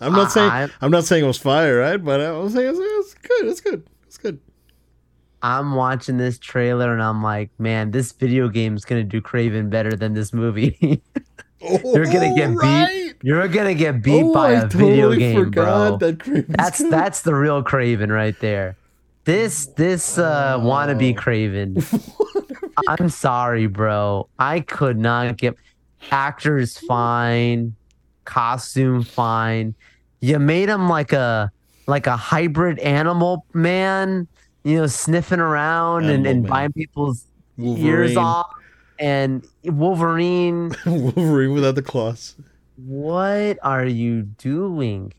I'm 0.00 0.12
not 0.12 0.32
saying. 0.32 0.50
I- 0.50 0.68
I'm 0.80 0.90
not 0.90 1.04
saying 1.04 1.24
it 1.24 1.26
was 1.26 1.38
fire, 1.38 1.78
right? 1.78 2.02
But 2.02 2.20
I 2.20 2.32
was 2.32 2.54
saying 2.54 2.68
it's, 2.70 2.78
it's 2.80 3.14
good. 3.14 3.46
It's 3.48 3.60
good. 3.60 3.86
It's 4.06 4.18
good. 4.18 4.40
I'm 5.42 5.74
watching 5.74 6.18
this 6.18 6.38
trailer 6.38 6.92
and 6.92 7.02
I'm 7.02 7.20
like, 7.22 7.50
man, 7.58 7.90
this 7.90 8.12
video 8.12 8.48
game's 8.48 8.84
gonna 8.84 9.02
do 9.02 9.20
Kraven 9.20 9.70
better 9.70 9.96
than 9.96 10.14
this 10.14 10.32
movie. 10.32 11.02
You're 11.84 12.06
gonna 12.06 12.34
get 12.34 12.50
beat. 12.60 13.14
You're 13.22 13.46
gonna 13.48 13.74
get 13.74 14.02
beat 14.02 14.22
Oh, 14.24 14.32
by 14.34 14.48
I 14.54 14.62
a 14.62 14.66
video 14.66 15.14
game, 15.14 15.50
bro. 15.50 15.96
That 15.98 16.44
That's 16.48 16.80
good. 16.82 16.92
that's 16.92 17.22
the 17.22 17.34
real 17.34 17.62
Kraven 17.62 18.10
right 18.10 18.38
there. 18.40 18.76
This 19.24 19.66
this 19.66 20.18
uh 20.18 20.56
Oh. 20.58 20.60
wannabe 20.66 21.14
Kraven. 21.16 21.78
I'm 22.88 23.08
sorry, 23.08 23.66
bro. 23.66 24.28
I 24.38 24.60
could 24.60 24.98
not 24.98 25.36
get 25.36 25.54
actors 26.10 26.78
fine, 26.78 27.74
costume 28.24 29.02
fine. 29.04 29.74
You 30.20 30.38
made 30.38 30.68
him 30.68 30.88
like 30.88 31.12
a 31.12 31.52
like 31.86 32.06
a 32.06 32.16
hybrid 32.16 32.78
animal 32.80 33.44
man, 33.54 34.26
you 34.64 34.76
know, 34.78 34.86
sniffing 34.86 35.40
around 35.40 36.04
and, 36.04 36.12
Animal 36.26 36.30
and 36.30 36.42
man. 36.42 36.50
buying 36.50 36.72
people's 36.72 37.24
ears 37.58 38.16
off. 38.16 38.50
And 38.98 39.46
Wolverine, 39.64 40.74
Wolverine 40.86 41.52
without 41.52 41.74
the 41.74 41.82
claws. 41.82 42.36
what 42.76 43.58
are 43.62 43.86
you 43.86 44.22
doing? 44.22 45.12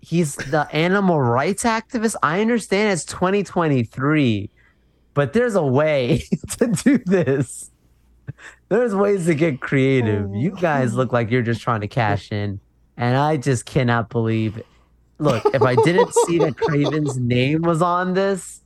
He's 0.00 0.36
the 0.36 0.68
animal 0.72 1.20
rights 1.20 1.64
activist. 1.64 2.16
I 2.22 2.40
understand 2.40 2.92
it's 2.92 3.04
2023, 3.04 4.50
but 5.14 5.32
there's 5.32 5.54
a 5.54 5.62
way 5.62 6.22
to 6.58 6.66
do 6.68 6.98
this. 6.98 7.70
There's 8.68 8.94
ways 8.94 9.26
to 9.26 9.34
get 9.34 9.60
creative. 9.60 10.26
Oh. 10.30 10.34
You 10.34 10.50
guys 10.52 10.94
look 10.94 11.12
like 11.12 11.30
you're 11.30 11.42
just 11.42 11.60
trying 11.62 11.80
to 11.80 11.88
cash 11.88 12.30
in, 12.30 12.60
and 12.96 13.16
I 13.16 13.36
just 13.38 13.66
cannot 13.66 14.08
believe 14.10 14.56
it. 14.58 14.66
Look, 15.18 15.44
if 15.52 15.62
I 15.62 15.74
didn't 15.74 16.14
see 16.14 16.38
that 16.38 16.54
Kraven's 16.56 17.18
name 17.18 17.62
was 17.62 17.82
on 17.82 18.14
this, 18.14 18.60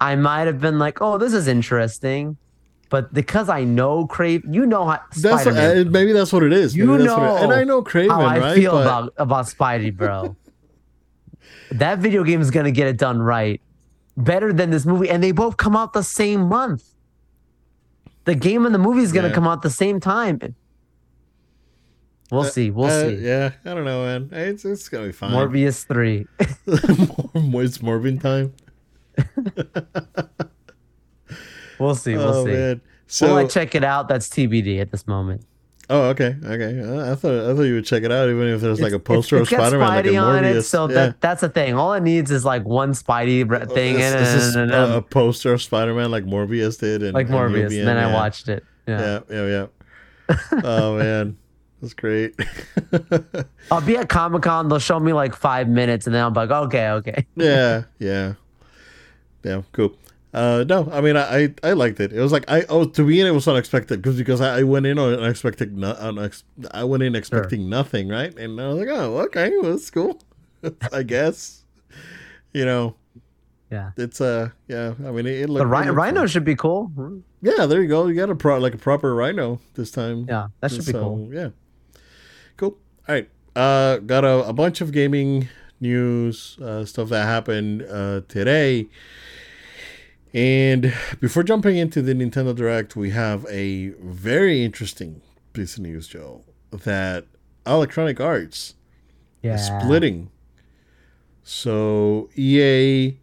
I 0.00 0.14
might 0.14 0.46
have 0.46 0.60
been 0.60 0.78
like, 0.78 1.00
"Oh, 1.02 1.18
this 1.18 1.32
is 1.32 1.48
interesting." 1.48 2.36
But 2.90 3.12
because 3.12 3.48
I 3.50 3.64
know 3.64 4.06
Kraven, 4.06 4.54
you 4.54 4.64
know 4.64 4.86
how 4.86 4.98
That's 5.16 5.42
Spider-Man 5.42 5.88
uh, 5.88 5.90
maybe 5.90 6.12
that's 6.12 6.32
what 6.32 6.42
it 6.42 6.52
is. 6.54 6.74
You 6.74 6.86
Maybe 6.86 7.04
that's 7.04 7.18
what 7.18 7.36
it- 7.40 7.44
and 7.44 7.52
I 7.52 7.64
know 7.64 7.82
Kraven, 7.82 8.10
how 8.10 8.22
I 8.22 8.38
right? 8.38 8.54
feel 8.56 8.72
But- 8.72 8.82
about 8.82 9.12
about 9.18 9.44
Spidey, 9.46 9.94
bro. 9.94 10.36
that 11.72 11.98
video 11.98 12.24
game 12.24 12.40
is 12.40 12.50
gonna 12.50 12.70
get 12.70 12.86
it 12.86 12.96
done 12.96 13.20
right, 13.20 13.60
better 14.16 14.52
than 14.54 14.70
this 14.70 14.86
movie, 14.86 15.10
and 15.10 15.22
they 15.22 15.32
both 15.32 15.58
come 15.58 15.76
out 15.76 15.92
the 15.92 16.02
same 16.02 16.48
month. 16.48 16.82
The 18.24 18.34
game 18.34 18.64
and 18.64 18.74
the 18.74 18.78
movie 18.78 19.02
is 19.02 19.12
gonna 19.12 19.28
Yeah. 19.28 19.34
come 19.34 19.46
out 19.46 19.60
the 19.62 19.70
same 19.70 20.00
time. 20.00 20.40
We'll 22.30 22.42
Uh, 22.42 22.44
see. 22.44 22.70
We'll 22.70 22.86
uh, 22.88 23.02
see. 23.08 23.14
Yeah, 23.16 23.52
I 23.64 23.74
don't 23.74 23.84
know, 23.84 24.04
man. 24.04 24.28
It's 24.32 24.64
it's 24.64 24.88
gonna 24.88 25.06
be 25.06 25.12
fine. 25.12 25.32
Morbius 25.32 25.84
three. 25.86 26.26
More, 27.34 27.62
it's 27.64 27.78
Morbin 27.78 28.18
time. 28.20 28.52
We'll 31.78 31.94
see. 31.94 32.16
We'll 32.16 32.28
oh 32.28 32.44
see. 32.44 32.52
man. 32.52 32.80
So 33.06 33.28
Will 33.28 33.36
I 33.36 33.46
check 33.46 33.74
it 33.74 33.84
out? 33.84 34.08
That's 34.08 34.28
TBD 34.28 34.80
at 34.80 34.90
this 34.90 35.06
moment. 35.06 35.44
oh 35.90 36.02
okay 36.10 36.36
okay. 36.44 36.80
Uh, 36.80 37.12
I 37.12 37.14
thought 37.14 37.50
I 37.50 37.54
thought 37.54 37.62
you 37.62 37.74
would 37.74 37.86
check 37.86 38.02
it 38.02 38.12
out 38.12 38.28
even 38.28 38.46
if 38.48 38.60
there's 38.60 38.80
like 38.80 38.92
a 38.92 38.98
poster 38.98 39.36
it's- 39.36 39.52
of 39.52 39.58
Spider 39.58 39.78
Man 39.78 39.88
like 39.88 40.04
a 40.04 40.08
Morbius. 40.08 40.54
it, 40.56 40.62
so 40.64 40.88
yeah. 40.88 40.94
that 40.94 41.20
that's 41.20 41.40
the 41.40 41.48
thing. 41.48 41.74
All 41.74 41.94
it 41.94 42.02
needs 42.02 42.30
is 42.30 42.44
like 42.44 42.64
one 42.64 42.92
Spidey 42.92 43.48
thing 43.72 43.94
in 43.94 44.00
It's- 44.00 44.12
it, 44.14 44.20
it's 44.20 44.32
just 44.44 44.56
and, 44.56 44.70
a, 44.70 44.84
and, 44.84 44.92
a 44.94 45.02
poster 45.02 45.54
of 45.54 45.62
Spider 45.62 45.94
Man 45.94 46.10
like 46.10 46.24
Morbius 46.24 46.78
did, 46.78 47.02
and 47.02 47.14
like 47.14 47.26
and 47.28 47.34
Morbius. 47.34 47.62
Nubian, 47.70 47.88
And 47.88 47.88
then 47.88 47.96
I 47.96 48.12
watched 48.12 48.48
it. 48.50 48.64
Yeah. 48.86 49.00
Yeah, 49.00 49.20
yeah, 49.30 49.46
yeah. 49.46 49.66
oh 50.64 50.98
man, 50.98 51.38
that's 51.80 51.94
great. 51.94 52.34
I'll 53.70 53.80
be 53.80 53.96
at 53.96 54.08
Comic 54.10 54.42
Con. 54.42 54.68
They'll 54.68 54.78
show 54.78 55.00
me 55.00 55.12
like 55.14 55.34
five 55.34 55.68
minutes, 55.68 56.06
and 56.06 56.14
then 56.14 56.22
I'm 56.24 56.34
like, 56.34 56.50
okay, 56.50 56.90
okay. 56.90 57.26
yeah, 57.36 57.84
yeah, 57.98 58.34
yeah. 59.42 59.62
Cool. 59.72 59.96
Uh, 60.34 60.64
no, 60.68 60.88
I 60.92 61.00
mean, 61.00 61.16
I, 61.16 61.54
I 61.62 61.72
liked 61.72 62.00
it. 62.00 62.12
It 62.12 62.20
was 62.20 62.32
like 62.32 62.44
I 62.48 62.62
oh 62.68 62.84
to 62.84 63.02
me 63.02 63.20
it 63.22 63.30
was 63.30 63.48
unexpected 63.48 64.02
because 64.02 64.16
because 64.18 64.40
I, 64.42 64.58
I 64.58 64.62
went 64.62 64.84
in 64.86 64.98
on 64.98 65.14
unexpected 65.14 65.76
no, 65.76 65.94
unex, 65.94 66.42
I 66.72 66.84
went 66.84 67.02
in 67.02 67.14
expecting 67.16 67.68
nothing 67.70 68.08
right, 68.08 68.36
and 68.38 68.60
I 68.60 68.68
was 68.68 68.78
like 68.78 68.88
oh 68.90 69.18
okay 69.20 69.50
well, 69.60 69.70
that's 69.70 69.88
cool, 69.90 70.20
I 70.92 71.02
guess. 71.02 71.64
You 72.52 72.64
know, 72.66 72.96
Yeah. 73.70 73.92
it's 73.96 74.20
uh 74.20 74.50
yeah. 74.68 74.94
I 75.06 75.10
mean, 75.12 75.26
it, 75.26 75.40
it 75.42 75.48
looked 75.48 75.60
The 75.62 75.68
it 75.68 75.70
Rhino, 75.70 75.92
Rhino 75.94 76.20
fun. 76.20 76.28
should 76.28 76.44
be 76.44 76.56
cool. 76.56 76.92
Yeah, 77.40 77.64
there 77.66 77.80
you 77.80 77.88
go. 77.88 78.06
You 78.08 78.14
got 78.14 78.28
a 78.30 78.34
pro 78.36 78.58
like 78.58 78.74
a 78.74 78.78
proper 78.78 79.14
Rhino 79.14 79.60
this 79.74 79.90
time. 79.90 80.26
Yeah, 80.28 80.48
that 80.60 80.70
should 80.72 80.84
be 80.86 80.92
cool. 80.92 81.28
Yeah. 81.32 81.50
Cool. 82.58 82.76
All 83.08 83.14
right. 83.14 83.30
Uh, 83.56 83.96
got 83.98 84.24
a, 84.24 84.46
a 84.48 84.52
bunch 84.52 84.80
of 84.82 84.92
gaming 84.92 85.48
news 85.80 86.58
uh, 86.60 86.84
stuff 86.84 87.08
that 87.08 87.24
happened 87.24 87.82
uh, 87.82 88.20
today. 88.28 88.88
And 90.34 90.92
before 91.20 91.42
jumping 91.42 91.76
into 91.76 92.02
the 92.02 92.12
Nintendo 92.12 92.54
Direct, 92.54 92.96
we 92.96 93.10
have 93.10 93.46
a 93.48 93.88
very 94.00 94.62
interesting 94.64 95.22
piece 95.52 95.76
of 95.76 95.82
news, 95.82 96.06
Joe, 96.08 96.44
that 96.70 97.26
Electronic 97.66 98.20
Arts 98.20 98.74
Yeah. 99.42 99.54
is 99.54 99.64
splitting. 99.66 100.30
So 101.42 102.28
EA 102.36 103.16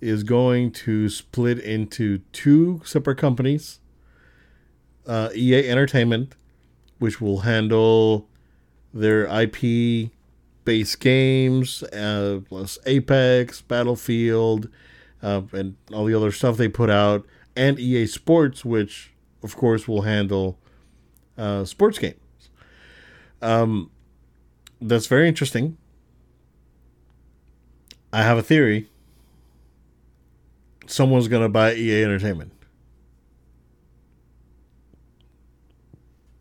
is 0.00 0.22
going 0.22 0.70
to 0.72 1.08
split 1.08 1.58
into 1.58 2.18
two 2.32 2.80
separate 2.84 3.18
companies. 3.18 3.80
Uh, 5.06 5.28
EA 5.34 5.68
Entertainment, 5.68 6.34
which 6.98 7.20
will 7.20 7.40
handle 7.40 8.28
their 8.94 9.26
IP 9.26 10.10
based 10.64 10.98
games, 11.00 11.82
uh, 11.84 12.40
plus 12.48 12.78
Apex, 12.86 13.60
Battlefield, 13.60 14.68
uh, 15.22 15.42
and 15.52 15.76
all 15.92 16.04
the 16.04 16.14
other 16.14 16.32
stuff 16.32 16.56
they 16.56 16.68
put 16.68 16.90
out, 16.90 17.26
and 17.54 17.78
EA 17.78 18.06
Sports, 18.06 18.64
which 18.64 19.12
of 19.42 19.56
course 19.56 19.86
will 19.86 20.02
handle 20.02 20.58
uh, 21.38 21.64
sports 21.64 21.98
games. 21.98 22.16
Um, 23.42 23.90
that's 24.80 25.06
very 25.06 25.28
interesting. 25.28 25.76
I 28.12 28.22
have 28.22 28.38
a 28.38 28.42
theory. 28.42 28.88
Someone's 30.86 31.28
gonna 31.28 31.48
buy 31.48 31.74
EA 31.74 32.04
Entertainment. 32.04 32.52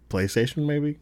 PlayStation, 0.10 0.66
maybe. 0.66 1.00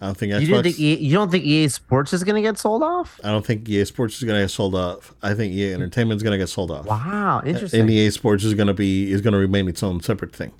I 0.00 0.06
don't 0.06 0.16
think 0.16 0.32
Xbox. 0.32 0.46
You, 0.46 0.62
think 0.62 0.78
EA, 0.78 0.96
you 0.98 1.12
don't 1.14 1.30
think 1.30 1.44
EA 1.44 1.68
Sports 1.68 2.12
is 2.12 2.22
going 2.22 2.36
to 2.36 2.42
get 2.48 2.56
sold 2.56 2.82
off? 2.84 3.18
I 3.24 3.30
don't 3.30 3.44
think 3.44 3.68
EA 3.68 3.84
Sports 3.84 4.16
is 4.18 4.24
gonna 4.24 4.42
get 4.42 4.50
sold 4.50 4.74
off. 4.76 5.12
I 5.22 5.34
think 5.34 5.52
EA 5.54 5.74
Entertainment 5.74 6.18
is 6.18 6.22
gonna 6.22 6.38
get 6.38 6.48
sold 6.48 6.70
off. 6.70 6.86
Wow, 6.86 7.42
interesting. 7.44 7.80
And 7.80 7.90
EA 7.90 8.10
Sports 8.10 8.44
is 8.44 8.54
gonna 8.54 8.74
be 8.74 9.10
is 9.10 9.20
gonna 9.20 9.38
remain 9.38 9.66
its 9.68 9.82
own 9.82 10.00
separate 10.00 10.34
thing. 10.34 10.52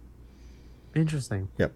interesting. 0.94 1.48
Yep. 1.58 1.72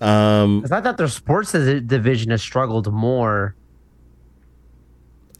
Um, 0.00 0.60
Because 0.60 0.72
I 0.72 0.80
thought 0.80 0.96
their 0.96 1.08
sports 1.08 1.52
division 1.52 2.30
has 2.30 2.40
struggled 2.40 2.90
more. 2.92 3.54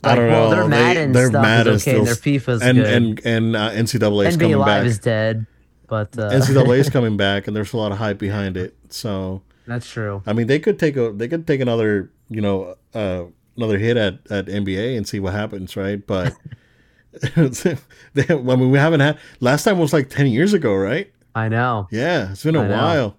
I 0.03 0.15
don't 0.17 0.29
well, 0.29 0.51
know. 0.51 0.55
their 0.55 0.63
They- 0.65 0.69
Madden 0.69 1.13
their 1.13 1.29
stuff 1.31 1.43
Madden 1.43 1.75
is 1.75 1.89
okay, 1.89 1.97
and 1.99 2.07
their 2.07 2.15
FIFA's 2.15 2.61
and 2.63 2.77
good. 2.79 2.87
and 2.93 3.21
and 3.25 3.57
uh, 3.57 3.71
NCAA 3.71 4.27
is 4.27 4.37
NBA 4.37 4.41
coming 4.41 4.57
Live 4.59 4.67
back. 4.67 4.87
is 4.87 4.99
dead, 4.99 5.47
but 5.89 6.19
uh, 6.19 6.31
NCAA 6.31 6.79
is 6.79 6.91
coming 6.97 7.17
back, 7.17 7.47
and 7.47 7.57
there's 7.57 7.73
a 7.73 7.77
lot 7.79 7.91
of 7.91 7.97
hype 7.99 8.19
behind 8.19 8.59
it. 8.59 8.77
So 8.91 9.41
that's 9.67 9.91
true. 9.91 10.23
I 10.27 10.33
mean, 10.33 10.47
they 10.47 10.59
could 10.59 10.79
take 10.79 10.97
a 10.97 11.13
they 11.13 11.29
could 11.29 11.47
take 11.47 11.61
another 11.61 12.11
you 12.29 12.41
know 12.41 12.77
uh, 12.95 13.25
another 13.57 13.79
hit 13.79 13.97
at 13.97 14.15
at 14.31 14.47
NBA 14.47 14.97
and 14.97 15.07
see 15.07 15.21
what 15.21 15.33
happens, 15.33 15.77
right? 15.77 16.05
But 16.07 16.35
they, 17.35 17.77
I 18.29 18.35
mean, 18.37 18.71
we 18.71 18.79
haven't 18.79 19.01
had 19.01 19.19
last 19.41 19.65
time 19.65 19.79
was 19.79 19.93
like 19.93 20.11
ten 20.11 20.27
years 20.27 20.53
ago, 20.53 20.75
right? 20.75 21.13
I 21.35 21.49
know. 21.49 21.89
Yeah, 21.91 22.33
it's 22.33 22.45
been 22.45 22.57
a 22.57 22.69
while. 22.69 23.17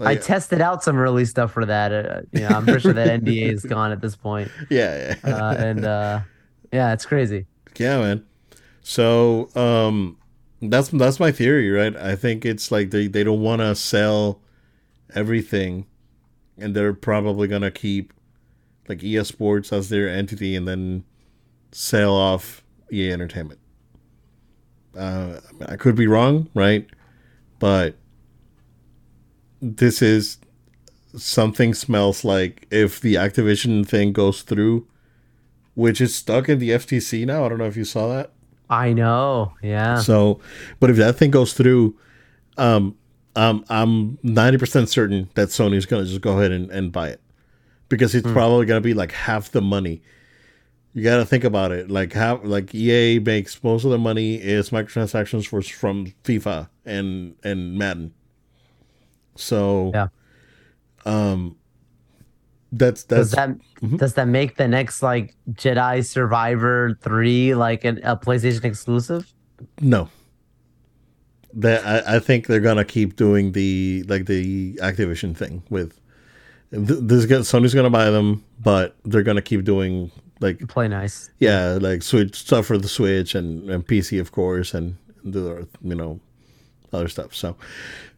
I 0.00 0.14
tested 0.14 0.60
out 0.60 0.84
some 0.84 0.96
early 0.96 1.24
stuff 1.24 1.52
for 1.52 1.66
that. 1.66 1.92
Uh, 1.92 2.20
you 2.32 2.40
know, 2.40 2.48
I'm 2.48 2.64
pretty 2.64 2.80
sure 2.80 2.92
that 2.92 3.20
NBA 3.20 3.52
is 3.52 3.64
gone 3.68 3.90
at 3.90 4.00
this 4.00 4.14
point. 4.14 4.50
yeah, 4.70 5.16
yeah. 5.24 5.36
Uh, 5.36 5.54
and 5.54 5.84
uh, 5.84 6.20
yeah, 6.72 6.92
it's 6.92 7.04
crazy. 7.04 7.46
Yeah, 7.76 7.98
man. 7.98 8.24
So 8.82 9.50
um 9.54 10.16
that's 10.60 10.88
that's 10.88 11.20
my 11.20 11.30
theory, 11.32 11.70
right? 11.70 11.94
I 11.96 12.16
think 12.16 12.44
it's 12.44 12.70
like 12.70 12.90
they, 12.90 13.06
they 13.06 13.24
don't 13.24 13.42
want 13.42 13.60
to 13.60 13.74
sell 13.74 14.40
everything 15.14 15.86
and 16.56 16.74
they're 16.74 16.94
probably 16.94 17.48
going 17.48 17.62
to 17.62 17.70
keep 17.70 18.12
like 18.88 19.02
EA 19.02 19.24
Sports 19.24 19.72
as 19.72 19.88
their 19.88 20.08
entity 20.08 20.56
and 20.56 20.66
then 20.66 21.04
sell 21.72 22.14
off 22.14 22.64
EA 22.92 23.12
Entertainment. 23.12 23.60
Uh 24.96 25.40
I, 25.60 25.72
I 25.72 25.76
could 25.76 25.94
be 25.94 26.06
wrong, 26.06 26.48
right? 26.54 26.88
But 27.58 27.96
this 29.60 30.00
is 30.00 30.38
something 31.16 31.74
smells 31.74 32.24
like 32.24 32.66
if 32.70 33.00
the 33.00 33.14
Activision 33.14 33.86
thing 33.86 34.12
goes 34.12 34.42
through 34.42 34.86
which 35.78 36.00
is 36.00 36.12
stuck 36.12 36.48
in 36.48 36.58
the 36.58 36.70
FTC 36.70 37.24
now. 37.24 37.46
I 37.46 37.48
don't 37.48 37.58
know 37.58 37.66
if 37.66 37.76
you 37.76 37.84
saw 37.84 38.08
that. 38.08 38.32
I 38.68 38.92
know. 38.92 39.52
Yeah. 39.62 40.00
So, 40.00 40.40
but 40.80 40.90
if 40.90 40.96
that 40.96 41.14
thing 41.14 41.30
goes 41.30 41.52
through, 41.52 41.96
um, 42.56 42.96
um, 43.36 43.64
I'm 43.68 44.16
90% 44.18 44.88
certain 44.88 45.28
that 45.34 45.48
Sony's 45.48 45.86
going 45.86 46.04
to 46.04 46.08
just 46.08 46.20
go 46.20 46.38
ahead 46.38 46.50
and, 46.52 46.70
and 46.70 46.90
buy 46.90 47.08
it 47.08 47.20
because 47.88 48.14
it's 48.14 48.30
probably 48.30 48.66
going 48.66 48.80
to 48.82 48.84
be 48.84 48.94
like 48.94 49.12
half 49.12 49.50
the 49.50 49.60
money. 49.62 50.02
You 50.94 51.04
got 51.04 51.18
to 51.18 51.24
think 51.24 51.44
about 51.44 51.70
it. 51.70 51.90
Like 51.90 52.12
half, 52.12 52.40
like 52.42 52.74
EA 52.74 53.18
makes 53.20 53.62
most 53.62 53.84
of 53.84 53.90
the 53.90 53.98
money 53.98 54.34
is 54.36 54.70
microtransactions 54.70 55.46
for 55.46 55.62
from 55.62 56.12
FIFA 56.24 56.68
and 56.84 57.36
and 57.44 57.78
Madden. 57.78 58.14
So, 59.36 59.92
Yeah. 59.94 60.08
um, 61.04 61.56
that's 62.72 63.04
that's 63.04 63.30
does 63.30 63.30
that 63.32 63.96
does 63.96 64.14
that 64.14 64.28
make 64.28 64.56
the 64.56 64.66
next 64.68 65.02
like 65.02 65.36
Jedi 65.52 66.04
Survivor 66.04 66.98
three 67.00 67.54
like 67.54 67.84
an, 67.84 68.00
a 68.02 68.16
PlayStation 68.16 68.64
exclusive? 68.64 69.32
No. 69.80 70.08
That 71.54 71.84
I, 72.06 72.16
I 72.16 72.18
think 72.18 72.46
they're 72.46 72.60
gonna 72.60 72.84
keep 72.84 73.16
doing 73.16 73.52
the 73.52 74.04
like 74.08 74.26
the 74.26 74.74
Activision 74.82 75.36
thing 75.36 75.62
with 75.70 75.98
this. 76.70 77.26
Sony's 77.26 77.74
gonna 77.74 77.90
buy 77.90 78.10
them, 78.10 78.44
but 78.62 78.94
they're 79.04 79.22
gonna 79.22 79.42
keep 79.42 79.64
doing 79.64 80.10
like 80.40 80.66
Play 80.68 80.88
nice. 80.88 81.30
yeah, 81.38 81.78
like 81.80 82.02
Switch 82.02 82.36
stuff 82.36 82.66
for 82.66 82.78
the 82.78 82.88
Switch 82.88 83.34
and, 83.34 83.68
and 83.70 83.86
PC 83.86 84.20
of 84.20 84.32
course, 84.32 84.74
and 84.74 84.96
the 85.24 85.66
you 85.82 85.94
know 85.94 86.20
other 86.92 87.08
stuff. 87.08 87.34
So 87.34 87.56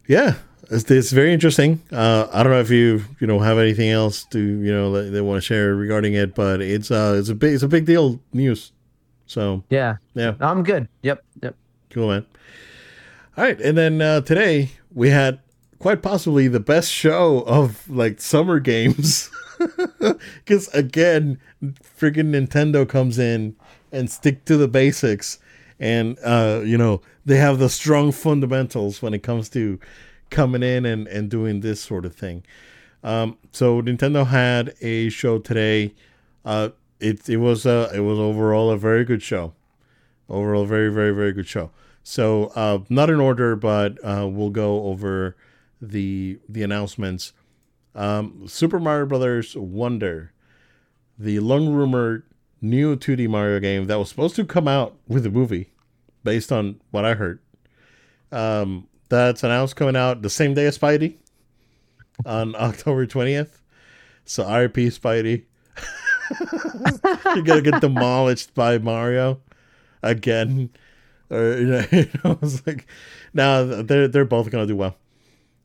yeah, 0.07 0.35
it's, 0.69 0.89
it's 0.91 1.11
very 1.11 1.33
interesting. 1.33 1.81
Uh, 1.91 2.27
I 2.33 2.43
don't 2.43 2.51
know 2.51 2.59
if 2.59 2.69
you 2.69 3.03
you 3.19 3.27
know 3.27 3.39
have 3.39 3.57
anything 3.57 3.89
else 3.89 4.25
to 4.25 4.39
you 4.39 4.73
know 4.73 4.91
that 4.93 5.11
they 5.11 5.21
want 5.21 5.37
to 5.37 5.41
share 5.41 5.73
regarding 5.75 6.13
it, 6.15 6.35
but 6.35 6.61
it's 6.61 6.91
uh 6.91 7.15
it's 7.17 7.29
a 7.29 7.35
big 7.35 7.53
it's 7.53 7.63
a 7.63 7.67
big 7.69 7.85
deal 7.85 8.19
news. 8.33 8.71
So 9.25 9.63
Yeah. 9.69 9.95
yeah. 10.13 10.33
I'm 10.41 10.63
good. 10.63 10.89
Yep. 11.03 11.23
Yep. 11.41 11.55
Cool, 11.91 12.09
man. 12.09 12.25
All 13.41 13.47
right, 13.47 13.59
and 13.59 13.75
then 13.75 14.03
uh, 14.03 14.21
today 14.21 14.69
we 14.93 15.09
had 15.09 15.39
quite 15.79 16.03
possibly 16.03 16.47
the 16.47 16.59
best 16.59 16.91
show 16.91 17.39
of 17.47 17.89
like 17.89 18.21
summer 18.21 18.59
games, 18.59 19.31
because 20.45 20.67
again, 20.75 21.39
freaking 21.63 22.29
Nintendo 22.35 22.87
comes 22.87 23.17
in 23.17 23.55
and 23.91 24.11
stick 24.11 24.45
to 24.45 24.57
the 24.57 24.67
basics, 24.67 25.39
and 25.79 26.19
uh, 26.23 26.61
you 26.63 26.77
know 26.77 27.01
they 27.25 27.37
have 27.37 27.57
the 27.57 27.67
strong 27.67 28.11
fundamentals 28.11 29.01
when 29.01 29.15
it 29.15 29.23
comes 29.23 29.49
to 29.49 29.79
coming 30.29 30.61
in 30.61 30.85
and 30.85 31.07
and 31.07 31.31
doing 31.31 31.61
this 31.61 31.81
sort 31.81 32.05
of 32.05 32.13
thing. 32.15 32.43
Um, 33.03 33.39
so 33.51 33.81
Nintendo 33.81 34.27
had 34.27 34.75
a 34.81 35.09
show 35.09 35.39
today. 35.39 35.95
Uh, 36.45 36.69
it 36.99 37.27
it 37.27 37.37
was 37.37 37.65
uh, 37.65 37.91
it 37.91 38.01
was 38.01 38.19
overall 38.19 38.69
a 38.69 38.77
very 38.77 39.03
good 39.03 39.23
show 39.23 39.55
overall 40.29 40.65
very 40.65 40.93
very 40.93 41.11
very 41.11 41.33
good 41.33 41.47
show 41.47 41.71
so 42.03 42.45
uh 42.55 42.79
not 42.89 43.09
in 43.09 43.19
order 43.19 43.55
but 43.55 43.97
uh 44.03 44.27
we'll 44.27 44.49
go 44.49 44.83
over 44.85 45.35
the 45.81 46.39
the 46.47 46.63
announcements. 46.63 47.33
Um 47.95 48.47
super 48.47 48.79
mario 48.79 49.05
brothers 49.05 49.55
wonder 49.55 50.33
the 51.17 51.39
long 51.39 51.73
rumored 51.73 52.23
new 52.61 52.95
2d 52.95 53.27
mario 53.27 53.59
game 53.59 53.85
that 53.87 53.99
was 53.99 54.09
supposed 54.09 54.35
to 54.35 54.45
come 54.45 54.67
out 54.67 54.95
with 55.07 55.23
the 55.23 55.29
movie 55.29 55.71
based 56.23 56.51
on 56.51 56.79
what 56.91 57.05
i 57.05 57.13
heard. 57.13 57.39
Um 58.31 58.87
that's 59.09 59.43
announced 59.43 59.75
coming 59.75 59.95
out 59.95 60.21
the 60.21 60.29
same 60.29 60.53
day 60.53 60.65
as 60.65 60.77
spidey 60.77 61.17
on 62.25 62.55
october 62.67 63.05
20th 63.05 63.61
so 64.25 64.47
rip 64.57 64.75
spidey. 64.75 65.43
You're 67.35 67.43
gonna 67.43 67.61
get 67.61 67.81
demolished 67.81 68.53
by 68.53 68.77
mario 68.77 69.41
again. 70.01 70.69
Or 71.31 71.53
you 71.57 71.65
know, 71.65 71.85
you 71.91 72.09
know, 72.23 72.37
it's 72.41 72.65
like 72.67 72.85
now 73.33 73.63
they're 73.63 74.07
they're 74.07 74.25
both 74.25 74.51
gonna 74.51 74.67
do 74.67 74.75
well. 74.75 74.95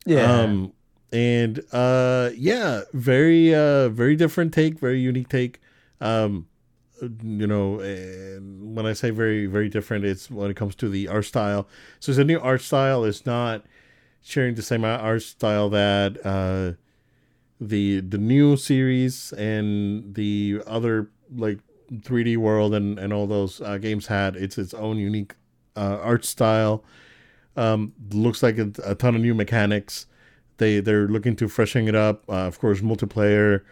Yeah. 0.05 0.41
Um 0.43 0.73
and 1.13 1.63
uh 1.73 2.31
yeah, 2.35 2.83
very 2.93 3.55
uh 3.55 3.89
very 3.89 4.17
different 4.17 4.55
take, 4.55 4.79
very 4.79 5.01
unique 5.01 5.29
take. 5.29 5.61
Um 6.01 6.47
you 7.03 7.47
know, 7.47 7.81
and 7.81 8.75
when 8.75 8.87
I 8.87 8.95
say 8.95 9.11
very 9.11 9.47
very 9.47 9.69
different, 9.69 10.05
it's 10.05 10.31
when 10.31 10.51
it 10.51 10.57
comes 10.57 10.75
to 10.77 10.89
the 10.89 11.09
art 11.09 11.27
style. 11.27 11.69
So 12.01 12.11
it's 12.11 12.19
a 12.19 12.25
new 12.25 12.41
art 12.41 12.63
style. 12.63 13.05
It's 13.05 13.27
not 13.27 13.65
sharing 14.23 14.55
the 14.55 14.63
same 14.63 14.85
art 14.85 15.23
style 15.23 15.69
that 15.71 16.25
uh 16.25 16.73
the 17.61 18.01
the 18.01 18.19
new 18.19 18.57
series 18.57 19.33
and 19.33 20.15
the 20.15 20.63
other 20.67 21.11
like 21.35 21.59
3D 21.93 22.37
World 22.37 22.75
and, 22.75 22.99
and 22.99 23.13
all 23.13 23.27
those 23.27 23.61
uh, 23.61 23.79
games 23.79 24.07
had. 24.07 24.37
It's 24.37 24.59
its 24.59 24.75
own 24.75 24.99
unique 24.99 25.35
uh, 25.77 25.99
art 26.03 26.25
style. 26.25 26.85
Um, 27.57 27.93
looks 28.13 28.43
like 28.43 28.59
a, 28.59 28.71
a 28.85 28.95
ton 28.95 29.15
of 29.15 29.23
new 29.23 29.35
mechanics. 29.35 30.07
They 30.59 30.81
they're 30.81 31.09
looking 31.09 31.37
to 31.37 31.49
freshen 31.49 31.89
it 31.89 31.95
up. 31.95 32.25
Uh, 32.29 32.47
of 32.47 32.59
course, 32.59 32.81
multiplayer. 32.81 33.63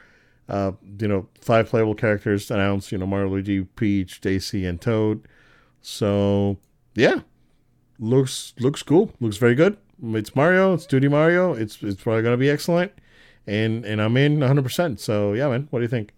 Uh, 0.49 0.73
you 1.01 1.09
know, 1.09 1.27
five 1.41 1.69
playable 1.69 1.95
characters 1.95 2.51
announced. 2.51 2.93
You 2.93 2.99
know, 2.99 3.07
Mario, 3.07 3.29
Luigi, 3.29 3.63
Peach, 3.65 4.21
Daisy, 4.21 4.67
and 4.67 4.81
Toad. 4.81 5.27
So 5.83 6.59
yeah, 6.95 7.21
looks 7.99 8.55
looks 8.59 8.83
cool. 8.83 9.13
Looks 9.21 9.37
very 9.37 9.55
good. 9.55 9.77
It's 10.03 10.35
Mario. 10.35 10.75
It's 10.75 10.87
2D 10.87 11.11
Mario. 11.11 11.55
It's 11.55 11.83
it's 11.83 12.03
probably 12.03 12.23
gonna 12.23 12.37
be 12.37 12.51
excellent. 12.51 12.93
And 13.47 13.85
and 13.85 14.01
I'm 14.01 14.17
in 14.17 14.41
100. 14.41 14.63
percent 14.63 15.01
So 15.01 15.33
yeah, 15.35 15.49
man. 15.49 15.69
What 15.71 15.81
do 15.81 15.85
you 15.85 15.89
think? 15.89 16.13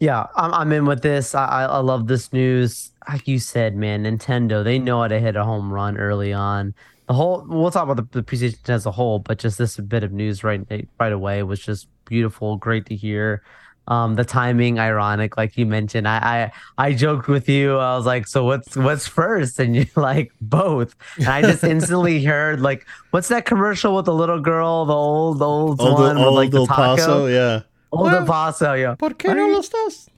Yeah, 0.00 0.26
I'm, 0.36 0.54
I'm 0.54 0.72
in 0.72 0.86
with 0.86 1.02
this. 1.02 1.34
I, 1.34 1.64
I 1.64 1.78
love 1.78 2.06
this 2.06 2.32
news. 2.32 2.92
Like 3.08 3.26
you 3.26 3.38
said, 3.38 3.74
man, 3.76 4.04
Nintendo, 4.04 4.62
they 4.62 4.78
know 4.78 5.00
how 5.02 5.08
to 5.08 5.18
hit 5.18 5.34
a 5.36 5.44
home 5.44 5.72
run 5.72 5.96
early 5.98 6.32
on. 6.32 6.74
the 7.08 7.14
whole 7.14 7.44
we'll 7.48 7.70
talk 7.70 7.84
about 7.88 7.96
the, 7.96 8.18
the 8.18 8.22
presentation 8.22 8.72
as 8.74 8.86
a 8.86 8.92
whole, 8.92 9.18
but 9.18 9.38
just 9.38 9.58
this 9.58 9.76
bit 9.78 10.04
of 10.04 10.12
news 10.12 10.44
right 10.44 10.60
right 11.00 11.12
away 11.12 11.42
was 11.42 11.58
just 11.60 11.88
beautiful, 12.04 12.56
great 12.56 12.86
to 12.86 12.94
hear. 12.96 13.42
Um, 13.88 14.16
the 14.16 14.24
timing 14.24 14.78
ironic, 14.78 15.38
like 15.38 15.56
you 15.56 15.64
mentioned. 15.64 16.06
I, 16.06 16.52
I 16.78 16.88
I 16.88 16.92
joked 16.92 17.26
with 17.26 17.48
you. 17.48 17.78
I 17.78 17.96
was 17.96 18.04
like, 18.04 18.26
"So 18.26 18.44
what's 18.44 18.76
what's 18.76 19.06
first? 19.08 19.58
And 19.58 19.74
you're 19.74 19.86
like, 19.96 20.30
"Both." 20.42 20.94
And 21.16 21.28
I 21.28 21.40
just 21.42 21.64
instantly 21.64 22.22
heard 22.24 22.60
like, 22.60 22.86
"What's 23.12 23.28
that 23.28 23.46
commercial 23.46 23.96
with 23.96 24.04
the 24.04 24.12
little 24.14 24.40
girl, 24.40 24.84
the 24.84 24.92
old 24.94 25.40
old, 25.40 25.80
Old, 25.80 25.98
one 25.98 26.20
with 26.20 26.26
old 26.26 26.34
like 26.34 26.50
the 26.50 26.60
taco, 26.66 26.96
Paso, 26.96 27.26
yeah. 27.26 27.62
Old 27.92 28.06
Well, 28.06 28.16
El 28.16 28.26
Paso?" 28.26 28.70
Oh, 28.70 28.74
yeah, 28.74 28.94
¿Por 28.94 29.14
qué 29.14 29.34
no 29.34 29.48
lo 29.48 29.60
estás? 29.60 30.08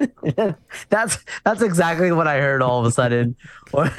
that's 0.90 1.18
that's 1.44 1.60
exactly 1.62 2.12
what 2.12 2.28
I 2.28 2.38
heard 2.40 2.62
all 2.62 2.78
of 2.80 2.86
a 2.86 2.90
sudden. 2.92 3.36
Or, 3.74 3.90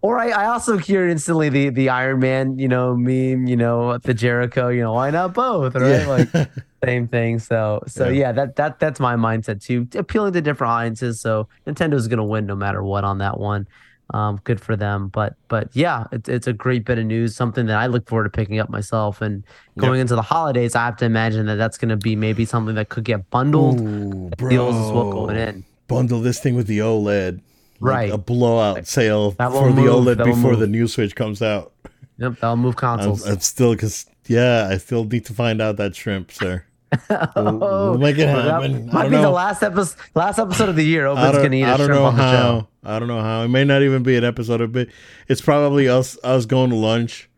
or 0.00 0.18
I, 0.18 0.30
I 0.30 0.44
also 0.46 0.78
hear 0.78 1.06
instantly 1.06 1.50
the 1.50 1.68
the 1.68 1.90
Iron 1.90 2.20
Man, 2.20 2.58
you 2.58 2.66
know, 2.66 2.96
meme, 2.96 3.46
you 3.46 3.56
know, 3.56 3.98
the 3.98 4.14
Jericho, 4.14 4.68
you 4.68 4.80
know, 4.80 4.94
why 4.94 5.10
not 5.10 5.34
both, 5.34 5.74
right? 5.74 6.00
Yeah. 6.00 6.06
Like 6.06 6.50
same 6.84 7.08
thing. 7.08 7.38
So 7.38 7.82
so 7.86 8.08
Yeah. 8.08 8.20
yeah. 8.20 8.32
that 8.32 8.56
that 8.56 8.78
that's 8.78 9.00
my 9.00 9.16
mindset 9.16 9.62
too. 9.62 9.86
Appealing 9.94 10.32
to 10.32 10.40
different 10.40 10.70
audiences. 10.70 11.20
So 11.20 11.46
Nintendo's 11.66 12.08
gonna 12.08 12.24
win 12.24 12.46
no 12.46 12.56
matter 12.56 12.82
what 12.82 13.04
on 13.04 13.18
that 13.18 13.38
one. 13.38 13.68
Um, 14.14 14.40
good 14.44 14.60
for 14.60 14.76
them. 14.76 15.08
But 15.08 15.34
but 15.48 15.68
yeah, 15.74 16.04
it's 16.12 16.28
it's 16.28 16.46
a 16.46 16.52
great 16.52 16.84
bit 16.84 16.98
of 16.98 17.04
news. 17.04 17.36
Something 17.36 17.66
that 17.66 17.78
I 17.78 17.86
look 17.86 18.08
forward 18.08 18.24
to 18.24 18.30
picking 18.30 18.58
up 18.58 18.70
myself. 18.70 19.20
And 19.20 19.44
going 19.76 20.00
into 20.00 20.14
the 20.14 20.22
holidays, 20.22 20.74
I 20.74 20.84
have 20.84 20.96
to 20.98 21.04
imagine 21.04 21.46
that 21.46 21.56
that's 21.56 21.78
gonna 21.78 21.96
be 21.96 22.16
maybe 22.16 22.44
something 22.44 22.74
that 22.74 22.88
could 22.88 23.04
get 23.04 23.28
bundled. 23.30 23.80
Ooh, 23.80 24.30
Deals 24.48 24.74
as 24.74 24.92
well 24.92 25.10
going 25.10 25.36
in. 25.36 25.64
Bundle 25.88 26.20
this 26.20 26.40
thing 26.40 26.54
with 26.54 26.66
the 26.66 26.78
OLED. 26.78 27.40
Like 27.80 27.92
Right. 27.92 28.12
A 28.12 28.18
blowout 28.18 28.86
sale 28.86 29.32
for 29.32 29.72
the 29.72 29.82
OLED 29.82 30.16
that 30.18 30.24
before 30.24 30.56
the 30.56 30.66
new 30.66 30.88
Switch 30.88 31.14
comes 31.14 31.42
out. 31.42 31.72
Yep, 32.18 32.40
that'll 32.40 32.56
move 32.56 32.74
I'm, 32.74 32.98
consoles. 32.98 33.26
I'm 33.26 33.38
still, 33.40 33.72
because, 33.72 34.06
yeah, 34.26 34.68
I 34.70 34.78
still 34.78 35.04
need 35.04 35.24
to 35.26 35.32
find 35.32 35.62
out 35.62 35.76
that 35.76 35.94
shrimp, 35.94 36.32
sir. 36.32 36.64
Oh, 37.10 37.90
we'll 37.90 37.98
make 37.98 38.18
it 38.18 38.26
Well, 38.26 38.36
that 38.36 38.62
happen. 38.62 38.86
Might 38.92 39.10
be 39.10 39.16
the 39.16 39.30
last 39.30 39.62
episode. 39.62 39.98
Last 40.14 40.38
episode 40.38 40.68
of 40.68 40.76
the 40.76 40.84
year. 40.84 41.06
I 41.06 41.10
Open's 41.10 41.32
don't, 41.32 41.42
gonna 41.42 41.56
eat 41.56 41.62
a 41.62 41.66
I 41.66 41.76
don't 41.76 41.88
know 41.88 42.10
how. 42.10 42.68
I 42.82 42.98
don't 42.98 43.08
know 43.08 43.20
how. 43.20 43.42
It 43.42 43.48
may 43.48 43.64
not 43.64 43.82
even 43.82 44.02
be 44.02 44.16
an 44.16 44.24
episode 44.24 44.60
of 44.60 44.76
it. 44.76 44.88
It's 45.28 45.40
probably 45.40 45.88
us 45.88 46.16
us 46.24 46.46
going 46.46 46.70
to 46.70 46.76
lunch 46.76 47.28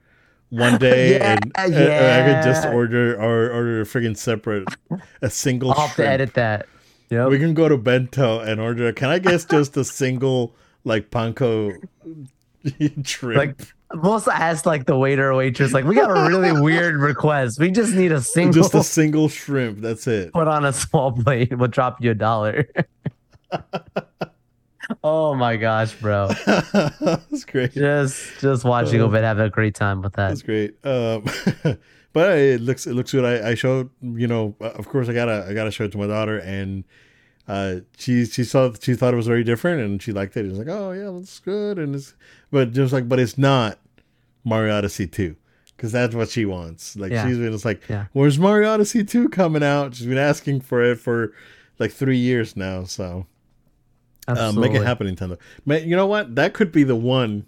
one 0.50 0.78
day 0.78 1.12
Yeah, 1.18 1.38
uh, 1.56 1.62
and, 1.62 1.74
and 1.74 2.28
I 2.28 2.42
could 2.42 2.48
just 2.48 2.66
order 2.66 3.14
or 3.14 3.50
order 3.50 3.80
a 3.80 3.84
freaking 3.84 4.16
separate 4.16 4.68
a 5.22 5.30
single 5.30 5.72
I'll 5.76 5.86
have 5.88 5.96
to 5.96 6.06
edit 6.06 6.34
that. 6.34 6.66
Yep. 7.10 7.28
We 7.28 7.38
can 7.38 7.54
go 7.54 7.68
to 7.68 7.76
Bento 7.76 8.38
and 8.38 8.60
order. 8.60 8.92
Can 8.92 9.08
I 9.08 9.18
guess 9.18 9.44
just 9.44 9.76
a 9.76 9.84
single 9.84 10.54
like 10.84 11.10
panko 11.10 11.76
shrimp? 13.04 13.36
like 13.36 13.74
we'll 13.94 14.12
also 14.12 14.30
ask 14.30 14.66
like 14.66 14.86
the 14.86 14.96
waiter 14.96 15.30
or 15.30 15.36
waitress, 15.36 15.72
like, 15.72 15.84
we 15.84 15.94
got 15.94 16.10
a 16.10 16.28
really 16.28 16.52
weird 16.62 16.96
request. 16.96 17.58
We 17.58 17.70
just 17.70 17.94
need 17.94 18.12
a 18.12 18.20
single 18.20 18.62
just 18.62 18.74
a 18.74 18.82
single 18.82 19.28
shrimp. 19.28 19.78
That's 19.80 20.06
it. 20.06 20.32
put 20.32 20.48
on 20.48 20.64
a 20.64 20.72
small 20.72 21.12
plate. 21.12 21.56
We'll 21.56 21.68
drop 21.68 22.00
you 22.00 22.12
a 22.12 22.14
dollar. 22.14 22.68
oh 25.04 25.34
my 25.34 25.56
gosh, 25.56 25.94
bro. 25.94 26.28
That's 26.46 27.44
great. 27.44 27.72
Just 27.72 28.40
just 28.40 28.64
watching 28.64 29.00
Uh, 29.00 29.04
Obed 29.04 29.22
have 29.22 29.38
a 29.38 29.50
great 29.50 29.74
time 29.74 30.02
with 30.02 30.14
that. 30.14 30.28
That's 30.28 30.42
great. 30.42 30.74
Um, 30.84 31.24
but 32.12 32.38
it 32.38 32.60
looks 32.60 32.86
it 32.86 32.94
looks 32.94 33.12
good. 33.12 33.24
I, 33.24 33.50
I 33.50 33.54
showed 33.54 33.90
you 34.02 34.26
know 34.26 34.56
of 34.60 34.88
course 34.88 35.08
I 35.08 35.12
gotta 35.12 35.46
I 35.48 35.54
gotta 35.54 35.70
show 35.70 35.84
it 35.84 35.92
to 35.92 35.98
my 35.98 36.06
daughter 36.06 36.38
and 36.38 36.84
uh, 37.50 37.80
she 37.98 38.24
she 38.26 38.44
saw 38.44 38.72
she 38.80 38.94
thought 38.94 39.12
it 39.14 39.16
was 39.16 39.26
very 39.26 39.44
different 39.44 39.80
and 39.82 40.02
she 40.02 40.12
liked 40.12 40.36
it. 40.36 40.44
It 40.46 40.50
was 40.50 40.58
like 40.58 40.68
oh 40.68 40.92
yeah 40.92 41.10
that's 41.18 41.38
good 41.40 41.78
and 41.78 41.94
it's 41.94 42.14
but 42.50 42.72
just 42.72 42.92
like 42.92 43.08
but 43.08 43.18
it's 43.18 43.36
not 43.36 43.78
Mario 44.44 44.76
Odyssey 44.76 45.06
two 45.06 45.34
because 45.76 45.90
that's 45.92 46.14
what 46.14 46.28
she 46.28 46.44
wants. 46.44 46.96
Like 46.96 47.10
Yeah. 47.12 47.26
she's 47.26 47.38
been 47.38 47.52
just 47.52 47.64
like 47.64 47.80
Yeah. 47.88 48.06
where's 48.12 48.38
Mario 48.38 48.70
Odyssey 48.70 49.02
two 49.04 49.28
coming 49.28 49.62
out? 49.64 49.94
She's 49.94 50.06
been 50.06 50.18
asking 50.18 50.60
for 50.60 50.82
it 50.82 50.96
for 50.96 51.32
like 51.78 51.90
three 51.92 52.18
years 52.18 52.56
now. 52.56 52.84
So 52.84 53.26
um, 54.28 54.60
make 54.60 54.72
it 54.72 54.84
happen, 54.84 55.06
Nintendo. 55.08 55.38
Ma- 55.64 55.74
You 55.76 55.96
know 55.96 56.06
what? 56.06 56.36
That 56.36 56.52
could 56.54 56.70
be 56.70 56.84
the 56.84 56.94
one 56.94 57.46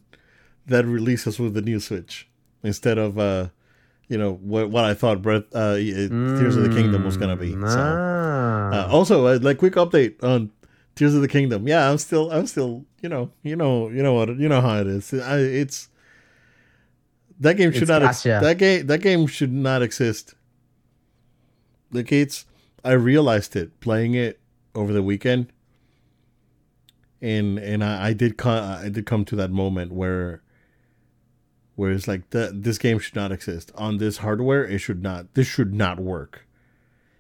that 0.66 0.84
releases 0.84 1.38
with 1.38 1.54
the 1.54 1.62
new 1.62 1.78
Switch 1.78 2.28
instead 2.64 2.98
of, 2.98 3.18
uh, 3.18 3.48
you 4.12 4.18
know, 4.18 4.34
what 4.52 4.68
what 4.74 4.84
I 4.84 4.94
thought 5.00 5.22
Breath 5.22 5.44
uh, 5.54 5.76
it- 5.78 6.10
Tears 6.38 6.56
of 6.56 6.62
the 6.68 6.74
Kingdom 6.78 7.00
was 7.08 7.16
gonna 7.16 7.36
be. 7.46 7.52
Mm, 7.54 7.70
So, 7.76 7.78
ah. 7.80 8.70
uh, 8.76 8.86
also, 8.96 9.26
uh, 9.26 9.38
like 9.40 9.56
quick 9.58 9.74
update 9.84 10.22
on 10.22 10.50
Tears 10.96 11.14
of 11.14 11.22
the 11.22 11.28
Kingdom. 11.36 11.66
Yeah, 11.66 11.88
I'm 11.90 11.96
still, 11.98 12.30
I'm 12.30 12.46
still, 12.46 12.84
you 13.02 13.08
know, 13.08 13.30
you 13.42 13.56
know, 13.56 13.88
you 13.88 14.02
know 14.02 14.12
what, 14.12 14.28
you 14.42 14.48
know 14.52 14.60
how 14.60 14.76
it 14.82 14.86
is. 14.86 15.12
I, 15.14 15.38
it's 15.38 15.88
that 17.40 17.56
game 17.56 17.72
should 17.72 17.82
It's 17.84 17.88
not 17.88 18.02
ex- 18.02 18.22
that 18.24 18.58
game 18.58 18.86
that 18.86 19.00
game 19.00 19.26
should 19.26 19.52
not 19.68 19.80
exist. 19.82 20.34
Like 21.90 22.12
it's, 22.12 22.44
I 22.84 22.92
realized 22.92 23.56
it 23.56 23.80
playing 23.80 24.12
it 24.14 24.38
over 24.74 24.92
the 24.92 25.02
weekend 25.02 25.52
and 27.20 27.58
and 27.58 27.84
I, 27.84 28.08
I 28.08 28.12
did 28.12 28.36
come 28.36 28.62
I 28.86 28.88
did 28.88 29.06
come 29.06 29.24
to 29.26 29.36
that 29.36 29.50
moment 29.50 29.92
where 29.92 30.42
where 31.76 31.90
it's 31.90 32.06
like 32.08 32.28
that 32.30 32.62
this 32.64 32.78
game 32.78 32.98
should 32.98 33.16
not 33.16 33.32
exist 33.32 33.72
on 33.74 33.98
this 33.98 34.18
hardware 34.18 34.64
it 34.64 34.78
should 34.78 35.02
not 35.02 35.32
this 35.34 35.46
should 35.46 35.72
not 35.74 35.98
work 35.98 36.46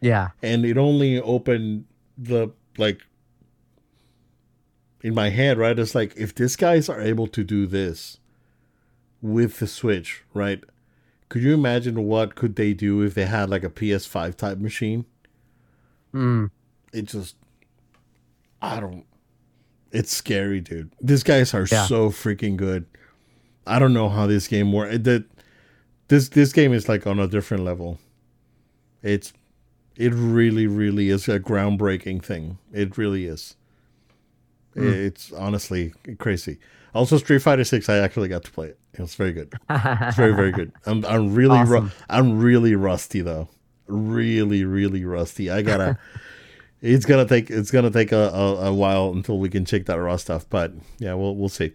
yeah. 0.00 0.30
and 0.42 0.64
it 0.64 0.76
only 0.76 1.20
opened 1.20 1.84
the 2.18 2.48
like 2.76 3.00
in 5.02 5.14
my 5.14 5.30
head 5.30 5.58
right 5.58 5.78
it's 5.78 5.94
like 5.94 6.12
if 6.16 6.34
these 6.34 6.56
guys 6.56 6.88
are 6.88 7.00
able 7.00 7.26
to 7.26 7.42
do 7.42 7.66
this 7.66 8.18
with 9.20 9.58
the 9.58 9.66
switch 9.66 10.22
right 10.34 10.62
could 11.28 11.42
you 11.42 11.54
imagine 11.54 12.04
what 12.04 12.34
could 12.34 12.56
they 12.56 12.72
do 12.74 13.00
if 13.02 13.14
they 13.14 13.24
had 13.26 13.48
like 13.50 13.64
a 13.64 13.70
ps5 13.70 14.34
type 14.36 14.58
machine 14.58 15.04
Mm. 16.14 16.50
it 16.92 17.06
just 17.06 17.36
I 18.60 18.80
don't 18.80 19.06
it's 19.92 20.12
scary, 20.12 20.60
dude. 20.60 20.90
These 21.00 21.22
guys 21.22 21.52
are 21.54 21.66
Yeah. 21.70 21.86
so 21.86 22.10
freaking 22.10 22.56
good. 22.56 22.84
I 23.66 23.78
don't 23.78 23.92
know 23.92 24.08
how 24.08 24.26
this 24.26 24.48
game 24.48 24.72
works. 24.72 24.98
That 24.98 25.24
this 26.08 26.28
this 26.30 26.52
game 26.52 26.72
is 26.72 26.88
like 26.88 27.06
on 27.06 27.18
a 27.18 27.26
different 27.26 27.64
level. 27.64 27.98
It's 29.02 29.32
it 29.96 30.12
really 30.14 30.66
really 30.66 31.10
is 31.10 31.28
a 31.28 31.38
groundbreaking 31.38 32.22
thing. 32.22 32.58
It 32.72 32.96
really 32.96 33.26
is. 33.26 33.56
It's 34.74 35.32
honestly 35.32 35.92
crazy. 36.18 36.58
Also, 36.94 37.18
Street 37.18 37.42
Fighter 37.42 37.64
Six, 37.64 37.88
I 37.88 37.98
actually 37.98 38.28
got 38.28 38.44
to 38.44 38.50
play 38.50 38.68
it. 38.68 38.78
It 38.94 39.00
was 39.00 39.14
very 39.14 39.32
good. 39.32 39.52
It's 39.68 40.16
very 40.16 40.34
very 40.34 40.52
good. 40.52 40.72
I'm 40.86 41.04
I'm 41.06 41.34
really 41.34 41.62
ru- 41.62 41.90
I'm 42.08 42.38
really 42.38 42.74
rusty 42.74 43.20
though. 43.20 43.48
Really 43.86 44.64
really 44.64 45.04
rusty. 45.04 45.50
I 45.50 45.62
gotta. 45.62 45.98
it's 46.82 47.06
gonna 47.06 47.26
take 47.26 47.48
it's 47.50 47.70
gonna 47.70 47.90
take 47.90 48.12
a, 48.12 48.28
a, 48.28 48.66
a 48.66 48.74
while 48.74 49.12
until 49.12 49.38
we 49.38 49.48
can 49.48 49.64
check 49.64 49.86
that 49.86 49.94
raw 49.94 50.16
stuff. 50.16 50.46
But 50.50 50.72
yeah, 50.98 51.14
we'll 51.14 51.36
we'll 51.36 51.48
see. 51.48 51.72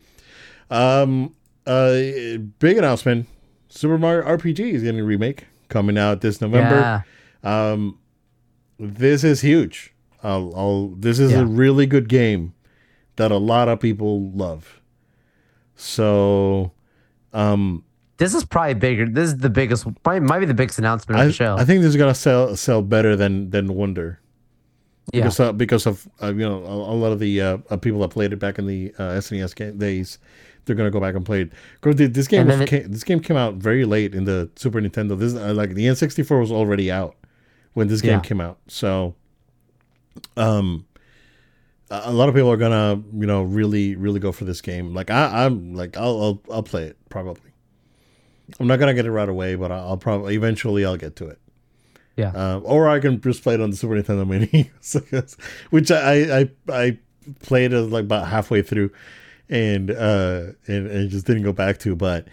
Um, 0.69 1.33
uh, 1.67 2.37
big 2.59 2.77
announcement: 2.77 3.27
Super 3.69 3.97
Mario 3.97 4.25
RPG 4.25 4.59
is 4.73 4.83
getting 4.83 5.01
a 5.01 5.03
remake 5.03 5.45
coming 5.69 5.97
out 5.97 6.21
this 6.21 6.39
November. 6.41 7.03
Yeah. 7.43 7.71
Um, 7.71 7.99
this 8.79 9.23
is 9.23 9.41
huge. 9.41 9.93
I'll, 10.23 10.53
I'll 10.55 10.87
this 10.89 11.19
is 11.19 11.31
Yeah. 11.31 11.41
a 11.41 11.45
really 11.45 11.85
good 11.85 12.09
game 12.09 12.53
that 13.17 13.31
a 13.31 13.37
lot 13.37 13.67
of 13.69 13.79
people 13.79 14.29
love. 14.31 14.81
So, 15.75 16.71
um, 17.33 17.83
This 18.17 18.33
is 18.33 18.43
probably 18.45 18.73
bigger. 18.73 19.07
This 19.07 19.29
is 19.29 19.37
the 19.37 19.49
biggest, 19.49 19.85
probably 20.03 20.21
might 20.21 20.39
be 20.39 20.45
the 20.45 20.53
biggest 20.55 20.79
announcement 20.79 21.21
of 21.21 21.27
the 21.27 21.33
show. 21.33 21.55
I 21.55 21.65
think 21.65 21.81
this 21.81 21.89
is 21.89 21.97
gonna 21.97 22.15
sell 22.15 22.55
sell 22.55 22.81
better 22.81 23.15
than 23.15 23.51
than 23.51 23.73
Wonder 23.75 24.19
yeah. 25.13 25.21
because 25.21 25.39
uh, 25.39 25.53
because 25.53 25.85
of 25.85 26.07
uh, 26.21 26.27
you 26.27 26.39
know 26.47 26.63
a, 26.65 26.73
a 26.93 26.97
lot 26.97 27.11
of 27.11 27.19
the 27.19 27.39
uh, 27.41 27.57
uh, 27.69 27.77
people 27.77 27.99
that 28.01 28.09
played 28.09 28.33
it 28.33 28.37
back 28.39 28.57
in 28.57 28.65
the 28.65 28.91
uh, 28.97 29.17
SNES 29.21 29.55
ga- 29.55 29.71
days. 29.71 30.17
They're 30.67 30.75
gonna 30.75 30.91
go 30.91 30.99
back 30.99 31.15
and 31.15 31.25
play 31.25 31.41
it. 31.41 31.51
'Cause 31.81 31.95
the- 31.95 32.05
This 32.07 32.27
game 32.27 32.45
was, 32.45 32.59
it- 32.61 32.67
came, 32.69 32.91
this 32.91 33.03
game 33.03 33.19
came 33.19 33.35
out 33.37 33.55
very 33.55 33.85
late 33.85 34.13
in 34.13 34.25
the 34.25 34.49
Super 34.55 34.79
Nintendo. 34.81 35.17
This 35.17 35.33
uh, 35.33 35.53
like 35.55 35.73
the 35.73 35.85
N64 35.87 36.39
was 36.39 36.51
already 36.51 36.91
out 36.91 37.15
when 37.73 37.87
this 37.87 38.01
game 38.01 38.11
Yeah. 38.11 38.19
came 38.19 38.39
out. 38.41 38.59
So, 38.67 39.15
um, 40.35 40.85
a 41.89 42.11
lot 42.11 42.27
of 42.27 42.35
people 42.35 42.51
are 42.51 42.57
gonna 42.57 43.01
you 43.17 43.25
know 43.25 43.43
really 43.43 43.95
really 43.95 44.19
go 44.19 44.31
for 44.31 44.45
this 44.45 44.61
game. 44.61 44.93
Like 44.93 45.09
I, 45.09 45.45
I'm 45.45 45.73
like 45.73 45.95
I'll 45.97 46.21
I'll, 46.21 46.41
I'll 46.55 46.63
play 46.63 46.83
it 46.83 46.97
probably. 47.09 47.51
I'm 48.59 48.67
not 48.67 48.77
gonna 48.79 48.93
get 48.93 49.05
it 49.05 49.11
right 49.11 49.29
away, 49.29 49.55
but 49.55 49.71
I'll, 49.71 49.89
I'll 49.89 49.97
probably 49.97 50.35
eventually 50.35 50.85
I'll 50.85 50.97
get 50.97 51.15
to 51.17 51.27
it. 51.27 51.39
Yeah. 52.17 52.31
Uh, 52.35 52.59
or 52.63 52.89
I 52.89 52.99
can 52.99 53.21
just 53.21 53.43
play 53.43 53.53
it 53.53 53.61
on 53.61 53.69
the 53.69 53.77
Super 53.77 53.93
Nintendo 54.01 54.27
Mini, 54.27 54.71
which 55.69 55.91
I, 55.91 56.39
I 56.41 56.49
I 56.69 56.97
played 57.41 57.73
it 57.73 57.81
like 57.81 58.05
about 58.05 58.27
halfway 58.27 58.61
through, 58.61 58.89
and 59.49 59.91
uh 59.91 60.41
and, 60.67 60.87
and 60.87 61.09
just 61.09 61.25
didn't 61.25 61.43
go 61.43 61.53
back 61.53 61.77
to. 61.79 61.95
But 61.95 62.27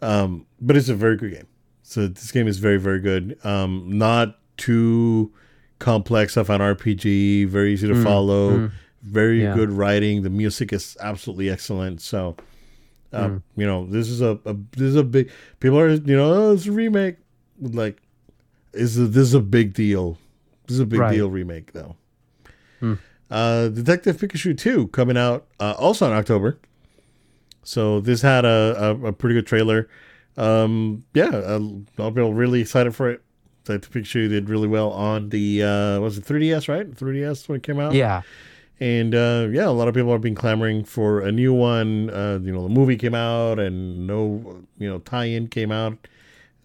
um, 0.00 0.46
but 0.60 0.76
it's 0.76 0.88
a 0.88 0.94
very 0.94 1.16
good 1.16 1.32
game. 1.32 1.46
So 1.82 2.06
this 2.08 2.30
game 2.32 2.46
is 2.48 2.58
very 2.58 2.78
very 2.78 3.00
good. 3.00 3.38
Um, 3.44 3.98
not 3.98 4.38
too 4.56 5.32
complex 5.78 6.36
of 6.36 6.50
an 6.50 6.60
RPG. 6.60 7.46
Very 7.48 7.72
easy 7.72 7.88
to 7.88 7.94
Mm, 7.94 8.04
follow. 8.04 8.50
mm. 8.58 8.72
Very 9.02 9.42
Yeah. 9.42 9.54
good 9.54 9.70
writing. 9.72 10.22
The 10.22 10.30
music 10.30 10.72
is 10.72 10.96
absolutely 11.00 11.50
excellent. 11.50 12.00
So 12.00 12.36
Uh, 13.12 13.28
Mm. 13.28 13.42
You 13.56 13.66
know, 13.66 13.86
this 13.86 14.08
is 14.08 14.22
a, 14.22 14.38
a 14.46 14.54
this 14.72 14.88
is 14.88 14.96
a 14.96 15.04
big 15.04 15.30
people 15.60 15.78
are 15.78 15.90
you 15.90 16.16
know 16.16 16.32
oh, 16.32 16.52
it's 16.54 16.66
a 16.66 16.72
remake. 16.72 17.16
Like, 17.60 18.00
is 18.72 18.96
a, 18.98 19.06
this 19.06 19.24
is 19.28 19.34
a 19.34 19.40
big 19.40 19.74
deal? 19.74 20.16
This 20.66 20.76
is 20.76 20.80
a 20.80 20.86
big 20.86 21.00
Right. 21.00 21.12
deal 21.14 21.28
remake 21.28 21.72
though. 21.74 21.94
Hmm. 22.80 22.94
Uh, 23.32 23.68
Detective 23.68 24.18
Pikachu 24.18 24.56
two 24.56 24.88
coming 24.88 25.16
out 25.16 25.46
uh, 25.58 25.74
also 25.78 26.06
in 26.06 26.12
October. 26.12 26.58
So 27.62 28.00
this 28.00 28.20
had 28.20 28.44
a, 28.44 28.76
a, 28.78 29.06
a 29.06 29.12
pretty 29.12 29.34
good 29.34 29.46
trailer. 29.46 29.88
Um, 30.36 31.04
yeah, 31.14 31.28
uh, 31.28 31.60
I'll 31.98 32.10
be 32.10 32.20
really 32.20 32.60
excited 32.60 32.94
for 32.94 33.10
it. 33.10 33.22
Detective 33.64 33.90
Pikachu 33.90 34.28
did 34.28 34.50
really 34.50 34.68
well 34.68 34.90
on 34.90 35.30
the 35.30 35.62
uh, 35.62 36.00
was 36.00 36.18
it 36.18 36.24
3DS 36.24 36.68
right? 36.68 36.90
3DS 36.90 37.48
when 37.48 37.56
it 37.56 37.62
came 37.62 37.80
out. 37.80 37.94
Yeah. 37.94 38.20
And 38.80 39.14
uh, 39.14 39.48
yeah, 39.50 39.66
a 39.66 39.70
lot 39.70 39.88
of 39.88 39.94
people 39.94 40.12
have 40.12 40.20
been 40.20 40.34
clamoring 40.34 40.84
for 40.84 41.20
a 41.20 41.32
new 41.32 41.54
one. 41.54 42.10
Uh, 42.10 42.38
you 42.42 42.52
know, 42.52 42.64
the 42.64 42.68
movie 42.68 42.96
came 42.96 43.14
out 43.14 43.58
and 43.58 44.06
no, 44.06 44.62
you 44.76 44.88
know, 44.88 44.98
tie-in 44.98 45.48
came 45.48 45.70
out. 45.72 45.96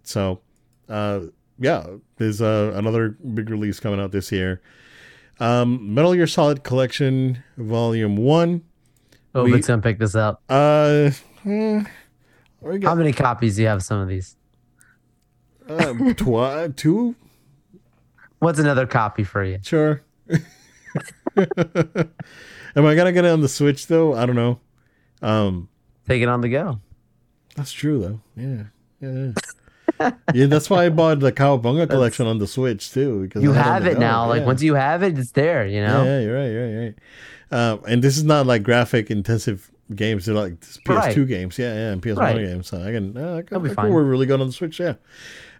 So, 0.03 0.41
uh, 0.89 1.21
yeah, 1.59 1.85
there's 2.17 2.41
uh, 2.41 2.73
another 2.75 3.09
big 3.09 3.49
release 3.49 3.79
coming 3.79 4.01
out 4.01 4.11
this 4.11 4.31
year. 4.31 4.61
Um, 5.39 5.93
Metal 5.93 6.13
Gear 6.13 6.27
Solid 6.27 6.63
Collection 6.63 7.43
Volume 7.57 8.17
One. 8.17 8.63
Oh, 9.35 9.43
We- 9.43 9.53
it's 9.55 9.67
gonna 9.67 9.81
pick 9.81 9.99
this 9.99 10.15
up. 10.15 10.41
Uh, 10.49 11.11
hmm, 11.43 11.81
How 12.83 12.95
many 12.95 13.13
copies 13.13 13.55
do 13.57 13.61
you 13.63 13.67
have? 13.67 13.83
Some 13.83 13.99
of 13.99 14.07
these. 14.07 14.35
uh, 15.69 15.93
twi- 16.17 16.69
two. 16.75 17.15
What's 18.39 18.59
another 18.59 18.85
copy 18.87 19.23
for 19.23 19.43
you? 19.43 19.59
Sure. 19.63 20.01
Am 21.37 22.85
I 22.85 22.95
gonna 22.95 23.11
get 23.11 23.25
it 23.25 23.29
on 23.31 23.41
the 23.41 23.47
Switch 23.49 23.87
though? 23.87 24.13
I 24.15 24.25
don't 24.25 24.35
know. 24.35 24.59
Um, 25.21 25.69
Take 26.07 26.21
it 26.21 26.29
on 26.29 26.41
the 26.41 26.49
go. 26.49 26.79
That's 27.55 27.71
true 27.71 27.99
though. 27.99 28.21
Yeah. 28.35 28.63
Yeah. 29.01 29.31
Yeah, 30.33 30.45
that's 30.47 30.69
why 30.69 30.85
I 30.85 30.89
bought 30.89 31.19
the 31.19 31.31
Cowabunga 31.31 31.89
collection 31.89 32.27
on 32.27 32.37
the 32.39 32.47
Switch 32.47 32.91
too. 32.91 33.23
Because 33.23 33.43
You 33.43 33.53
have 33.53 33.85
it 33.87 33.97
now. 33.99 34.25
go, 34.25 34.29
Like 34.29 34.39
yeah. 34.41 34.45
once 34.45 34.61
you 34.61 34.73
have 34.75 35.03
it, 35.03 35.17
it's 35.17 35.31
there. 35.31 35.65
You 35.65 35.81
know. 35.81 36.03
Yeah, 36.03 36.19
yeah, 36.19 36.25
you're 36.25 36.35
right, 36.35 36.47
you're 36.51 36.63
right, 36.65 36.71
you're 36.71 36.81
right. 36.83 36.95
Uh, 37.51 37.77
and 37.87 38.03
this 38.03 38.17
is 38.17 38.23
not 38.23 38.45
like 38.45 38.63
graphic 38.63 39.09
intensive 39.09 39.71
games. 39.95 40.25
They're 40.25 40.35
like 40.35 40.59
PS2 40.59 40.87
Right. 41.17 41.27
games. 41.27 41.57
Yeah, 41.57 41.73
yeah, 41.73 41.91
and 41.91 42.01
PS1 42.01 42.17
Right. 42.17 42.35
games. 42.37 42.67
So 42.67 42.81
I 42.81 42.91
can, 42.91 43.15
uh, 43.17 43.35
I 43.35 43.41
can, 43.41 43.45
That'll 43.49 43.59
be 43.61 43.71
I 43.71 43.75
can 43.75 43.93
work 43.93 44.05
really 44.07 44.25
good 44.25 44.41
on 44.41 44.47
the 44.47 44.53
Switch. 44.53 44.79
Yeah. 44.79 44.95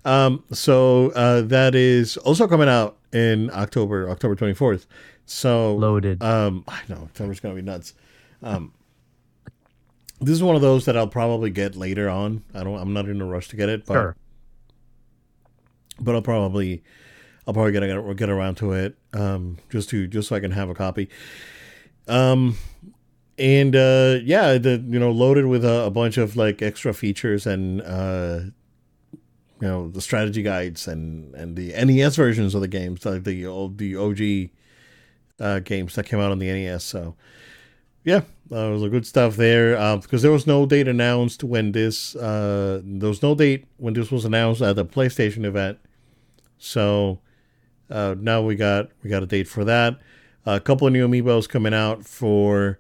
Um, 0.06 0.44
so 0.52 1.12
uh, 1.12 1.42
that 1.44 1.76
is 1.76 2.18
also 2.18 2.48
coming 2.48 2.70
out 2.70 2.98
in 3.14 3.50
October, 3.54 4.10
October 4.10 4.36
24th. 4.36 4.86
So 5.26 5.76
Loaded. 5.76 6.22
um, 6.24 6.64
I 6.68 6.80
know 6.88 6.96
October's 7.04 7.40
gonna 7.40 7.56
be 7.56 7.62
nuts. 7.62 7.94
Um, 8.44 8.72
this 10.22 10.32
is 10.32 10.42
one 10.44 10.56
of 10.56 10.62
those 10.62 10.86
that 10.86 10.96
I'll 10.98 11.08
probably 11.08 11.50
get 11.50 11.76
later 11.76 12.10
on. 12.10 12.44
I 12.54 12.64
don't. 12.64 12.78
I'm 12.80 12.94
not 12.94 13.08
in 13.08 13.22
a 13.22 13.26
rush 13.26 13.50
to 13.50 13.56
get 13.56 13.70
it, 13.70 13.86
but 13.86 13.94
sure. 13.94 14.16
But 16.00 16.16
I'll 16.16 16.22
probably 16.22 16.84
I'll 17.48 17.54
probably 17.54 17.72
get 17.72 18.18
get, 18.18 18.30
around 18.30 18.56
to 18.56 18.74
it 18.74 18.98
um, 19.14 19.58
just 19.70 19.90
to 19.90 20.08
just 20.08 20.30
so 20.30 20.36
I 20.36 20.40
can 20.40 20.52
have 20.52 20.70
a 20.70 20.76
copy. 20.76 21.10
Um, 22.08 22.58
and 23.38 23.76
uh, 23.76 24.20
yeah, 24.24 24.58
the 24.58 24.84
you 24.88 25.00
know 25.00 25.12
loaded 25.12 25.46
with 25.46 25.64
a, 25.64 25.86
a 25.86 25.92
bunch 25.92 26.18
of 26.18 26.36
like 26.36 26.62
extra 26.62 26.94
features 26.94 27.46
and 27.46 27.82
uh, 27.82 28.40
you 29.62 29.68
know 29.68 29.88
the 29.90 30.02
strategy 30.02 30.42
guides 30.42 30.88
and 30.88 31.34
and 31.36 31.56
the 31.56 31.74
NES 31.74 32.16
versions 32.16 32.56
of 32.56 32.62
the 32.62 32.68
games 32.68 33.06
like 33.06 33.24
the 33.24 33.46
old 33.46 33.78
the 33.78 33.96
OG 33.96 34.52
uh, 35.40 35.60
games 35.60 35.96
that 35.96 36.06
came 36.06 36.20
out 36.20 36.32
on 36.32 36.40
the 36.40 36.48
NES. 36.48 36.84
So 36.84 37.16
yeah, 38.04 38.22
uh, 38.52 38.70
was 38.72 38.84
a 38.84 38.90
good 38.90 39.06
stuff 39.06 39.36
there 39.36 39.78
uh, 39.78 39.98
because 39.98 40.22
there 40.22 40.32
was 40.32 40.48
no 40.48 40.66
date 40.66 40.88
announced 40.88 41.44
when 41.44 41.74
this 41.74 42.16
uh, 42.16 42.82
there 42.84 43.10
was 43.10 43.22
no 43.22 43.36
date 43.36 43.66
when 43.78 43.94
this 43.94 44.12
was 44.12 44.26
announced 44.26 44.62
at 44.62 44.76
the 44.76 44.86
PlayStation 44.86 45.46
event. 45.46 45.80
So 46.58 47.20
uh, 47.90 48.16
now 48.20 48.42
we 48.42 48.56
got 48.56 48.90
we 49.04 49.10
got 49.10 49.24
a 49.24 49.28
date 49.28 49.48
for 49.48 49.64
that. 49.66 50.00
a 50.46 50.60
couple 50.60 50.88
of 50.88 50.94
new 50.94 51.08
amiibos 51.08 51.48
coming 51.48 51.74
out 51.74 52.06
for 52.06 52.80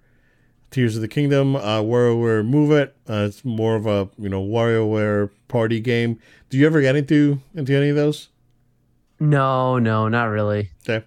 Tears 0.71 0.95
of 0.95 1.01
the 1.01 1.07
Kingdom. 1.07 1.55
Uh, 1.55 1.81
WarioWare 1.81 2.45
Move 2.45 2.71
It. 2.71 2.95
Uh, 3.09 3.25
it's 3.29 3.43
more 3.45 3.75
of 3.75 3.85
a 3.85 4.09
you 4.17 4.29
know 4.29 4.43
WarioWare 4.43 5.29
party 5.47 5.79
game. 5.79 6.19
Do 6.49 6.57
you 6.57 6.65
ever 6.65 6.81
get 6.81 6.95
into 6.95 7.39
into 7.55 7.75
any 7.75 7.89
of 7.89 7.95
those? 7.95 8.29
No, 9.19 9.79
no, 9.79 10.07
not 10.07 10.25
really. 10.25 10.69
Okay. 10.87 11.05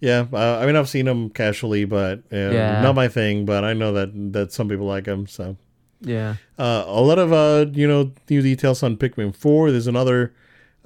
Yeah, 0.00 0.26
uh, 0.32 0.58
I 0.60 0.66
mean 0.66 0.76
I've 0.76 0.88
seen 0.88 1.06
them 1.06 1.30
casually, 1.30 1.84
but 1.84 2.18
uh, 2.32 2.36
Yeah. 2.36 2.80
not 2.82 2.94
my 2.94 3.08
thing. 3.08 3.44
But 3.46 3.64
I 3.64 3.72
know 3.72 3.92
that 3.92 4.10
that 4.32 4.52
some 4.52 4.68
people 4.68 4.86
like 4.86 5.04
them. 5.04 5.26
So 5.26 5.56
Yeah. 6.00 6.36
uh, 6.58 6.84
a 6.86 7.00
lot 7.00 7.18
of 7.18 7.32
uh, 7.32 7.66
you 7.72 7.88
know 7.88 8.12
new 8.28 8.42
details 8.42 8.82
on 8.82 8.96
Pikmin 8.98 9.34
Four. 9.34 9.70
There's 9.70 9.86
another 9.86 10.34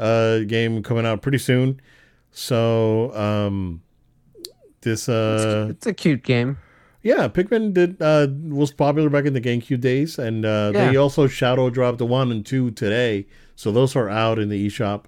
uh, 0.00 0.40
game 0.40 0.82
coming 0.82 1.06
out 1.06 1.22
pretty 1.22 1.38
soon. 1.38 1.80
So 2.32 3.14
um, 3.14 3.82
this 4.80 5.08
uh, 5.08 5.68
it's 5.70 5.86
a 5.86 5.94
cute 5.94 6.22
game. 6.22 6.58
yeah, 7.02 7.28
Pikmin 7.28 7.74
did 7.74 8.00
uh, 8.00 8.28
was 8.48 8.72
popular 8.72 9.10
back 9.10 9.26
in 9.26 9.34
the 9.34 9.40
GameCube 9.40 9.80
days, 9.80 10.18
and 10.18 10.44
uh, 10.44 10.72
they 10.72 10.96
also 10.96 11.26
shadow 11.26 11.70
dropped 11.70 11.98
the 11.98 12.06
one 12.06 12.32
and 12.32 12.44
two 12.44 12.70
today. 12.70 13.26
So 13.56 13.70
those 13.70 13.94
are 13.94 14.08
out 14.08 14.38
in 14.38 14.48
the 14.48 14.66
eShop. 14.68 15.04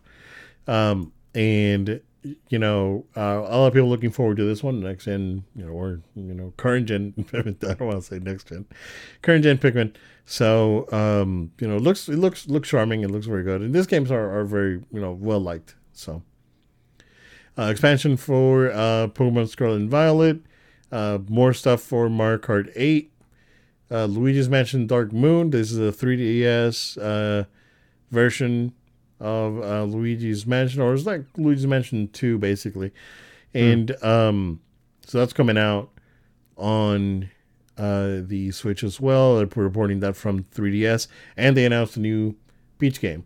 Um, 0.66 1.12
and 1.34 2.00
you 2.48 2.58
know, 2.58 3.04
uh, 3.16 3.20
a 3.20 3.56
lot 3.56 3.66
of 3.68 3.72
people 3.72 3.88
looking 3.88 4.10
forward 4.10 4.36
to 4.36 4.44
this 4.44 4.62
one 4.62 4.80
next 4.80 5.06
gen, 5.06 5.44
you 5.56 5.64
know, 5.64 5.72
or 5.72 6.00
you 6.14 6.34
know, 6.34 6.52
current 6.56 6.86
gen. 6.86 7.14
I 7.32 7.42
don't 7.42 7.80
want 7.80 7.96
to 7.96 8.02
say 8.02 8.18
next 8.18 8.48
gen, 8.48 8.66
current 9.22 9.44
gen 9.44 9.58
Pikmin. 9.58 9.94
So 10.24 10.90
um, 10.92 11.52
you 11.60 11.68
know, 11.68 11.76
it 11.76 11.82
looks 11.82 12.08
it 12.08 12.18
looks 12.18 12.48
looks 12.48 12.68
charming. 12.68 13.02
It 13.02 13.10
looks 13.10 13.26
very 13.26 13.42
good, 13.42 13.60
and 13.60 13.74
these 13.74 13.86
games 13.86 14.10
are 14.10 14.38
are 14.38 14.44
very 14.44 14.82
you 14.92 15.00
know 15.00 15.12
well 15.12 15.40
liked. 15.40 15.74
So 15.92 16.22
uh, 17.58 17.64
expansion 17.64 18.16
for 18.16 18.70
uh, 18.70 19.08
Pokemon 19.08 19.48
Scarlet 19.48 19.76
and 19.76 19.90
Violet. 19.90 20.40
Uh, 20.90 21.18
more 21.28 21.52
stuff 21.52 21.80
for 21.80 22.08
Mario 22.08 22.38
Kart 22.38 22.70
8. 22.76 23.12
Uh, 23.90 24.04
Luigi's 24.06 24.48
Mansion 24.48 24.86
Dark 24.86 25.12
Moon. 25.12 25.50
This 25.50 25.70
is 25.70 25.78
a 25.78 25.92
3DS 25.92 26.98
uh, 27.00 27.44
version 28.10 28.72
of 29.20 29.62
uh, 29.62 29.84
Luigi's 29.84 30.46
Mansion, 30.46 30.80
or 30.80 30.94
it's 30.94 31.06
like 31.06 31.24
Luigi's 31.36 31.66
Mansion 31.66 32.08
2, 32.08 32.38
basically. 32.38 32.92
And 33.54 34.02
um, 34.02 34.60
so 35.06 35.18
that's 35.18 35.34
coming 35.34 35.58
out 35.58 35.90
on 36.56 37.30
uh, 37.78 38.20
the 38.22 38.50
Switch 38.52 38.82
as 38.84 39.00
well. 39.00 39.36
They're 39.36 39.48
reporting 39.62 40.00
that 40.00 40.16
from 40.16 40.44
3DS. 40.44 41.08
And 41.36 41.56
they 41.56 41.64
announced 41.64 41.96
a 41.96 42.00
new 42.00 42.36
Peach 42.78 43.00
game. 43.00 43.24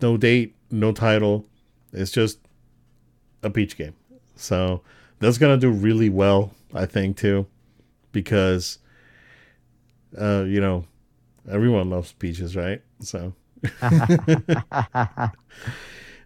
No 0.00 0.16
date, 0.16 0.54
no 0.70 0.92
title. 0.92 1.46
It's 1.92 2.10
just 2.10 2.38
a 3.42 3.50
Peach 3.50 3.76
game. 3.76 3.94
So 4.36 4.82
that's 5.18 5.38
gonna 5.38 5.56
do 5.56 5.70
really 5.70 6.08
well, 6.08 6.52
I 6.74 6.86
think, 6.86 7.16
too, 7.16 7.46
because 8.10 8.78
uh, 10.18 10.44
you 10.46 10.60
know 10.60 10.84
everyone 11.50 11.90
loves 11.90 12.12
peaches, 12.12 12.56
right? 12.56 12.82
So 13.00 13.34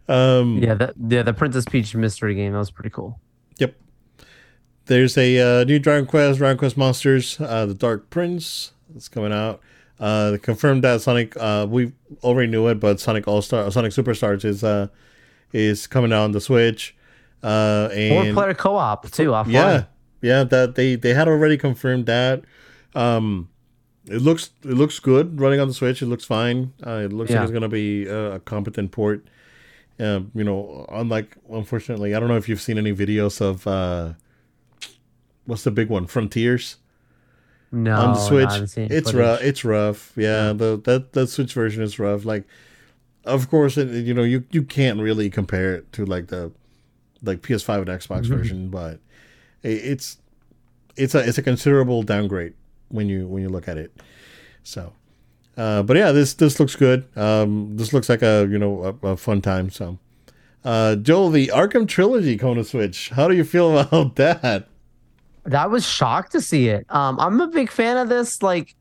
um, 0.09 0.59
Yeah, 0.63 0.91
yeah, 1.09 1.23
the 1.23 1.35
Princess 1.37 1.65
Peach 1.65 1.95
mystery 1.95 2.35
game 2.35 2.53
that 2.53 2.59
was 2.59 2.71
pretty 2.71 2.91
cool. 2.91 3.21
Yep. 3.59 3.75
There's 4.87 5.19
a 5.19 5.61
uh, 5.61 5.65
new 5.65 5.79
Dragon 5.79 6.07
Quest, 6.07 6.39
Dragon 6.39 6.59
Quest 6.59 6.77
Monsters, 6.77 7.41
uh, 7.41 7.67
the 7.67 7.75
Dark 7.75 8.09
Prince. 8.11 8.73
That's 8.91 9.09
coming 9.09 9.33
out. 9.33 9.61
Uh, 9.99 10.37
confirmed 10.43 10.85
that 10.85 11.01
Sonic. 11.01 11.37
Uh, 11.37 11.67
we 11.69 11.93
already 12.23 12.51
knew 12.51 12.67
it, 12.69 12.79
but 12.79 13.01
Sonic 13.01 13.27
All 13.27 13.43
Star, 13.43 13.69
Sonic 13.71 13.93
Superstars 13.93 14.45
is 14.45 14.63
uh, 14.63 14.89
is 15.53 15.87
coming 15.87 16.13
out 16.13 16.23
on 16.25 16.33
the 16.33 16.41
Switch. 16.41 16.95
Uh, 17.43 17.89
Four 17.89 17.97
and 18.25 18.35
player 18.35 18.55
co 18.55 18.77
op 18.77 19.11
too. 19.11 19.31
Offline. 19.31 19.53
yeah, 19.53 19.85
yeah, 20.23 20.45
that 20.45 20.75
they 20.75 20.95
they 20.97 21.15
had 21.15 21.29
already 21.29 21.57
confirmed 21.57 22.07
that. 22.07 22.43
Um, 22.95 23.49
it 24.07 24.23
looks 24.23 24.51
it 24.63 24.75
looks 24.75 24.99
good 25.01 25.41
running 25.41 25.61
on 25.61 25.67
the 25.69 25.75
Switch. 25.75 26.01
It 26.03 26.07
looks 26.07 26.25
fine. 26.25 26.73
Uh, 26.87 27.03
it 27.07 27.13
looks 27.13 27.31
Yeah. 27.31 27.39
like 27.41 27.45
it's 27.45 27.53
gonna 27.53 27.69
be 27.69 28.07
a, 28.07 28.35
a 28.35 28.39
competent 28.41 28.93
port. 28.93 29.27
Um, 29.99 30.31
you 30.35 30.45
know, 30.45 30.87
unlike 30.93 31.37
unfortunately, 31.51 32.15
I 32.15 32.21
don't 32.21 32.29
know 32.29 32.37
if 32.37 32.49
you've 32.49 32.61
seen 32.61 32.77
any 32.79 32.93
videos 32.93 33.41
of 33.41 33.67
uh, 33.67 34.13
what's 35.47 35.65
the 35.65 35.71
big 35.71 35.89
one, 35.89 36.07
Frontiers 36.07 36.77
No, 37.73 37.97
on 37.97 38.15
the 38.15 38.21
Switch. 38.21 38.51
haven't 38.51 38.77
it's 38.93 39.13
rough. 39.15 39.43
It's 39.43 39.65
rough. 39.65 40.13
Yeah, 40.17 40.53
the 40.53 40.81
that 40.85 41.13
that 41.15 41.29
Switch 41.29 41.53
version 41.55 41.83
is 41.83 41.99
rough. 41.99 42.25
Like, 42.25 42.45
of 43.25 43.49
course, 43.51 43.77
it, 43.77 43.89
you 44.05 44.15
know 44.15 44.23
you 44.25 44.45
you 44.51 44.63
can't 44.63 45.01
really 45.01 45.31
compare 45.31 45.75
it 45.77 45.93
to 45.95 46.05
like 46.05 46.29
the 46.29 46.53
like 47.23 47.41
PS5 47.43 47.79
and 47.79 47.87
Xbox 47.89 48.23
Mm-hmm. 48.23 48.35
version, 48.37 48.69
but 48.71 49.01
it, 49.63 49.69
it's 49.85 50.19
it's 50.97 51.15
a 51.15 51.27
it's 51.27 51.39
a 51.39 51.43
considerable 51.43 52.03
downgrade 52.03 52.55
when 52.89 53.09
you 53.09 53.27
when 53.27 53.43
you 53.43 53.49
look 53.49 53.69
at 53.69 53.79
it. 53.79 53.93
So, 54.63 54.93
uh, 55.57 55.83
but 55.83 55.97
yeah, 55.97 56.13
this 56.13 56.35
this 56.35 56.59
looks 56.61 56.77
good. 56.77 57.05
Um, 57.17 57.77
this 57.77 57.93
looks 57.93 58.09
like 58.09 58.23
a 58.23 58.47
you 58.51 58.59
know 58.59 58.97
a, 59.03 59.09
a 59.09 59.17
fun 59.17 59.41
time. 59.43 59.71
So, 59.71 59.99
uh, 60.65 60.97
Joel, 60.97 61.31
the 61.31 61.49
Arkham 61.49 61.87
trilogy 61.89 62.37
coming 62.37 62.57
to 62.57 62.65
Switch. 62.65 63.11
How 63.11 63.29
do 63.29 63.35
you 63.35 63.45
feel 63.45 63.77
about 63.79 64.17
that? 64.17 64.69
That 65.47 65.71
was 65.71 65.87
shocked 65.87 66.33
to 66.33 66.41
see 66.41 66.69
it. 66.69 66.87
Um, 66.89 67.19
I'm 67.21 67.41
a 67.41 67.47
big 67.47 67.71
fan 67.71 67.97
of 67.97 68.09
this. 68.09 68.43
Like, 68.43 68.75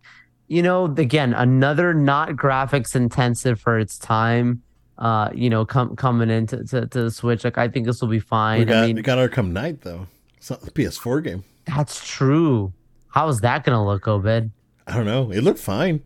you 0.47 0.61
know, 0.61 0.85
again, 0.85 1.33
another 1.33 1.93
not 1.93 2.29
graphics 2.31 2.95
intensive 2.95 3.59
for 3.59 3.79
its 3.79 3.97
time. 3.97 4.61
Uh, 4.97 5.29
you 5.33 5.49
know, 5.49 5.65
com- 5.65 5.95
coming 5.95 6.29
into 6.29 6.63
to, 6.63 6.87
to 6.87 7.03
the 7.03 7.11
Switch, 7.11 7.43
like 7.43 7.57
I 7.57 7.67
think 7.67 7.85
this 7.85 7.99
will 8.01 8.07
be 8.07 8.19
fine. 8.19 8.59
We 8.59 8.65
got, 8.65 8.83
I 8.83 8.87
mean, 8.87 8.95
we 8.95 9.01
got 9.01 9.17
Arkham 9.17 9.51
Knight 9.51 9.81
though. 9.81 10.07
It's 10.37 10.49
not 10.49 10.61
the 10.61 10.71
PS4 10.71 11.23
game. 11.23 11.43
that's 11.65 12.07
true. 12.07 12.71
How 13.09 13.27
is 13.27 13.41
that 13.41 13.63
gonna 13.65 13.85
look, 13.85 14.07
Obed? 14.07 14.51
I 14.87 14.95
don't 14.95 15.05
know. 15.05 15.31
It 15.31 15.41
looked 15.41 15.59
fine. 15.59 16.01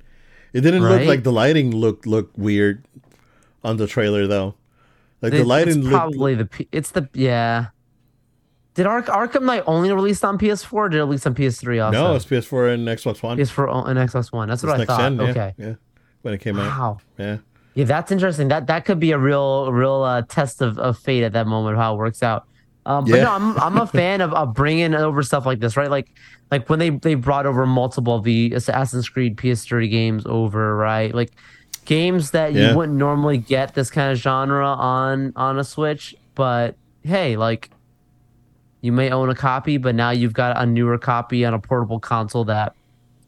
It 0.53 0.61
didn't 0.61 0.81
look 0.81 1.03
like 1.05 1.23
the 1.23 1.31
lighting 1.31 1.69
looked 1.71 2.07
looked 2.07 2.37
weird 2.37 2.83
on 3.63 3.77
the 3.77 3.85
trailer 3.85 4.25
though. 4.25 4.55
Like 5.21 5.33
the 5.33 5.39
It- 5.41 5.45
lighting 5.47 5.77
it's 5.79 5.83
looked 5.83 5.93
probably 5.93 6.33
the 6.35 6.45
P- 6.45 6.67
it's 6.71 6.89
the 6.91 7.07
yeah. 7.13 7.67
Did 8.75 8.85
Ark- 8.85 9.07
Arkham 9.07 9.43
Knight 9.43 9.63
only 9.67 9.91
released 9.91 10.23
on 10.23 10.37
PS4 10.37 10.71
or 10.73 10.89
did 10.89 10.97
it 10.99 11.03
release 11.03 11.25
on 11.25 11.35
PS3 11.35 11.83
also? 11.85 11.99
no, 11.99 12.15
it's 12.15 12.25
PS4 12.25 12.73
and 12.73 12.87
Xbox 12.87 13.21
One. 13.23 13.37
PS4 13.37 13.67
o- 13.69 13.83
and 13.83 13.99
Xbox 13.99 14.31
One. 14.31 14.47
That's 14.47 14.63
It's 14.63 14.67
what 14.67 14.75
I 14.75 14.77
next 14.77 14.87
thought. 14.89 14.99
gen, 14.99 15.15
yeah, 15.17 15.23
okay. 15.23 15.53
yeah. 15.57 15.73
When 16.21 16.33
it 16.33 16.39
came 16.39 16.57
out, 16.59 16.77
Wow. 16.79 16.97
yeah. 17.17 17.37
Yeah, 17.75 17.85
that's 17.85 18.11
interesting. 18.11 18.47
That 18.49 18.67
that 18.67 18.85
could 18.85 18.99
be 18.99 19.11
a 19.11 19.17
real 19.17 19.71
real 19.71 20.03
uh, 20.03 20.21
test 20.23 20.61
of, 20.61 20.77
of 20.79 20.97
fate 20.97 21.23
at 21.23 21.33
that 21.33 21.47
moment 21.47 21.77
how 21.77 21.93
it 21.95 21.97
works 21.97 22.21
out. 22.23 22.45
Um, 22.85 23.05
but 23.05 23.15
Yeah. 23.17 23.23
no, 23.23 23.31
I'm 23.33 23.57
I'm 23.59 23.77
a 23.77 23.87
fan 23.99 24.21
of, 24.21 24.33
of 24.33 24.53
bringing 24.53 24.93
over 24.93 25.23
stuff 25.23 25.45
like 25.45 25.59
this, 25.59 25.77
right? 25.77 25.89
Like 25.89 26.11
like 26.51 26.69
when 26.69 26.79
they 26.79 26.89
they 26.89 27.15
brought 27.15 27.45
over 27.45 27.65
multiple 27.65 28.15
of 28.15 28.23
the 28.23 28.53
Assassin's 28.53 29.07
Creed 29.07 29.37
PS3 29.37 29.89
games 29.89 30.23
over, 30.25 30.75
right? 30.75 31.13
Like 31.13 31.31
games 31.85 32.31
that 32.31 32.53
Yeah. 32.53 32.71
you 32.71 32.77
wouldn't 32.77 32.97
normally 32.97 33.37
get 33.37 33.73
this 33.75 33.89
kind 33.89 34.11
of 34.11 34.17
genre 34.17 34.65
on 34.67 35.31
on 35.35 35.57
a 35.59 35.63
Switch, 35.63 36.15
but 36.35 36.75
hey, 37.03 37.37
like 37.37 37.69
you 38.81 38.91
may 38.91 39.09
own 39.11 39.29
a 39.29 39.35
copy, 39.35 39.77
but 39.77 39.95
now 39.95 40.11
you've 40.11 40.33
got 40.33 40.57
a 40.61 40.65
newer 40.65 40.97
copy 40.97 41.45
on 41.45 41.53
a 41.53 41.59
portable 41.59 41.99
console 41.99 42.45
that 42.45 42.75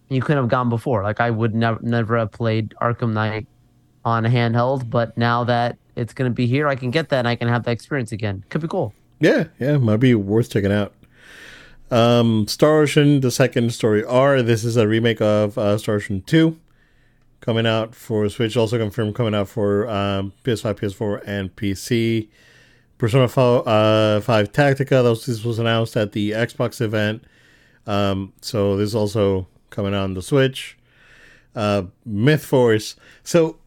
you 0.10 0.22
couldn't 0.22 0.43
have 0.43 0.49
gone 0.49 0.70
before. 0.70 1.04
Like 1.04 1.20
I 1.20 1.30
would 1.30 1.54
never 1.56 1.80
never 1.82 2.18
have 2.18 2.32
played 2.32 2.74
Arkham 2.82 3.14
Knight 3.14 3.47
on 4.04 4.26
a 4.26 4.30
handheld, 4.30 4.89
but 4.89 5.18
now 5.18 5.43
that 5.45 5.78
it's 5.95 6.14
gonna 6.14 6.30
be 6.30 6.47
here, 6.47 6.68
I 6.68 6.76
can 6.76 6.91
get 6.91 7.10
that 7.10 7.20
and 7.20 7.28
I 7.28 7.36
can 7.36 7.47
have 7.47 7.64
that 7.64 7.72
experience 7.72 8.12
again. 8.12 8.43
Could 8.49 8.62
be 8.62 8.68
cool. 8.68 8.93
Yeah, 9.20 9.45
yeah, 9.60 9.78
might 9.78 9.97
be 9.97 10.16
worth 10.16 10.49
checking 10.49 10.72
out. 10.72 10.93
Um, 11.91 12.47
Star 12.47 12.80
Ocean, 12.80 13.20
the 13.20 13.32
second 13.32 13.74
story 13.74 14.04
R. 14.04 14.41
This 14.41 14.64
is 14.64 14.78
a 14.78 14.88
remake 14.88 15.22
of 15.22 15.58
uh, 15.58 15.78
Star 15.78 15.95
Ocean 15.95 16.24
2 16.26 16.58
coming 17.41 17.68
out 17.68 17.93
for 17.93 18.30
Switch, 18.30 18.56
also 18.56 18.78
confirmed 18.78 19.14
coming 19.14 19.36
out 19.36 19.49
for 19.49 19.89
um, 19.89 20.32
PS5, 20.43 20.76
PS4, 20.80 21.22
and 21.26 21.56
PC. 21.56 22.30
Persona 23.02 23.28
5, 23.28 23.68
uh, 23.68 24.22
5 24.22 24.52
Tactica, 24.52 25.02
those, 25.02 25.26
this 25.26 25.43
was 25.43 25.58
announced 25.58 25.97
at 25.97 26.12
the 26.12 26.34
Xbox 26.34 26.80
event. 26.80 27.24
Um, 27.88 28.32
so 28.41 28.78
this 28.78 28.89
is 28.89 28.95
also 28.95 29.47
coming 29.72 29.95
out 29.95 30.04
on 30.04 30.14
the 30.14 30.22
Switch. 30.22 30.78
Uh, 31.56 31.86
Myth 32.06 32.45
Force. 32.45 32.95
So 33.24 33.58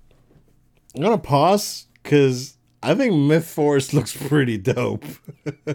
I'm 0.95 1.03
going 1.03 1.19
to 1.19 1.19
pause 1.19 1.87
because 2.01 2.57
I 2.81 2.95
think 2.95 3.13
Myth 3.13 3.51
Force 3.51 3.93
looks 3.93 4.17
pretty 4.17 4.57
dope. 4.57 5.05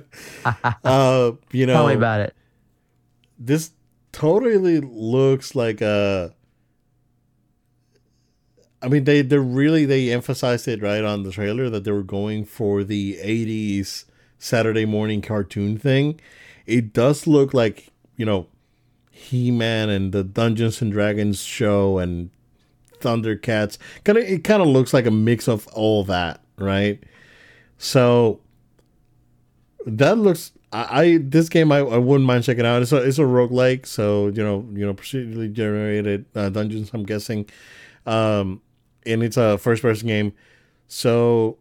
uh, 0.86 1.32
you 1.52 1.66
know, 1.66 1.74
Tell 1.74 1.88
me 1.88 1.96
about 1.96 2.22
it. 2.22 2.34
this 3.38 3.72
totally 4.14 4.80
looks 4.80 5.54
like 5.54 5.82
a 5.82 6.34
I 8.82 8.88
mean 8.88 9.04
they 9.04 9.22
they 9.22 9.38
really 9.38 9.86
they 9.86 10.12
emphasized 10.12 10.68
it 10.68 10.82
right 10.82 11.04
on 11.04 11.24
the 11.24 11.32
trailer 11.32 11.70
that 11.70 11.84
they 11.84 11.92
were 11.92 12.04
going 12.04 12.46
for 12.46 12.84
the 12.84 13.18
80s 13.22 14.06
Saturday 14.38 14.86
morning 14.86 15.22
cartoon 15.22 15.78
thing. 15.78 16.20
It 16.66 16.94
does 16.94 17.28
look 17.28 17.54
like, 17.54 17.90
you 18.16 18.26
know, 18.26 18.48
He-Man 19.12 19.90
and 19.90 20.12
the 20.14 20.24
Dungeons 20.24 20.82
and 20.82 20.92
Dragons 20.92 21.44
show 21.44 21.98
and 21.98 22.30
Thundercats. 23.00 23.78
Kind 24.04 24.18
of 24.18 24.24
it 24.24 24.44
kind 24.44 24.62
of 24.62 24.68
looks 24.70 24.94
like 24.94 25.06
a 25.06 25.12
mix 25.12 25.48
of 25.48 25.68
all 25.68 26.04
that, 26.06 26.42
right? 26.58 27.04
So 27.78 28.40
that 29.86 30.18
looks 30.18 30.52
I, 30.72 31.02
I 31.02 31.18
this 31.22 31.50
game 31.50 31.72
I, 31.72 31.80
I 31.80 31.98
wouldn't 31.98 32.28
mind 32.28 32.44
checking 32.46 32.66
out. 32.66 32.82
It's 32.82 32.92
a 32.92 32.98
it's 32.98 33.20
a 33.20 33.24
roguelike, 33.24 33.86
so 33.86 34.28
you 34.28 34.44
know, 34.44 34.66
you 34.74 34.86
know, 34.86 34.94
procedurally 34.94 35.52
generated 35.52 36.26
uh, 36.36 36.50
dungeons, 36.50 36.92
I'm 36.94 37.04
guessing. 37.04 37.50
Um 38.06 38.62
and 39.06 39.24
it's 39.24 39.38
a 39.38 39.58
first 39.58 39.82
person 39.82 40.08
game. 40.08 40.34
So 40.88 41.58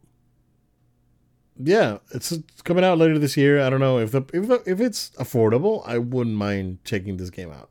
yeah, 1.58 1.98
it's, 2.12 2.32
it's 2.32 2.62
coming 2.62 2.84
out 2.84 2.98
later 2.98 3.18
this 3.18 3.36
year. 3.36 3.60
I 3.60 3.70
don't 3.70 3.80
know 3.80 3.98
if 3.98 4.12
the 4.12 4.22
if 4.32 4.48
the, 4.48 4.62
if 4.66 4.80
it's 4.80 5.10
affordable, 5.18 5.82
I 5.86 5.98
wouldn't 5.98 6.36
mind 6.36 6.78
checking 6.84 7.16
this 7.16 7.30
game 7.30 7.50
out. 7.50 7.70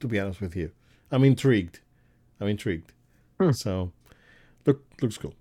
To 0.00 0.08
be 0.08 0.18
honest 0.18 0.40
with 0.40 0.56
you, 0.56 0.72
I'm 1.10 1.24
intrigued. 1.24 1.80
I'm 2.40 2.48
intrigued. 2.48 2.92
Hmm. 3.40 3.52
So 3.52 3.92
look 4.66 4.82
looks 5.00 5.18
cool. 5.18 5.34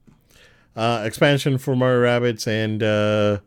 Uh, 0.75 1.03
expansion 1.05 1.57
for 1.57 1.75
Mario 1.75 2.01
Rabbids 2.01 2.47
and 2.47 2.81
uh, 2.81 3.39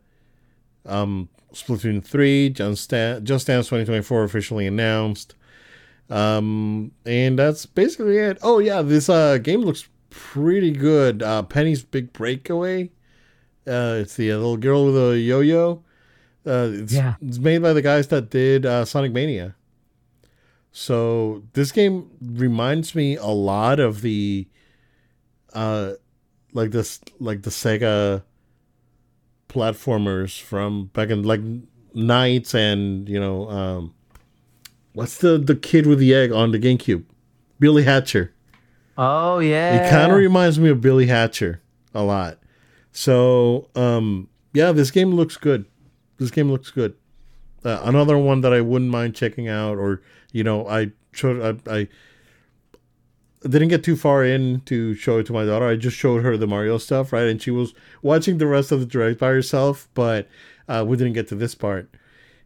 um, 0.84 1.28
Splatoon 1.54 2.04
3, 2.04 2.50
Just 2.50 2.90
Dance, 2.90 3.26
Just 3.26 3.46
Dance 3.46 3.66
2024 3.66 4.24
officially 4.24 4.66
announced. 4.66 5.34
Um, 6.10 6.92
and 7.06 7.38
that's 7.38 7.64
basically 7.64 8.18
it. 8.18 8.38
Oh, 8.42 8.58
yeah, 8.58 8.82
this 8.82 9.08
uh, 9.08 9.38
game 9.38 9.62
looks 9.62 9.88
pretty 10.14 10.70
good. 10.70 11.22
Uh, 11.22 11.42
Penny's 11.42 11.82
Big 11.82 12.12
Breakaway. 12.12 12.90
Uh, 13.66 13.98
it's 14.02 14.16
the 14.16 14.30
uh, 14.30 14.36
little 14.36 14.56
girl 14.56 14.86
with 14.86 14.96
a 14.96 15.18
yo 15.18 15.40
yo. 15.40 15.82
Uh, 16.46 16.68
it's, 16.72 16.92
Yeah. 16.92 17.14
it's 17.20 17.38
made 17.38 17.62
by 17.62 17.72
the 17.72 17.82
guys 17.82 18.08
that 18.08 18.30
did 18.30 18.64
uh, 18.66 18.84
Sonic 18.84 19.12
Mania. 19.12 19.54
So 20.72 21.42
this 21.52 21.72
game 21.72 22.10
reminds 22.20 22.94
me 22.94 23.16
a 23.16 23.26
lot 23.26 23.80
of 23.80 24.02
the, 24.02 24.46
uh, 25.52 25.92
like 26.52 26.70
this, 26.72 27.00
like 27.20 27.42
the 27.42 27.50
Sega 27.50 28.22
platformers 29.48 30.40
from 30.40 30.86
back 30.86 31.10
in 31.10 31.22
like 31.22 31.40
NiGHTS 31.94 32.54
and 32.54 33.08
you 33.08 33.20
know, 33.20 33.48
um, 33.48 33.94
what's 34.94 35.18
the 35.18 35.38
the 35.38 35.54
kid 35.54 35.86
with 35.86 35.98
the 36.00 36.12
egg 36.12 36.32
on 36.32 36.50
the 36.50 36.58
GameCube, 36.58 37.04
Billy 37.60 37.84
Hatcher. 37.84 38.33
Oh 38.96 39.38
yeah. 39.38 39.86
It 39.86 39.90
kind 39.90 40.12
of 40.12 40.18
reminds 40.18 40.58
me 40.58 40.68
of 40.70 40.80
Billy 40.80 41.06
Hatcher 41.06 41.60
a 41.94 42.02
lot. 42.02 42.38
So, 42.92 43.68
um, 43.74 44.28
yeah, 44.52 44.72
this 44.72 44.90
game 44.90 45.12
looks 45.12 45.36
good. 45.36 45.66
This 46.18 46.30
game 46.30 46.50
looks 46.50 46.70
good. 46.70 46.94
Uh, 47.64 47.80
another 47.82 48.16
one 48.16 48.40
that 48.42 48.52
I 48.52 48.60
wouldn't 48.60 48.90
mind 48.90 49.14
checking 49.14 49.48
out, 49.48 49.78
or 49.78 50.02
you 50.32 50.44
know, 50.44 50.68
I 50.68 50.92
showed 51.12 51.60
I, 51.68 51.78
I 51.80 51.88
didn't 53.42 53.68
get 53.68 53.82
too 53.82 53.96
far 53.96 54.24
in 54.24 54.60
to 54.66 54.94
show 54.94 55.18
it 55.18 55.26
to 55.26 55.32
my 55.32 55.44
daughter. 55.44 55.66
I 55.66 55.76
just 55.76 55.96
showed 55.96 56.22
her 56.22 56.36
the 56.36 56.46
Mario 56.46 56.78
stuff, 56.78 57.12
right, 57.12 57.26
and 57.26 57.40
she 57.40 57.50
was 57.50 57.74
watching 58.02 58.38
the 58.38 58.46
rest 58.46 58.70
of 58.70 58.80
the 58.80 58.86
direct 58.86 59.18
by 59.18 59.28
herself. 59.28 59.88
But 59.94 60.28
uh, 60.68 60.84
we 60.86 60.96
didn't 60.96 61.14
get 61.14 61.26
to 61.28 61.34
this 61.34 61.54
part, 61.54 61.92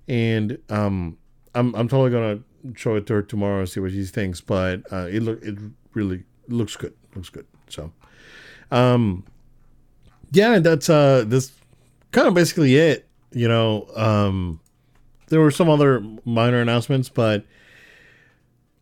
and 0.07 0.59
um, 0.71 1.19
I'm 1.55 1.75
I'm 1.75 1.89
totally 1.89 2.11
gonna 2.11 2.41
show 2.75 2.95
it 2.95 3.07
to 3.09 3.15
her 3.15 3.23
tomorrow 3.23 3.61
and 3.61 3.69
see 3.69 3.81
what 3.81 3.91
she 3.91 4.05
thinks. 4.05 4.41
But 4.41 4.83
uh, 4.93 5.09
it 5.11 5.23
look 5.23 5.43
it 5.43 5.59
really 5.95 6.25
looks 6.49 6.77
good. 6.77 6.95
Looks 7.15 7.31
good. 7.31 7.47
So, 7.69 7.93
um, 8.71 9.25
yeah, 10.33 10.59
that's 10.59 10.89
uh, 10.89 11.25
this 11.27 11.53
kind 12.13 12.29
of 12.29 12.35
basically 12.35 12.77
it. 12.77 13.07
You 13.33 13.49
know, 13.49 13.89
um, 13.95 14.61
there 15.29 15.41
were 15.41 15.51
some 15.51 15.69
other 15.69 16.03
minor 16.25 16.61
announcements, 16.61 17.09
but 17.09 17.45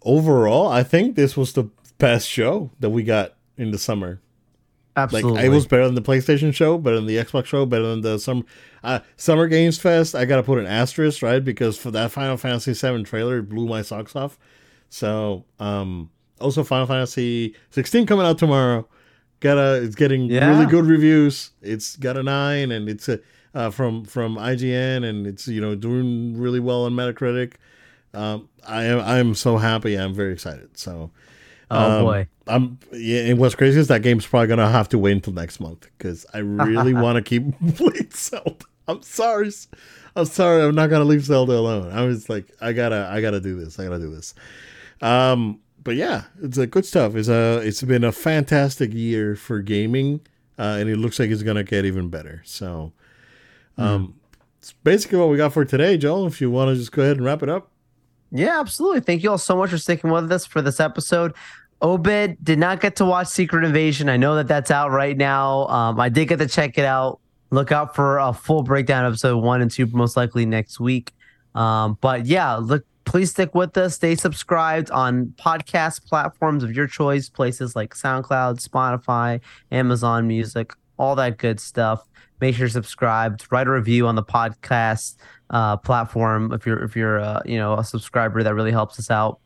overall, 0.03 0.69
I 0.69 0.83
think 0.83 1.17
this 1.17 1.37
was 1.37 1.53
the 1.53 1.69
best 1.99 2.29
show 2.29 2.71
that 2.81 2.91
we 2.91 3.03
got 3.03 3.35
in 3.57 3.71
the 3.71 3.79
summer. 3.79 4.21
Absolutely. 4.97 5.33
Like 5.33 5.45
it 5.45 5.49
was 5.51 5.67
better 5.67 5.85
than 5.85 5.95
the 5.95 6.03
PlayStation 6.03 6.55
show, 6.55 6.79
better 6.79 6.97
than 6.97 7.07
the 7.07 7.17
Xbox 7.17 7.47
show, 7.47 7.67
better 7.67 7.87
than 7.87 8.01
the 8.01 8.19
summer 8.19 8.45
uh, 8.83 9.01
Summer 9.17 9.47
Games 9.47 9.79
Fest. 9.79 10.15
I 10.15 10.25
gotta 10.25 10.43
put 10.43 10.59
an 10.59 10.67
asterisk, 10.67 11.23
right? 11.23 11.45
Because 11.45 11.77
for 11.77 11.91
that 11.91 12.13
Final 12.13 12.37
Fantasy 12.37 12.73
VII 12.73 13.03
trailer, 13.03 13.39
it 13.39 13.49
blew 13.49 13.67
my 13.67 13.83
socks 13.83 14.17
off. 14.17 14.39
So, 14.89 15.45
um, 15.59 16.11
also 16.41 16.63
Final 16.65 16.87
Fantasy 16.87 17.55
16 17.71 18.07
coming 18.07 18.27
out 18.27 18.39
tomorrow. 18.39 18.87
Got 19.41 19.59
a, 19.59 19.83
it's 19.83 19.95
getting 19.95 20.27
Yeah. 20.31 20.49
really 20.49 20.67
good 20.67 20.87
reviews. 20.87 21.51
It's 21.63 21.97
got 21.97 22.17
a 22.17 22.23
nine, 22.23 22.71
and 22.73 22.89
it's 22.89 23.09
a 23.09 23.21
uh, 23.55 23.71
from 23.71 24.05
from 24.05 24.37
IGN, 24.37 25.05
and 25.05 25.27
it's 25.27 25.47
you 25.49 25.61
know 25.61 25.75
doing 25.75 26.39
really 26.39 26.61
well 26.61 26.85
on 26.85 26.93
Metacritic. 26.93 27.55
Um, 28.15 28.49
I 28.67 28.85
am 28.85 29.01
I'm 29.01 29.35
so 29.35 29.59
happy. 29.59 29.95
I'm 29.95 30.15
very 30.15 30.33
excited. 30.33 30.79
So, 30.79 31.11
oh 31.71 31.99
um, 31.99 32.05
boy. 32.05 32.29
I'm 32.47 32.79
yeah. 32.93 33.21
And 33.27 33.39
what's 33.39 33.55
crazy 33.55 33.79
is 33.79 33.89
that 33.89 34.01
game's 34.03 34.27
probably 34.27 34.49
gonna 34.49 34.71
have 34.71 34.89
to 34.91 34.99
wait 34.99 35.13
until 35.13 35.35
next 35.35 35.61
month 35.61 35.89
because 35.99 36.25
I 36.33 36.39
really 36.39 36.95
want 37.05 37.17
to 37.17 37.23
keep 37.23 37.45
playing 37.77 38.11
Zelda. 38.13 38.65
I'm 38.89 39.03
sorry, 39.03 39.51
I'm 40.15 40.25
sorry. 40.27 40.63
I'm 40.63 40.75
not 40.75 40.89
gonna 40.89 41.05
leave 41.05 41.25
Zelda 41.25 41.53
alone. 41.53 41.93
I 41.93 42.05
was 42.05 42.29
like, 42.31 42.47
I 42.61 42.73
gotta, 42.73 43.09
I 43.11 43.21
gotta 43.21 43.41
do 43.41 43.59
this. 43.59 43.79
I 43.79 43.85
gotta 43.85 43.99
do 43.99 44.15
this. 44.15 44.33
Um, 45.03 45.61
but 45.87 45.95
yeah, 45.95 46.25
it's 46.43 46.59
a 46.59 46.67
good 46.67 46.85
stuff. 46.85 47.15
It's 47.15 47.29
a, 47.29 47.59
it's 47.59 47.81
been 47.81 48.03
a 48.03 48.11
fantastic 48.11 48.93
year 48.93 49.37
for 49.37 49.63
gaming, 49.63 50.21
uh, 50.59 50.79
and 50.81 50.91
it 50.91 50.97
looks 50.97 51.21
like 51.21 51.31
it's 51.31 51.45
gonna 51.45 51.63
get 51.63 51.85
even 51.85 52.11
better. 52.11 52.43
So, 52.45 52.93
um, 53.79 54.19
it's 54.59 54.73
basically 54.83 55.19
what 55.19 55.29
we 55.29 55.37
got 55.37 55.53
for 55.53 55.65
today, 55.65 55.97
Joel. 55.97 56.27
If 56.27 56.41
you 56.41 56.51
want 56.51 56.71
to 56.71 56.75
just 56.75 56.91
go 56.91 57.03
ahead 57.03 57.19
and 57.19 57.25
wrap 57.25 57.45
it 57.45 57.49
up. 57.49 57.71
Yeah, 58.33 58.59
absolutely. 58.59 58.99
Thank 58.99 59.23
you 59.23 59.31
all 59.31 59.39
so 59.39 59.57
much 59.57 59.71
for 59.71 59.79
sticking 59.79 60.11
with 60.11 60.31
us 60.33 60.45
for 60.45 60.61
this 60.61 60.81
episode. 60.81 61.35
Obed 61.81 62.37
did 62.43 62.59
not 62.59 62.81
get 62.81 62.97
to 62.97 63.05
watch 63.05 63.29
Secret 63.29 63.65
Invasion. 63.65 64.09
I 64.09 64.17
know 64.17 64.35
that 64.35 64.49
that's 64.49 64.73
out 64.73 64.91
right 64.91 65.17
now. 65.17 65.69
Um, 65.69 66.01
I 66.01 66.09
did 66.09 66.27
get 66.27 66.41
to 66.41 66.49
check 66.49 66.79
it 66.79 66.85
out. 66.85 67.21
Look 67.51 67.71
out 67.71 67.95
for 67.95 68.19
a 68.19 68.33
full 68.33 68.65
breakdown 68.65 69.07
episode 69.07 69.37
one 69.39 69.63
and 69.63 69.71
two, 69.71 69.87
most 69.87 70.17
likely 70.17 70.47
next 70.47 70.81
week. 70.81 71.13
Um, 71.55 71.97
but 72.01 72.27
yeah, 72.27 72.57
look, 72.57 72.85
please 73.07 73.31
stick 73.31 73.55
with 73.55 73.77
us. 73.79 73.95
Stay 73.95 74.15
subscribed 74.15 74.91
on 74.91 75.33
podcast 75.39 76.05
platforms 76.07 76.63
of 76.63 76.77
your 76.77 76.87
choice, 76.87 77.31
places 77.31 77.75
like 77.75 77.95
SoundCloud, 77.95 78.63
Spotify, 78.63 79.41
Amazon 79.73 80.27
Music, 80.29 80.75
all 80.99 81.17
that 81.17 81.39
good 81.39 81.59
stuff. 81.59 82.07
Make 82.41 82.55
sure 82.55 82.65
you're 82.65 82.71
subscribed. 82.71 83.47
Write 83.51 83.67
a 83.67 83.71
review 83.71 84.07
on 84.07 84.15
the 84.15 84.23
podcast 84.23 85.17
uh, 85.49 85.79
platform 85.79 86.53
if 86.53 86.67
you're 86.67 86.83
if 86.85 86.95
you're 86.95 87.21
uh, 87.21 87.41
you 87.47 87.57
know 87.57 87.79
a 87.79 87.85
subscriber. 87.85 88.43
That 88.43 88.55
really 88.55 88.73
helps 88.73 88.99
us 88.99 89.11
out. 89.11 89.41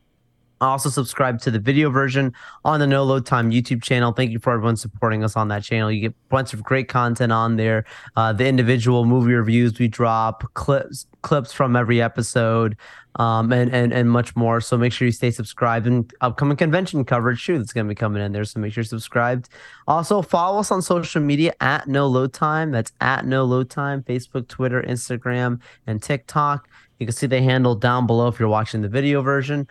Also, 0.61 0.91
subscribe 0.91 1.41
to 1.41 1.51
the 1.51 1.59
video 1.59 1.89
version 1.89 2.35
on 2.65 2.81
the 2.81 2.87
No 2.87 3.03
Load 3.03 3.25
Time 3.25 3.51
YouTube 3.51 3.83
channel. 3.83 4.13
Thank 4.13 4.31
you 4.31 4.39
for 4.39 4.53
everyone 4.53 4.77
supporting 4.77 5.25
us 5.25 5.35
on 5.37 5.49
that 5.49 5.63
channel. 5.63 5.91
You 5.91 6.03
get 6.03 6.11
a 6.13 6.29
bunch 6.29 6.53
of 6.53 6.63
great 6.63 6.89
content 6.89 7.33
on 7.33 7.57
there. 7.57 7.87
Uh, 8.15 8.33
the 8.33 8.47
individual 8.47 9.07
movie 9.07 9.33
reviews 9.33 9.79
we 9.79 9.89
drop, 9.89 10.53
clips 10.55 11.07
clips 11.23 11.53
from 11.53 11.77
every 11.77 12.01
episode, 12.01 12.77
um, 13.17 13.53
and 13.53 13.75
and 13.75 13.93
and 13.93 14.11
much 14.11 14.37
more. 14.37 14.61
So 14.61 14.77
make 14.77 14.93
sure 14.93 15.07
you 15.07 15.13
stay 15.13 15.31
subscribed 15.31 15.87
and 15.87 16.13
upcoming 16.21 16.57
convention 16.57 17.05
coverage 17.05 17.45
too 17.45 17.59
that's 17.59 17.73
going 17.73 17.87
to 17.87 17.89
be 17.89 17.95
coming 17.95 18.23
in 18.23 18.33
there. 18.33 18.45
So 18.45 18.61
make 18.61 18.73
sure 18.73 18.83
you're 18.83 18.87
subscribed. 18.87 19.49
Also 19.89 20.23
follow 20.23 20.61
us 20.61 20.71
on 20.71 20.83
social 20.83 21.23
media 21.23 21.55
at 21.61 21.89
No 21.89 22.07
Load 22.07 22.33
Time. 22.33 22.71
That's 22.71 22.93
at 23.01 23.25
No 23.25 23.45
Load 23.45 23.71
Time. 23.71 24.03
Facebook, 24.03 24.49
Twitter, 24.49 24.83
Instagram, 24.83 25.61
and 25.87 26.03
TikTok. 26.03 26.69
You 26.99 27.07
can 27.07 27.15
see 27.15 27.27
the 27.27 27.41
handle 27.41 27.75
down 27.75 28.07
below 28.07 28.29
if 28.29 28.39
you're 28.39 28.49
watching 28.49 28.83
the 28.83 28.89
video 28.89 29.23
version. 29.23 29.67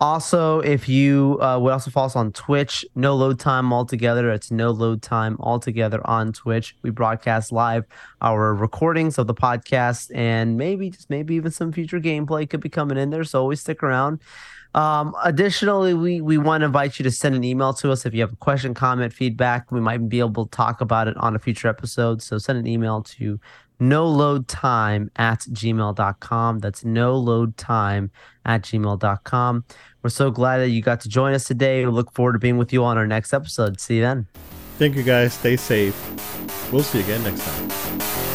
Also, 0.00 0.60
if 0.60 0.88
you 0.88 1.38
uh, 1.40 1.58
would 1.58 1.72
also 1.72 1.90
follow 1.90 2.06
us 2.06 2.16
on 2.16 2.32
Twitch, 2.32 2.84
no 2.94 3.14
load 3.14 3.38
time 3.38 3.72
altogether. 3.72 4.30
It's 4.30 4.50
no 4.50 4.70
load 4.70 5.02
time 5.02 5.36
altogether 5.38 6.04
on 6.06 6.32
Twitch. 6.32 6.76
We 6.82 6.90
broadcast 6.90 7.52
live 7.52 7.84
our 8.20 8.54
recordings 8.54 9.18
of 9.18 9.28
the 9.28 9.34
podcast 9.34 10.14
and 10.14 10.58
maybe 10.58 10.90
just 10.90 11.10
maybe 11.10 11.36
even 11.36 11.52
some 11.52 11.72
future 11.72 12.00
gameplay 12.00 12.48
could 12.50 12.60
be 12.60 12.68
coming 12.68 12.98
in 12.98 13.10
there. 13.10 13.24
So 13.24 13.40
always 13.40 13.60
stick 13.60 13.82
around. 13.82 14.20
Um, 14.74 15.14
additionally, 15.22 15.94
we 15.94 16.20
we 16.20 16.36
want 16.36 16.62
to 16.62 16.66
invite 16.66 16.98
you 16.98 17.04
to 17.04 17.10
send 17.10 17.36
an 17.36 17.44
email 17.44 17.72
to 17.74 17.92
us 17.92 18.04
if 18.04 18.12
you 18.12 18.20
have 18.22 18.32
a 18.32 18.36
question, 18.36 18.74
comment, 18.74 19.12
feedback. 19.12 19.70
We 19.70 19.80
might 19.80 20.08
be 20.08 20.18
able 20.18 20.46
to 20.46 20.50
talk 20.50 20.80
about 20.80 21.06
it 21.06 21.16
on 21.18 21.36
a 21.36 21.38
future 21.38 21.68
episode. 21.68 22.20
So 22.20 22.38
send 22.38 22.58
an 22.58 22.66
email 22.66 23.02
to 23.02 23.38
no 23.88 24.06
load 24.06 24.48
time 24.48 25.10
at 25.16 25.40
gmail.com. 25.40 26.58
That's 26.58 26.84
no 26.84 27.16
load 27.16 27.56
time 27.56 28.10
at 28.44 28.62
gmail.com. 28.62 29.64
We're 30.02 30.10
so 30.10 30.30
glad 30.30 30.58
that 30.58 30.68
you 30.68 30.82
got 30.82 31.00
to 31.00 31.08
join 31.08 31.34
us 31.34 31.44
today. 31.44 31.84
We 31.84 31.92
look 31.92 32.12
forward 32.12 32.34
to 32.34 32.38
being 32.38 32.58
with 32.58 32.72
you 32.72 32.84
on 32.84 32.98
our 32.98 33.06
next 33.06 33.32
episode. 33.32 33.80
See 33.80 33.96
you 33.96 34.02
then. 34.02 34.26
Thank 34.78 34.96
you 34.96 35.02
guys. 35.02 35.34
Stay 35.34 35.56
safe. 35.56 35.94
We'll 36.72 36.82
see 36.82 36.98
you 36.98 37.04
again 37.04 37.22
next 37.22 37.44
time. 37.44 38.33